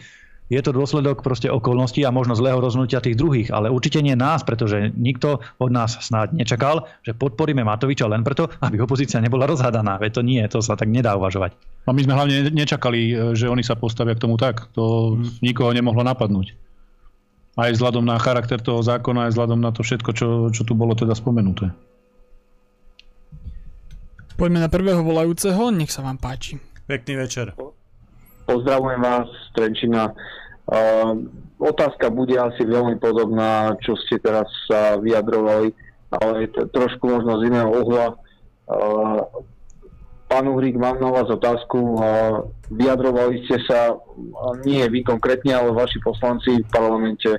je 0.54 0.62
to 0.62 0.72
dôsledok 0.72 1.26
proste 1.26 1.50
okolností 1.50 2.06
a 2.06 2.14
možno 2.14 2.38
zlého 2.38 2.62
rozhodnutia 2.62 3.02
tých 3.02 3.18
druhých, 3.18 3.50
ale 3.50 3.74
určite 3.74 4.00
nie 4.06 4.14
nás, 4.14 4.46
pretože 4.46 4.94
nikto 4.94 5.42
od 5.58 5.72
nás 5.74 5.98
snáď 5.98 6.38
nečakal, 6.38 6.86
že 7.02 7.18
podporíme 7.18 7.66
Matoviča 7.66 8.06
len 8.06 8.22
preto, 8.22 8.54
aby 8.62 8.78
opozícia 8.80 9.18
nebola 9.18 9.50
rozhádaná. 9.50 9.98
Veď 9.98 10.12
to 10.18 10.22
nie, 10.22 10.42
to 10.46 10.62
sa 10.62 10.78
tak 10.78 10.94
nedá 10.94 11.18
uvažovať. 11.18 11.58
A 11.84 11.92
my 11.92 12.02
sme 12.06 12.14
hlavne 12.16 12.38
nečakali, 12.54 13.00
e, 13.12 13.14
že 13.36 13.50
oni 13.52 13.66
sa 13.66 13.76
postavia 13.76 14.16
k 14.16 14.24
tomu 14.24 14.40
tak. 14.40 14.72
To 14.78 15.18
nikoho 15.44 15.74
nemohlo 15.76 16.06
napadnúť. 16.06 16.56
Aj 17.54 17.70
vzhľadom 17.70 18.06
na 18.06 18.18
charakter 18.18 18.58
toho 18.58 18.82
zákona, 18.82 19.30
aj 19.30 19.32
vzhľadom 19.36 19.60
na 19.62 19.70
to 19.76 19.84
všetko, 19.86 20.10
čo, 20.16 20.28
čo 20.50 20.62
tu 20.66 20.74
bolo 20.74 20.96
teda 20.96 21.14
spomenuté. 21.14 21.70
Poďme 24.34 24.66
na 24.66 24.70
prvého 24.72 25.06
volajúceho, 25.06 25.70
nech 25.70 25.94
sa 25.94 26.02
vám 26.02 26.18
páči. 26.18 26.58
Pekný 26.90 27.22
večer. 27.22 27.54
Pozdravujem 28.44 29.00
vás 29.00 29.30
z 29.30 29.48
Trenčina. 29.56 30.12
Uh, 30.64 31.28
otázka 31.60 32.08
bude 32.08 32.40
asi 32.40 32.64
veľmi 32.64 32.96
podobná, 33.00 33.76
čo 33.84 34.00
ste 34.08 34.16
teraz 34.20 34.48
sa 34.66 34.96
vyjadrovali, 34.96 35.76
ale 36.12 36.48
trošku 36.72 37.04
možno 37.04 37.44
z 37.44 37.52
iného 37.52 37.70
uhla. 37.70 38.16
Uh, 38.68 39.28
Pán 40.34 40.50
Uhrík, 40.50 40.82
mám 40.82 40.98
na 40.98 41.14
vás 41.14 41.30
otázku. 41.30 42.02
Vyjadrovali 42.74 43.46
ste 43.46 43.62
sa, 43.70 43.94
nie 44.66 44.82
vy 44.90 45.06
konkrétne, 45.06 45.54
ale 45.54 45.70
vaši 45.70 46.02
poslanci 46.02 46.58
v 46.58 46.74
parlamente 46.74 47.38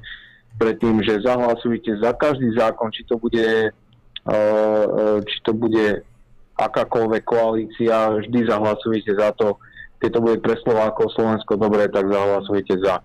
predtým, 0.62 1.03
že 1.03 1.27
zahlasujete 1.27 1.99
za 1.99 2.14
každý 2.14 2.55
zákon, 2.55 2.95
či 2.95 3.03
to 3.11 3.18
bude, 3.18 3.75
či 5.27 5.39
to 5.43 5.53
bude 5.59 6.07
akákoľvek 6.55 7.22
koalícia, 7.27 8.14
vždy 8.14 8.47
zahlasujete 8.47 9.11
za 9.18 9.35
to, 9.35 9.59
keď 9.99 10.11
to 10.14 10.20
bude 10.22 10.39
pre 10.39 10.55
Slovákov 10.62 11.11
Slovensko 11.18 11.59
dobre, 11.59 11.91
tak 11.91 12.07
zahlasujete 12.07 12.79
za. 12.79 13.03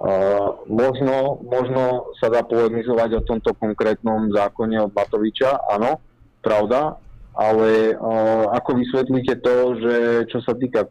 Uh, 0.00 0.64
možno, 0.64 1.44
možno 1.44 2.08
sa 2.16 2.32
dá 2.32 2.40
polemizovať 2.40 3.20
o 3.20 3.26
tomto 3.28 3.52
konkrétnom 3.52 4.32
zákone 4.32 4.80
od 4.80 4.96
Matoviča, 4.96 5.60
áno, 5.76 6.00
pravda, 6.40 6.96
ale 7.36 7.92
uh, 8.00 8.48
ako 8.48 8.80
vysvetlíte 8.80 9.44
to, 9.44 9.76
že 9.76 9.94
čo 10.32 10.40
sa 10.40 10.56
týka 10.56 10.88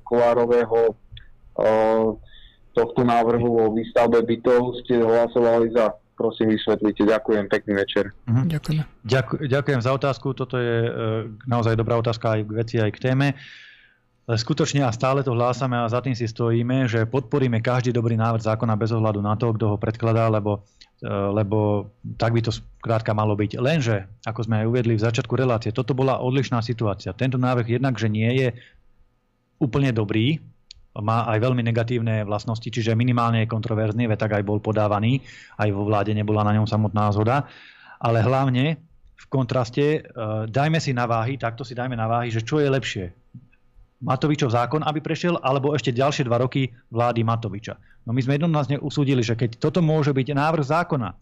kolárového 0.00 0.96
uh, 0.96 2.16
tohto 2.72 3.04
návrhu 3.04 3.68
o 3.68 3.72
výstavbe 3.76 4.24
bytov 4.24 4.80
ste 4.84 5.04
hlasovali 5.04 5.76
za 5.76 5.92
prosím 6.16 6.56
vysvetlite. 6.56 7.04
Ďakujem, 7.04 7.44
pekný 7.52 7.72
večer. 7.76 8.04
Mhm. 8.24 8.48
Ďakujem. 8.48 8.84
Ďakujem. 9.04 9.42
Ďakujem 9.52 9.80
za 9.84 9.92
otázku. 9.92 10.32
Toto 10.32 10.56
je 10.56 10.76
e, 10.88 10.90
naozaj 11.44 11.76
dobrá 11.76 12.00
otázka 12.00 12.40
aj 12.40 12.48
k 12.48 12.50
veci, 12.56 12.76
aj 12.80 12.90
k 12.96 13.12
téme. 13.12 13.36
Skutočne 14.26 14.82
a 14.82 14.90
stále 14.90 15.22
to 15.22 15.38
hlásame 15.38 15.78
a 15.78 15.86
za 15.86 16.02
tým 16.02 16.18
si 16.18 16.26
stojíme, 16.26 16.90
že 16.90 17.06
podporíme 17.06 17.62
každý 17.62 17.94
dobrý 17.94 18.18
návrh 18.18 18.42
zákona 18.42 18.74
bez 18.74 18.90
ohľadu 18.90 19.22
na 19.22 19.38
to, 19.38 19.54
kto 19.54 19.70
ho 19.70 19.76
predkladá, 19.78 20.26
lebo, 20.26 20.66
e, 20.98 21.06
lebo 21.06 21.86
tak 22.18 22.34
by 22.34 22.42
to 22.42 22.50
skrátka 22.50 23.14
malo 23.14 23.38
byť. 23.38 23.54
Lenže, 23.62 24.02
ako 24.26 24.50
sme 24.50 24.66
aj 24.66 24.66
uvedli 24.66 24.98
v 24.98 25.04
začiatku 25.06 25.30
relácie, 25.38 25.70
toto 25.70 25.94
bola 25.94 26.18
odlišná 26.18 26.58
situácia. 26.58 27.14
Tento 27.14 27.38
návrh 27.38 27.78
jednak, 27.78 27.94
že 28.02 28.10
nie 28.10 28.26
je 28.34 28.48
úplne 29.62 29.94
dobrý, 29.94 30.42
má 30.98 31.22
aj 31.30 31.46
veľmi 31.46 31.62
negatívne 31.62 32.26
vlastnosti, 32.26 32.66
čiže 32.66 32.98
minimálne 32.98 33.46
je 33.46 33.52
kontroverzný, 33.54 34.10
veď 34.10 34.18
tak 34.26 34.42
aj 34.42 34.48
bol 34.48 34.58
podávaný, 34.58 35.22
aj 35.54 35.70
vo 35.70 35.86
vláde 35.86 36.10
nebola 36.10 36.42
na 36.42 36.56
ňom 36.56 36.66
samotná 36.66 37.14
zhoda, 37.14 37.46
ale 38.02 38.26
hlavne 38.26 38.74
v 39.16 39.24
kontraste 39.28 40.02
uh, 40.02 40.48
dajme 40.48 40.80
si 40.80 40.96
na 40.96 41.04
váhy, 41.04 41.36
takto 41.36 41.64
si 41.68 41.76
dajme 41.76 41.96
na 41.96 42.08
váhy, 42.08 42.32
že 42.32 42.44
čo 42.44 42.60
je 42.60 42.68
lepšie. 42.68 43.06
Matovičov 44.04 44.52
zákon, 44.52 44.84
aby 44.84 45.00
prešiel, 45.00 45.40
alebo 45.40 45.72
ešte 45.72 45.94
ďalšie 45.94 46.28
dva 46.28 46.44
roky 46.44 46.68
vlády 46.92 47.24
Matoviča. 47.24 47.80
No 48.04 48.12
my 48.12 48.20
sme 48.20 48.36
jednoznačne 48.36 48.76
usúdili, 48.80 49.24
že 49.24 49.34
keď 49.34 49.56
toto 49.56 49.80
môže 49.80 50.12
byť 50.12 50.36
návrh 50.36 50.64
zákona, 50.68 51.16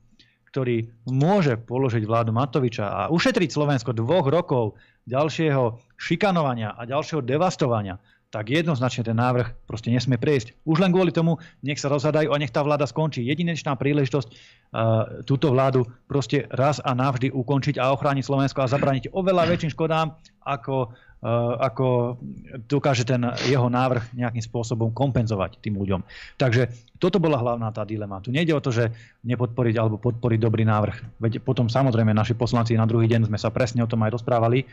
ktorý 0.50 0.86
môže 1.10 1.58
položiť 1.58 2.06
vládu 2.06 2.30
Matoviča 2.30 2.86
a 2.86 3.02
ušetriť 3.10 3.50
Slovensko 3.50 3.90
dvoch 3.90 4.26
rokov 4.30 4.78
ďalšieho 5.06 5.82
šikanovania 5.98 6.74
a 6.74 6.86
ďalšieho 6.86 7.22
devastovania, 7.26 7.98
tak 8.34 8.50
jednoznačne 8.50 9.06
ten 9.06 9.14
návrh 9.14 9.66
proste 9.70 9.94
nesmie 9.94 10.18
prejsť. 10.18 10.58
Už 10.66 10.82
len 10.82 10.90
kvôli 10.90 11.14
tomu, 11.14 11.38
nech 11.62 11.78
sa 11.78 11.86
rozhadajú 11.86 12.34
a 12.34 12.40
nech 12.42 12.50
tá 12.50 12.66
vláda 12.66 12.82
skončí. 12.82 13.22
Jedinečná 13.22 13.78
príležitosť 13.78 14.26
uh, 14.26 15.22
túto 15.22 15.54
vládu 15.54 15.86
proste 16.10 16.50
raz 16.50 16.82
a 16.82 16.98
navždy 16.98 17.30
ukončiť 17.30 17.78
a 17.78 17.94
ochrániť 17.94 18.26
Slovensko 18.26 18.66
a 18.66 18.70
zabrániť 18.70 19.14
oveľa 19.14 19.46
väčším 19.54 19.70
škodám, 19.78 20.18
ako, 20.44 20.92
uh, 21.24 21.56
ako 21.58 22.20
dokáže 22.68 23.08
ten 23.08 23.24
jeho 23.48 23.66
návrh 23.66 24.12
nejakým 24.12 24.44
spôsobom 24.44 24.92
kompenzovať 24.92 25.58
tým 25.64 25.80
ľuďom. 25.80 26.04
Takže 26.36 26.68
toto 27.00 27.16
bola 27.18 27.40
hlavná 27.40 27.72
tá 27.72 27.82
dilema. 27.82 28.20
Tu 28.20 28.30
nejde 28.30 28.52
o 28.52 28.60
to, 28.60 28.70
že 28.70 28.92
nepodporiť 29.24 29.74
alebo 29.80 29.96
podporiť 29.96 30.38
dobrý 30.38 30.68
návrh. 30.68 31.20
Veď 31.20 31.40
potom 31.40 31.66
samozrejme 31.66 32.12
naši 32.12 32.36
poslanci 32.36 32.76
na 32.76 32.84
druhý 32.84 33.08
deň 33.08 33.28
sme 33.32 33.40
sa 33.40 33.48
presne 33.48 33.82
o 33.82 33.90
tom 33.90 34.04
aj 34.04 34.20
rozprávali 34.20 34.68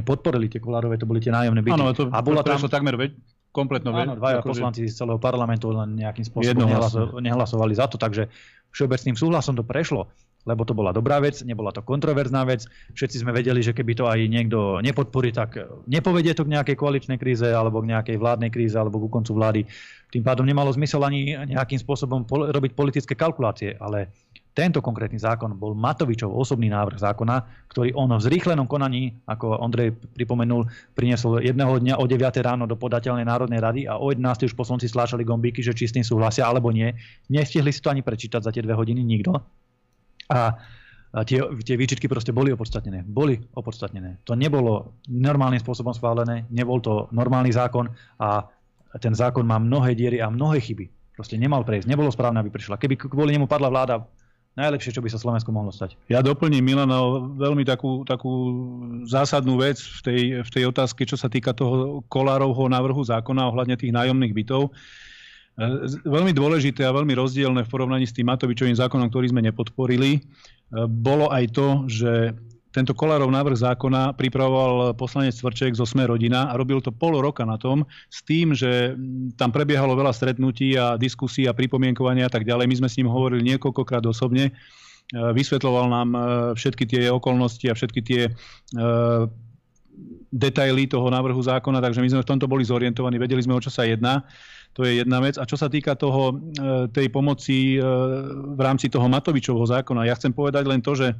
podporili 0.00 0.48
tie 0.48 0.64
kolárové, 0.64 0.96
to 0.96 1.04
boli 1.04 1.20
tie 1.20 1.28
nájomné 1.28 1.60
byty. 1.60 1.76
Áno, 1.76 1.92
to, 1.92 2.08
a 2.08 2.24
bola 2.24 2.40
tam... 2.40 2.56
takmer 2.56 2.96
veď, 2.96 3.12
kompletno 3.52 3.92
Áno, 3.92 4.16
dvaja 4.16 4.40
akože... 4.40 4.48
poslanci 4.48 4.80
z 4.88 4.94
celého 4.96 5.20
parlamentu 5.20 5.70
len 5.76 5.94
nejakým 6.00 6.24
spôsobom 6.24 6.64
nehlaso, 6.64 7.20
nehlasovali 7.20 7.74
za 7.76 7.86
to, 7.92 8.00
takže 8.00 8.32
všeobecným 8.72 9.14
súhlasom 9.14 9.54
to 9.54 9.62
prešlo, 9.62 10.08
lebo 10.44 10.62
to 10.68 10.76
bola 10.76 10.92
dobrá 10.92 11.18
vec, 11.20 11.40
nebola 11.42 11.72
to 11.72 11.80
kontroverzná 11.80 12.44
vec. 12.44 12.68
Všetci 12.92 13.24
sme 13.24 13.32
vedeli, 13.32 13.64
že 13.64 13.72
keby 13.72 13.92
to 13.96 14.04
aj 14.04 14.20
niekto 14.28 14.78
nepodporí, 14.84 15.32
tak 15.32 15.56
nepovedie 15.88 16.36
to 16.36 16.44
k 16.44 16.52
nejakej 16.54 16.76
koaličnej 16.76 17.18
kríze 17.18 17.48
alebo 17.48 17.80
k 17.80 17.90
nejakej 17.96 18.16
vládnej 18.20 18.52
kríze 18.52 18.76
alebo 18.76 19.00
ku 19.00 19.08
koncu 19.08 19.32
vlády. 19.32 19.60
Tým 20.12 20.22
pádom 20.22 20.46
nemalo 20.46 20.70
zmysel 20.70 21.02
ani 21.02 21.34
nejakým 21.48 21.80
spôsobom 21.80 22.28
pol- 22.28 22.52
robiť 22.52 22.72
politické 22.76 23.18
kalkulácie, 23.18 23.74
ale 23.80 24.14
tento 24.54 24.78
konkrétny 24.78 25.18
zákon 25.18 25.50
bol 25.58 25.74
Matovičov 25.74 26.30
osobný 26.30 26.70
návrh 26.70 27.02
zákona, 27.02 27.66
ktorý 27.74 27.90
on 27.98 28.14
v 28.14 28.22
zrýchlenom 28.22 28.70
konaní, 28.70 29.18
ako 29.26 29.58
Ondrej 29.58 29.98
pripomenul, 30.14 30.70
priniesol 30.94 31.42
jedného 31.42 31.82
dňa 31.82 31.98
o 31.98 32.06
9 32.06 32.22
ráno 32.38 32.70
do 32.70 32.78
podateľnej 32.78 33.26
Národnej 33.26 33.58
rady 33.58 33.80
a 33.90 33.98
o 33.98 34.14
11 34.14 34.46
už 34.46 34.54
poslanci 34.54 34.86
stláčali 34.86 35.26
gombíky, 35.26 35.58
že 35.58 35.74
či 35.74 35.90
s 35.90 35.94
tým 35.98 36.06
súhlasia 36.06 36.46
alebo 36.46 36.70
nie. 36.70 36.94
Nestihli 37.26 37.74
si 37.74 37.82
to 37.82 37.90
ani 37.90 38.06
prečítať 38.06 38.46
za 38.46 38.54
tie 38.54 38.62
dve 38.62 38.78
hodiny 38.78 39.02
nikto. 39.02 39.42
A 40.30 40.56
tie, 41.24 41.38
tie 41.62 41.76
výčitky 41.78 42.10
proste 42.10 42.34
boli 42.34 42.50
opodstatnené. 42.50 43.06
Boli 43.06 43.38
opodstatnené. 43.54 44.24
To 44.26 44.34
nebolo 44.34 44.98
normálnym 45.06 45.62
spôsobom 45.62 45.94
schválené, 45.94 46.48
nebol 46.50 46.82
to 46.82 47.06
normálny 47.14 47.54
zákon 47.54 47.86
a 48.18 48.48
ten 48.98 49.14
zákon 49.14 49.42
má 49.46 49.58
mnohé 49.58 49.94
diery 49.98 50.18
a 50.22 50.30
mnohé 50.30 50.62
chyby. 50.62 50.90
Proste 51.14 51.38
nemal 51.38 51.62
prejsť, 51.62 51.86
nebolo 51.86 52.10
správne, 52.10 52.42
aby 52.42 52.50
prišla. 52.50 52.78
Keby 52.78 52.98
kvôli 52.98 53.34
nemu 53.34 53.46
padla 53.46 53.70
vláda 53.70 54.02
najlepšie, 54.54 54.94
čo 54.94 55.02
by 55.02 55.10
sa 55.10 55.18
Slovensku 55.18 55.50
mohlo 55.50 55.74
stať. 55.74 55.98
Ja 56.06 56.22
doplním 56.22 56.62
Milana 56.62 56.98
veľmi 57.38 57.66
takú, 57.66 58.06
takú 58.06 58.32
zásadnú 59.06 59.58
vec 59.58 59.82
v 59.82 60.00
tej, 60.02 60.20
v 60.46 60.50
tej 60.50 60.64
otázke, 60.70 61.02
čo 61.02 61.18
sa 61.18 61.26
týka 61.26 61.50
toho 61.50 62.06
Kolárovho 62.06 62.70
návrhu 62.70 63.02
zákona 63.02 63.50
ohľadne 63.50 63.74
tých 63.74 63.90
nájomných 63.90 64.30
bytov. 64.30 64.70
E, 65.54 65.86
veľmi 66.02 66.34
dôležité 66.34 66.82
a 66.82 66.94
veľmi 66.94 67.14
rozdielne 67.14 67.62
v 67.62 67.70
porovnaní 67.70 68.10
s 68.10 68.14
tým 68.14 68.26
Matovičovým 68.26 68.74
zákonom, 68.74 69.06
ktorý 69.06 69.30
sme 69.30 69.46
nepodporili, 69.46 70.18
e, 70.18 70.20
bolo 70.90 71.30
aj 71.30 71.44
to, 71.54 71.68
že 71.86 72.12
tento 72.74 72.90
Kolárov 72.90 73.30
návrh 73.30 73.62
zákona 73.62 74.18
pripravoval 74.18 74.98
poslanec 74.98 75.30
Cvrček 75.30 75.78
zo 75.78 75.86
Sme 75.86 76.10
rodina 76.10 76.50
a 76.50 76.58
robil 76.58 76.82
to 76.82 76.90
pol 76.90 77.14
roka 77.22 77.46
na 77.46 77.54
tom 77.54 77.86
s 78.10 78.18
tým, 78.26 78.50
že 78.50 78.98
tam 79.38 79.54
prebiehalo 79.54 79.94
veľa 79.94 80.10
stretnutí 80.10 80.74
a 80.74 80.98
diskusí 80.98 81.46
a 81.46 81.54
pripomienkovania 81.54 82.26
a 82.26 82.32
tak 82.34 82.42
ďalej. 82.42 82.66
My 82.66 82.76
sme 82.82 82.88
s 82.90 82.98
ním 82.98 83.06
hovorili 83.06 83.46
niekoľkokrát 83.54 84.02
osobne. 84.10 84.50
E, 84.50 84.52
vysvetloval 85.14 85.86
nám 85.86 86.08
všetky 86.58 86.82
tie 86.90 87.02
okolnosti 87.14 87.62
a 87.70 87.78
všetky 87.78 88.00
tie 88.02 88.22
detaily 90.34 90.90
toho 90.90 91.06
návrhu 91.06 91.38
zákona, 91.38 91.78
takže 91.78 92.02
my 92.02 92.10
sme 92.10 92.22
v 92.26 92.30
tomto 92.34 92.50
boli 92.50 92.66
zorientovaní, 92.66 93.22
vedeli 93.22 93.38
sme, 93.38 93.54
o 93.54 93.62
čo 93.62 93.70
sa 93.70 93.86
jedná. 93.86 94.26
To 94.74 94.82
je 94.82 95.02
jedna 95.02 95.22
vec. 95.22 95.38
A 95.38 95.46
čo 95.46 95.54
sa 95.54 95.70
týka 95.70 95.94
toho, 95.94 96.34
tej 96.90 97.06
pomoci 97.10 97.78
v 97.78 98.60
rámci 98.60 98.90
toho 98.90 99.06
Matovičovho 99.06 99.62
zákona, 99.62 100.10
ja 100.10 100.18
chcem 100.18 100.34
povedať 100.34 100.66
len 100.66 100.82
to, 100.82 100.98
že 100.98 101.14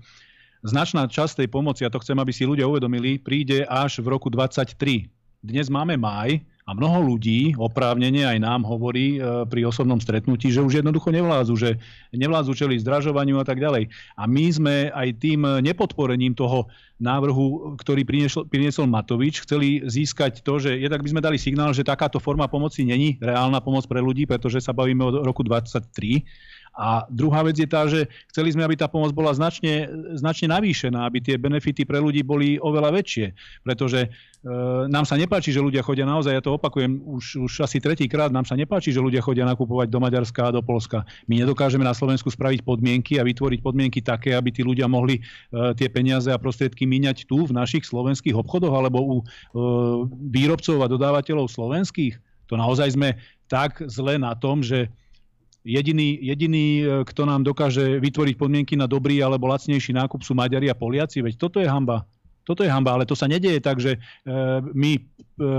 značná 0.67 1.07
časť 1.07 1.45
tej 1.45 1.49
pomoci, 1.53 1.87
a 1.87 1.93
to 1.93 2.03
chcem, 2.03 2.19
aby 2.19 2.33
si 2.35 2.49
ľudia 2.49 2.67
uvedomili, 2.67 3.23
príde 3.23 3.63
až 3.69 4.03
v 4.03 4.11
roku 4.11 4.27
2023. 4.33 5.24
Dnes 5.45 5.69
máme 5.69 6.01
maj 6.01 6.41
a 6.65 6.73
mnoho 6.73 7.13
ľudí, 7.13 7.53
oprávnene 7.61 8.25
aj 8.25 8.41
nám 8.41 8.65
hovorí 8.65 9.21
e, 9.21 9.45
pri 9.45 9.69
osobnom 9.69 10.01
stretnutí, 10.01 10.49
že 10.49 10.65
už 10.65 10.81
jednoducho 10.81 11.13
nevládzu, 11.13 11.55
že 11.61 11.71
nevládzu 12.17 12.57
čeli 12.57 12.81
zdražovaniu 12.81 13.37
a 13.37 13.45
tak 13.45 13.61
ďalej. 13.61 13.93
A 14.17 14.25
my 14.25 14.45
sme 14.49 14.89
aj 14.89 15.21
tým 15.21 15.45
nepodporením 15.61 16.33
toho 16.33 16.73
návrhu, 16.97 17.77
ktorý 17.77 18.09
priniesol, 18.09 18.49
priniesol 18.49 18.89
Matovič, 18.89 19.45
chceli 19.45 19.85
získať 19.85 20.41
to, 20.41 20.57
že 20.57 20.81
jednak 20.81 21.05
by 21.05 21.13
sme 21.13 21.21
dali 21.21 21.37
signál, 21.37 21.77
že 21.77 21.85
takáto 21.85 22.17
forma 22.17 22.49
pomoci 22.49 22.81
není 22.89 23.21
reálna 23.21 23.61
pomoc 23.61 23.85
pre 23.85 24.01
ľudí, 24.01 24.25
pretože 24.25 24.65
sa 24.65 24.73
bavíme 24.73 25.05
od 25.05 25.29
roku 25.29 25.45
2023 25.45 26.25
a 26.75 27.07
druhá 27.07 27.47
vec 27.47 27.55
je 27.55 27.71
tá, 27.71 27.87
že 27.87 28.11
chceli 28.35 28.51
sme, 28.51 28.67
aby 28.67 28.75
tá 28.75 28.91
pomoc 28.91 29.15
bola 29.15 29.31
značne, 29.31 29.87
značne 30.19 30.51
navýšená, 30.51 31.07
aby 31.07 31.23
tie 31.23 31.39
benefity 31.39 31.87
pre 31.87 32.03
ľudí 32.03 32.27
boli 32.27 32.59
oveľa 32.59 32.91
väčšie. 32.99 33.27
Pretože 33.63 34.01
e, 34.03 34.09
nám 34.91 35.07
sa 35.07 35.15
nepáči, 35.15 35.55
že 35.55 35.63
ľudia 35.63 35.87
chodia 35.87 36.03
naozaj, 36.03 36.35
ja 36.35 36.43
to 36.43 36.59
opakujem 36.59 36.99
už, 37.07 37.47
už 37.47 37.53
asi 37.63 37.79
tretíkrát, 37.79 38.35
nám 38.35 38.43
sa 38.43 38.59
nepáči, 38.59 38.91
že 38.91 38.99
ľudia 38.99 39.23
chodia 39.23 39.47
nakupovať 39.47 39.87
do 39.87 40.03
Maďarska 40.03 40.51
a 40.51 40.55
do 40.55 40.67
Polska. 40.67 41.07
My 41.31 41.39
nedokážeme 41.47 41.87
na 41.87 41.95
Slovensku 41.95 42.35
spraviť 42.35 42.67
podmienky 42.67 43.23
a 43.23 43.27
vytvoriť 43.27 43.63
podmienky 43.63 44.03
také, 44.03 44.35
aby 44.35 44.51
tí 44.51 44.67
ľudia 44.67 44.91
mohli 44.91 45.23
e, 45.23 45.23
tie 45.79 45.87
peniaze 45.87 46.27
a 46.35 46.43
prostriedky 46.43 46.91
míňať 46.91 47.31
tu 47.31 47.47
v 47.47 47.55
našich 47.55 47.87
slovenských 47.87 48.35
obchodoch 48.35 48.75
alebo 48.75 48.99
u 48.99 49.17
e, 49.23 49.25
výrobcov 50.11 50.83
a 50.83 50.91
dodávateľov 50.91 51.47
slovenských. 51.47 52.19
To 52.51 52.59
naozaj 52.59 52.99
sme 52.99 53.15
tak 53.47 53.79
zle 53.87 54.19
na 54.19 54.35
tom, 54.35 54.59
že 54.59 54.91
Jediný, 55.65 56.21
jediný, 56.21 56.67
e, 56.81 56.85
kto 57.09 57.25
nám 57.25 57.41
dokáže 57.41 57.97
vytvoriť 57.97 58.37
podmienky 58.37 58.77
na 58.77 58.85
dobrý 58.85 59.25
alebo 59.25 59.49
lacnejší 59.49 59.97
nákup 59.97 60.21
sú 60.21 60.37
Maďari 60.37 60.69
a 60.69 60.77
Poliaci, 60.77 61.25
veď 61.25 61.41
toto 61.41 61.57
je 61.57 61.65
hamba. 61.65 62.05
Toto 62.45 62.61
je 62.61 62.69
hamba, 62.69 62.93
ale 62.93 63.09
to 63.09 63.17
sa 63.17 63.25
nedieje 63.25 63.65
tak, 63.65 63.81
že 63.81 63.97
e, 63.97 63.99
my 64.61 64.93
e, 64.93 65.01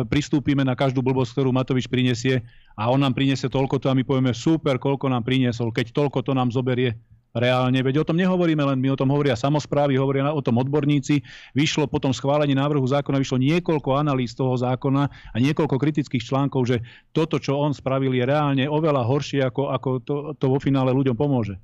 pristúpime 0.06 0.62
na 0.62 0.78
každú 0.78 1.02
blbosť, 1.02 1.34
ktorú 1.34 1.50
Matovič 1.50 1.90
prinesie 1.90 2.46
a 2.78 2.94
on 2.94 3.02
nám 3.02 3.18
prinesie 3.18 3.50
toľko 3.50 3.82
to 3.82 3.90
a 3.90 3.98
my 3.98 4.06
povieme 4.06 4.30
super, 4.38 4.78
koľko 4.78 5.10
nám 5.10 5.26
priniesol, 5.26 5.74
keď 5.74 5.90
toľko 5.90 6.22
to 6.22 6.38
nám 6.38 6.54
zoberie. 6.54 6.94
Reálne, 7.36 7.84
veď 7.84 8.02
o 8.02 8.08
tom 8.08 8.16
nehovoríme 8.16 8.64
len 8.64 8.80
my, 8.80 8.96
o 8.96 9.00
tom 9.00 9.12
hovoria 9.12 9.36
samozprávy, 9.36 10.00
hovoria 10.00 10.32
o 10.32 10.40
tom 10.40 10.56
odborníci. 10.58 11.20
Vyšlo 11.52 11.92
potom 11.92 12.16
schválenie 12.16 12.56
návrhu 12.56 12.88
zákona, 12.88 13.20
vyšlo 13.20 13.38
niekoľko 13.44 14.00
analýz 14.00 14.32
toho 14.34 14.56
zákona 14.56 15.04
a 15.12 15.36
niekoľko 15.38 15.76
kritických 15.76 16.24
článkov, 16.24 16.66
že 16.66 16.82
toto, 17.12 17.38
čo 17.38 17.60
on 17.60 17.76
spravil, 17.76 18.16
je 18.16 18.24
reálne 18.24 18.64
oveľa 18.66 19.04
horšie, 19.04 19.44
ako, 19.44 19.70
ako 19.76 19.90
to, 20.02 20.16
to 20.40 20.46
vo 20.48 20.58
finále 20.64 20.96
ľuďom 20.96 21.14
pomôže. 21.20 21.60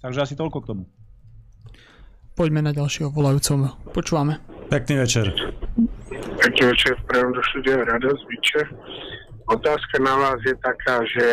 Takže 0.00 0.24
asi 0.24 0.34
toľko 0.38 0.58
k 0.62 0.68
tomu. 0.72 0.82
Poďme 2.38 2.64
na 2.64 2.72
ďalšieho 2.72 3.12
volajúcom. 3.12 3.68
Počúvame. 3.92 4.40
Pekný 4.72 5.02
večer. 5.04 5.28
Pekný 6.40 6.62
večer, 6.72 6.96
prajem 7.04 7.36
do 7.36 7.42
štúdia 7.52 7.84
Rada 7.84 8.08
z 8.16 8.22
Byče. 8.30 8.62
Otázka 9.50 9.98
na 9.98 10.14
vás 10.14 10.38
je 10.46 10.54
taká, 10.62 11.02
že 11.10 11.26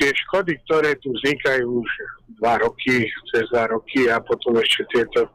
tie 0.00 0.10
škody, 0.26 0.58
ktoré 0.66 0.96
tu 0.98 1.12
vznikajú 1.14 1.66
už 1.84 1.90
dva 2.40 2.58
roky, 2.60 3.06
cez 3.32 3.44
dva 3.52 3.70
roky 3.70 4.10
a 4.10 4.18
potom 4.20 4.58
ešte 4.58 4.84
tieto, 4.90 5.28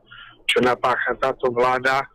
čo 0.50 0.62
napácha 0.62 1.16
táto 1.22 1.50
vláda, 1.54 2.06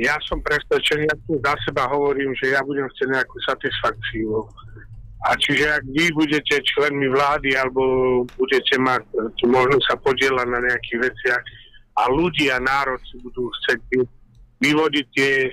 ja 0.00 0.16
som 0.24 0.40
presvedčený, 0.40 1.04
ja 1.04 1.16
tu 1.28 1.36
za 1.44 1.54
seba 1.60 1.84
hovorím, 1.92 2.32
že 2.40 2.56
ja 2.56 2.64
budem 2.64 2.88
chcieť 2.88 3.08
nejakú 3.20 3.36
satisfakciu. 3.44 4.48
A 5.28 5.36
čiže 5.36 5.68
ak 5.68 5.84
vy 5.84 6.08
budete 6.16 6.64
členmi 6.64 7.12
vlády 7.12 7.52
alebo 7.52 8.24
budete 8.40 8.80
mať 8.80 9.04
tu 9.36 9.44
možnosť 9.44 9.84
sa 9.84 9.96
podielať 10.00 10.46
na 10.48 10.60
nejakých 10.64 10.98
veciach 11.04 11.42
a 12.00 12.02
ľudia, 12.08 12.56
národ 12.64 12.96
si 13.04 13.20
budú 13.20 13.52
chcieť 13.52 13.80
vyvodiť 14.64 15.06
tie 15.12 15.52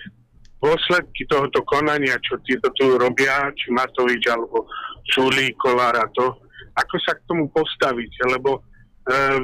dôsledky 0.64 1.28
tohoto 1.28 1.60
konania, 1.68 2.16
čo 2.24 2.40
títo 2.48 2.72
tu 2.80 2.96
robia, 2.96 3.52
či 3.60 3.76
Matovič 3.76 4.24
alebo 4.32 4.64
Čulí, 5.08 5.56
Kolár 5.56 5.96
to, 6.14 6.36
ako 6.78 6.96
sa 7.02 7.18
k 7.18 7.26
tomu 7.26 7.50
postaviť, 7.50 8.12
lebo 8.38 8.60
e, 8.60 8.62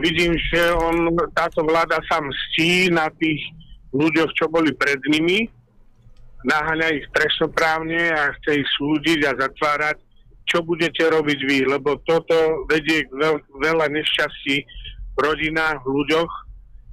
vidím, 0.04 0.38
že 0.52 0.62
on, 0.78 1.10
táto 1.34 1.66
vláda 1.66 1.98
sa 2.06 2.22
mstí 2.22 2.94
na 2.94 3.10
tých 3.18 3.42
ľuďoch, 3.94 4.30
čo 4.38 4.46
boli 4.50 4.70
pred 4.76 5.00
nimi, 5.10 5.50
naháňa 6.44 6.94
ich 6.94 7.08
trestnoprávne 7.16 8.12
a 8.12 8.36
chce 8.38 8.62
ich 8.62 8.70
súdiť 8.76 9.20
a 9.28 9.32
zatvárať. 9.40 9.98
Čo 10.44 10.60
budete 10.62 11.08
robiť 11.08 11.40
vy? 11.48 11.60
Lebo 11.66 11.98
toto 12.04 12.68
vedie 12.68 13.08
k 13.08 13.12
veľ, 13.16 13.36
veľa 13.64 13.88
nešťastí 13.90 14.56
v 15.16 15.20
rodinách, 15.24 15.80
ľuďoch, 15.88 16.32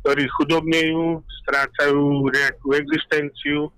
ktorí 0.00 0.24
chudobnejú, 0.38 1.20
strácajú 1.44 2.30
nejakú 2.30 2.68
existenciu 2.78 3.68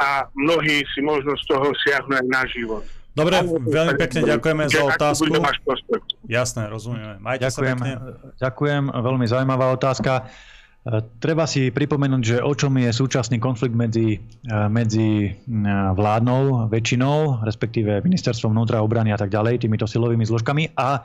a 0.00 0.24
mnohí 0.32 0.82
si 0.96 1.04
možno 1.04 1.36
z 1.36 1.44
toho 1.46 1.68
siahnu 1.84 2.16
aj 2.16 2.26
na 2.26 2.42
život. 2.48 2.84
Dobre, 3.10 3.42
veľmi 3.46 3.94
pekne 3.98 4.20
ďakujeme 4.22 4.64
za 4.70 4.80
otázku. 4.86 5.34
Jasné, 6.30 6.70
rozumieme. 6.70 7.18
Majte 7.18 7.50
ďakujem, 7.50 7.78
sa 7.78 7.84
pekne. 7.84 7.94
ďakujem, 8.38 8.82
veľmi 8.94 9.26
zaujímavá 9.26 9.66
otázka. 9.74 10.30
E, 10.80 11.04
treba 11.18 11.44
si 11.44 11.74
pripomenúť, 11.74 12.22
že 12.22 12.36
o 12.38 12.54
čom 12.54 12.78
je 12.78 12.88
súčasný 12.94 13.42
konflikt 13.42 13.74
medzi, 13.74 14.16
e, 14.16 14.54
medzi 14.70 15.26
e, 15.26 15.30
vládnou 15.92 16.70
väčšinou, 16.70 17.42
respektíve 17.42 18.00
ministerstvom 18.00 18.54
vnútra, 18.54 18.80
obrany 18.80 19.12
a 19.12 19.18
tak 19.18 19.28
ďalej, 19.28 19.66
týmito 19.66 19.84
silovými 19.84 20.22
zložkami 20.24 20.72
a 20.78 21.04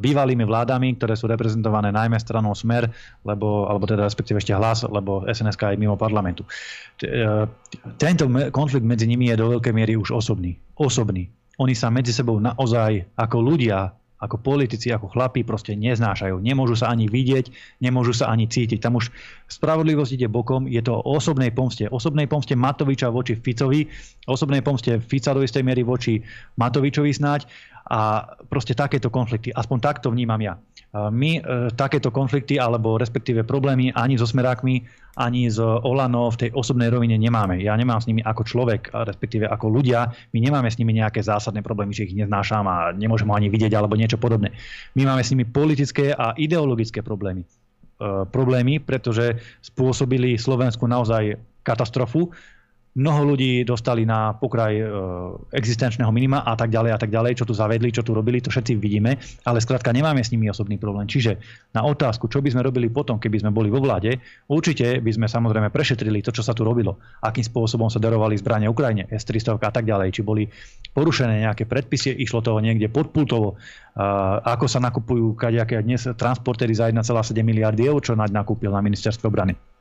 bývalými 0.00 0.48
vládami, 0.48 0.96
ktoré 0.96 1.12
sú 1.12 1.28
reprezentované 1.28 1.92
najmä 1.92 2.16
stranou 2.16 2.56
Smer, 2.56 2.88
lebo, 3.28 3.68
alebo 3.68 3.84
teda 3.84 4.08
respektíve 4.08 4.40
ešte 4.40 4.56
hlas, 4.56 4.80
lebo 4.88 5.28
SNSK 5.28 5.76
je 5.76 5.80
mimo 5.80 6.00
parlamentu. 6.00 6.48
Tento 8.00 8.24
konflikt 8.48 8.88
medzi 8.88 9.04
nimi 9.04 9.28
je 9.28 9.36
do 9.36 9.52
veľkej 9.52 9.72
miery 9.76 9.92
už 10.00 10.16
osobný. 10.16 10.56
Osobný. 10.80 11.28
Oni 11.60 11.76
sa 11.76 11.92
medzi 11.92 12.16
sebou 12.16 12.40
naozaj 12.40 13.12
ako 13.20 13.38
ľudia 13.44 13.92
ako 14.22 14.38
politici, 14.38 14.94
ako 14.94 15.10
chlapí 15.10 15.42
proste 15.42 15.74
neznášajú. 15.74 16.38
Nemôžu 16.38 16.78
sa 16.78 16.94
ani 16.94 17.10
vidieť, 17.10 17.50
nemôžu 17.82 18.14
sa 18.14 18.30
ani 18.30 18.46
cítiť. 18.46 18.78
Tam 18.78 18.94
už 18.94 19.10
spravodlivosť 19.50 20.14
ide 20.14 20.30
bokom, 20.30 20.70
je 20.70 20.78
to 20.78 20.94
o 20.94 21.18
osobnej 21.18 21.50
pomste. 21.50 21.90
Osobnej 21.90 22.30
pomste 22.30 22.54
Matoviča 22.54 23.10
voči 23.10 23.34
Ficovi, 23.34 23.90
osobnej 24.30 24.62
pomste 24.62 25.02
Fica 25.02 25.34
do 25.34 25.42
istej 25.42 25.66
miery 25.66 25.82
voči 25.82 26.22
Matovičovi 26.54 27.10
snáď 27.10 27.50
a 27.90 28.24
proste 28.46 28.78
takéto 28.78 29.10
konflikty. 29.10 29.50
Aspoň 29.50 29.78
takto 29.82 30.08
vnímam 30.14 30.38
ja. 30.38 30.54
My 30.92 31.40
e, 31.40 31.72
takéto 31.72 32.12
konflikty 32.12 32.60
alebo 32.60 33.00
respektíve 33.00 33.48
problémy 33.48 33.96
ani 33.96 34.20
so 34.20 34.28
smerákmi, 34.28 34.84
ani 35.16 35.48
z 35.48 35.56
Olano 35.60 36.28
v 36.28 36.46
tej 36.46 36.50
osobnej 36.52 36.92
rovine 36.92 37.16
nemáme. 37.16 37.64
Ja 37.64 37.72
nemám 37.72 38.04
s 38.04 38.08
nimi 38.12 38.20
ako 38.20 38.44
človek, 38.44 38.92
respektíve 38.92 39.48
ako 39.48 39.72
ľudia, 39.72 40.12
my 40.36 40.38
nemáme 40.44 40.68
s 40.68 40.76
nimi 40.76 40.92
nejaké 40.92 41.24
zásadné 41.24 41.64
problémy, 41.64 41.96
že 41.96 42.12
ich 42.12 42.16
neznášam 42.16 42.68
a 42.68 42.92
nemôžem 42.92 43.24
ho 43.24 43.34
ani 43.36 43.48
vidieť 43.48 43.72
alebo 43.72 43.96
niečo 43.96 44.20
podobné. 44.20 44.52
My 44.92 45.08
máme 45.08 45.24
s 45.24 45.32
nimi 45.32 45.48
politické 45.48 46.12
a 46.12 46.36
ideologické 46.36 47.00
problémy. 47.00 47.40
E, 47.40 47.48
problémy, 48.28 48.76
pretože 48.84 49.40
spôsobili 49.64 50.36
Slovensku 50.36 50.84
naozaj 50.84 51.40
katastrofu, 51.64 52.28
mnoho 52.92 53.32
ľudí 53.32 53.64
dostali 53.64 54.04
na 54.04 54.36
pokraj 54.36 54.74
e, 54.76 54.84
existenčného 55.56 56.12
minima 56.12 56.44
a 56.44 56.52
tak 56.52 56.68
ďalej 56.68 56.90
a 56.92 56.98
tak 57.00 57.08
ďalej, 57.08 57.40
čo 57.40 57.48
tu 57.48 57.56
zavedli, 57.56 57.88
čo 57.88 58.04
tu 58.04 58.12
robili, 58.12 58.44
to 58.44 58.52
všetci 58.52 58.76
vidíme, 58.76 59.16
ale 59.48 59.58
skrátka 59.64 59.96
nemáme 59.96 60.20
s 60.20 60.28
nimi 60.28 60.52
osobný 60.52 60.76
problém. 60.76 61.08
Čiže 61.08 61.40
na 61.72 61.88
otázku, 61.88 62.28
čo 62.28 62.44
by 62.44 62.52
sme 62.52 62.60
robili 62.60 62.92
potom, 62.92 63.16
keby 63.16 63.40
sme 63.40 63.50
boli 63.50 63.72
vo 63.72 63.80
vláde, 63.80 64.20
určite 64.52 65.00
by 65.00 65.08
sme 65.08 65.26
samozrejme 65.28 65.72
prešetrili 65.72 66.20
to, 66.20 66.36
čo 66.36 66.44
sa 66.44 66.52
tu 66.52 66.68
robilo, 66.68 67.00
akým 67.24 67.44
spôsobom 67.44 67.88
sa 67.88 67.96
darovali 67.96 68.36
zbranie 68.36 68.68
Ukrajine, 68.68 69.08
S-300 69.08 69.56
a 69.56 69.72
tak 69.72 69.88
ďalej, 69.88 70.12
či 70.12 70.20
boli 70.20 70.44
porušené 70.92 71.48
nejaké 71.48 71.64
predpisy, 71.64 72.12
išlo 72.20 72.44
toho 72.44 72.60
niekde 72.60 72.92
podpultovo, 72.92 73.56
ako 74.44 74.66
sa 74.68 74.84
nakupujú 74.84 75.32
kadejaké 75.32 75.80
dnes 75.80 76.04
transportéry 76.04 76.76
za 76.76 76.92
1,7 76.92 77.40
miliardy 77.40 77.88
eur, 77.88 78.00
čo 78.04 78.12
nakúpil 78.12 78.68
na 78.68 78.84
ministerstvo 78.84 79.32
obrany. 79.32 79.71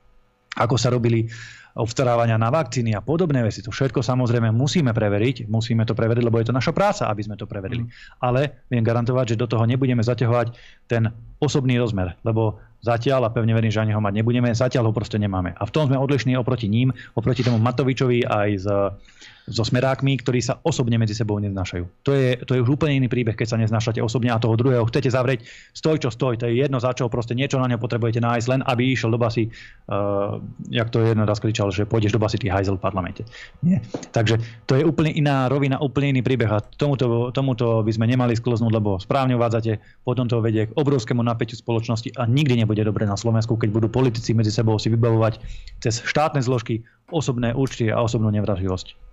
Ako 0.60 0.76
sa 0.76 0.91
robili 0.91 1.32
obstarávania 1.76 2.36
na 2.36 2.52
vakcíny 2.52 2.91
a 2.91 2.99
podobné 2.99 3.39
veci. 3.47 3.64
To 3.64 3.72
všetko 3.72 4.04
samozrejme 4.04 4.52
musíme 4.52 4.91
preveriť, 4.91 5.47
musíme 5.47 5.88
to 5.88 5.95
preveriť, 5.95 6.24
lebo 6.28 6.39
je 6.43 6.52
to 6.52 6.56
naša 6.56 6.76
práca, 6.76 7.08
aby 7.08 7.24
sme 7.24 7.39
to 7.39 7.47
preverili. 7.47 7.88
Mm. 7.88 7.91
Ale 8.20 8.41
viem 8.68 8.84
garantovať, 8.84 9.36
že 9.36 9.39
do 9.39 9.47
toho 9.47 9.64
nebudeme 9.64 10.04
zaťahovať 10.04 10.52
ten 10.91 11.08
osobný 11.39 11.80
rozmer, 11.80 12.20
lebo 12.28 12.60
zatiaľ, 12.84 13.30
a 13.30 13.34
pevne 13.34 13.56
verím, 13.56 13.72
že 13.72 13.80
ani 13.80 13.95
ho 13.95 14.04
mať 14.04 14.14
nebudeme, 14.20 14.52
zatiaľ 14.52 14.91
ho 14.91 14.93
proste 14.93 15.16
nemáme. 15.16 15.56
A 15.56 15.64
v 15.64 15.72
tom 15.72 15.88
sme 15.88 15.95
odlišní 15.95 16.36
oproti 16.36 16.68
ním, 16.68 16.91
oproti 17.16 17.45
tomu 17.45 17.62
Matovičovi 17.64 18.28
aj 18.28 18.49
z 18.60 18.68
so 19.50 19.66
smerákmi, 19.66 20.22
ktorí 20.22 20.44
sa 20.44 20.62
osobne 20.62 21.02
medzi 21.02 21.18
sebou 21.18 21.42
neznášajú. 21.42 22.06
To 22.06 22.12
je, 22.14 22.38
to 22.46 22.54
je 22.54 22.62
už 22.62 22.78
úplne 22.78 23.02
iný 23.02 23.08
príbeh, 23.10 23.34
keď 23.34 23.48
sa 23.56 23.58
neznášate 23.58 23.98
osobne 24.04 24.30
a 24.30 24.38
toho 24.38 24.54
druhého 24.54 24.86
chcete 24.86 25.10
zavrieť, 25.10 25.46
stoj 25.74 25.98
čo 25.98 26.10
stoj, 26.14 26.38
to 26.38 26.46
je 26.46 26.62
jedno 26.62 26.78
za 26.78 26.94
čo, 26.94 27.10
proste 27.10 27.34
niečo 27.34 27.58
na 27.58 27.66
ňo 27.66 27.82
potrebujete 27.82 28.22
nájsť, 28.22 28.48
len 28.52 28.62
aby 28.68 28.94
išiel 28.94 29.10
do 29.10 29.18
basy, 29.18 29.50
uh, 29.50 30.38
jak 30.70 30.94
to 30.94 31.02
jedno 31.02 31.26
raz 31.26 31.42
kričal, 31.42 31.74
že 31.74 31.89
pôjdeš 31.89 32.14
do 32.14 32.22
basy 32.22 32.38
ty 32.38 32.54
hajzel 32.54 32.78
v 32.78 32.84
parlamente. 32.84 33.26
Nie. 33.66 33.82
Takže 34.14 34.38
to 34.70 34.78
je 34.78 34.86
úplne 34.86 35.14
iná 35.14 35.50
rovina, 35.50 35.82
úplne 35.82 36.18
iný 36.18 36.22
príbeh 36.22 36.50
a 36.50 36.62
tomuto, 36.62 37.34
tomuto 37.34 37.82
by 37.82 37.92
sme 37.92 38.06
nemali 38.06 38.38
sklznúť, 38.38 38.72
lebo 38.72 39.02
správne 39.02 39.34
uvádzate, 39.38 39.82
potom 40.06 40.30
to 40.30 40.44
vedie 40.44 40.70
k 40.70 40.76
obrovskému 40.78 41.22
napätiu 41.26 41.58
spoločnosti 41.58 42.14
a 42.18 42.30
nikdy 42.30 42.62
nebude 42.62 42.82
dobre 42.86 43.10
na 43.10 43.18
Slovensku, 43.18 43.58
keď 43.58 43.70
budú 43.74 43.88
politici 43.89 44.34
medzi 44.38 44.54
sebou 44.54 44.78
si 44.78 44.89
vybavovať 44.94 45.42
cez 45.82 46.02
štátne 46.06 46.42
zložky 46.42 46.86
osobné 47.12 47.52
účty 47.52 47.92
a 47.92 48.00
osobnú 48.00 48.32
nevraživosť. 48.32 49.11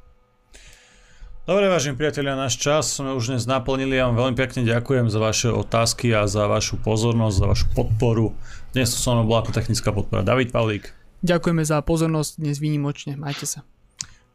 Dobre, 1.49 1.65
vážení 1.65 1.97
priatelia, 1.97 2.37
náš 2.37 2.61
čas 2.61 2.93
sme 2.93 3.17
už 3.17 3.33
dnes 3.33 3.49
naplnili. 3.49 3.97
Ja 3.97 4.13
vám 4.13 4.21
veľmi 4.21 4.37
pekne 4.37 4.69
ďakujem 4.69 5.09
za 5.09 5.17
vaše 5.17 5.49
otázky 5.49 6.13
a 6.13 6.29
za 6.29 6.45
vašu 6.45 6.77
pozornosť, 6.77 7.37
za 7.41 7.47
vašu 7.49 7.67
podporu. 7.73 8.37
Dnes 8.77 8.93
to 8.93 9.01
so 9.01 9.17
mnou 9.17 9.25
bola 9.25 9.41
ako 9.41 9.57
technická 9.57 9.89
podpora 9.89 10.21
David 10.21 10.53
Pavlík. 10.53 10.93
Ďakujeme 11.25 11.65
za 11.65 11.81
pozornosť, 11.81 12.37
dnes 12.37 12.61
výnimočne, 12.61 13.17
majte 13.17 13.49
sa. 13.49 13.65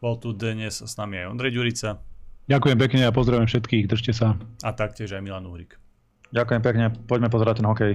Bol 0.02 0.18
tu 0.18 0.34
dnes 0.34 0.74
s 0.74 0.94
nami 0.98 1.22
aj 1.22 1.38
Ondrej 1.38 1.54
Ďurica. 1.54 2.02
Ďakujem 2.50 2.78
pekne 2.82 3.06
a 3.06 3.14
pozdravím 3.14 3.46
všetkých, 3.46 3.86
držte 3.86 4.18
sa. 4.18 4.34
A 4.66 4.74
taktiež 4.74 5.14
aj 5.14 5.22
Milan 5.22 5.46
Uhrik. 5.46 5.78
Ďakujem 6.34 6.62
pekne, 6.66 6.98
poďme 7.06 7.30
pozerať 7.30 7.62
ten 7.62 7.70
hokej. 7.70 7.94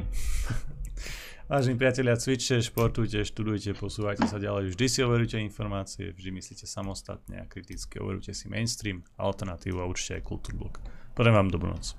Vážení 1.48 1.80
priatelia, 1.80 2.12
cvičte, 2.12 2.60
športujte, 2.60 3.24
študujte, 3.24 3.72
posúvajte 3.72 4.28
sa 4.28 4.36
ďalej, 4.36 4.76
vždy 4.76 4.84
si 4.84 5.00
overujte 5.00 5.40
informácie, 5.40 6.12
vždy 6.12 6.28
myslíte 6.36 6.68
samostatne 6.68 7.40
a 7.40 7.48
kriticky, 7.48 7.96
overujte 7.96 8.36
si 8.36 8.52
mainstream, 8.52 9.00
alternatívu 9.16 9.80
a 9.80 9.88
určite 9.88 10.20
aj 10.20 10.28
kultúrblok. 10.28 10.76
Poďme 11.16 11.40
vám 11.40 11.48
dobrú 11.48 11.72
noc. 11.72 11.96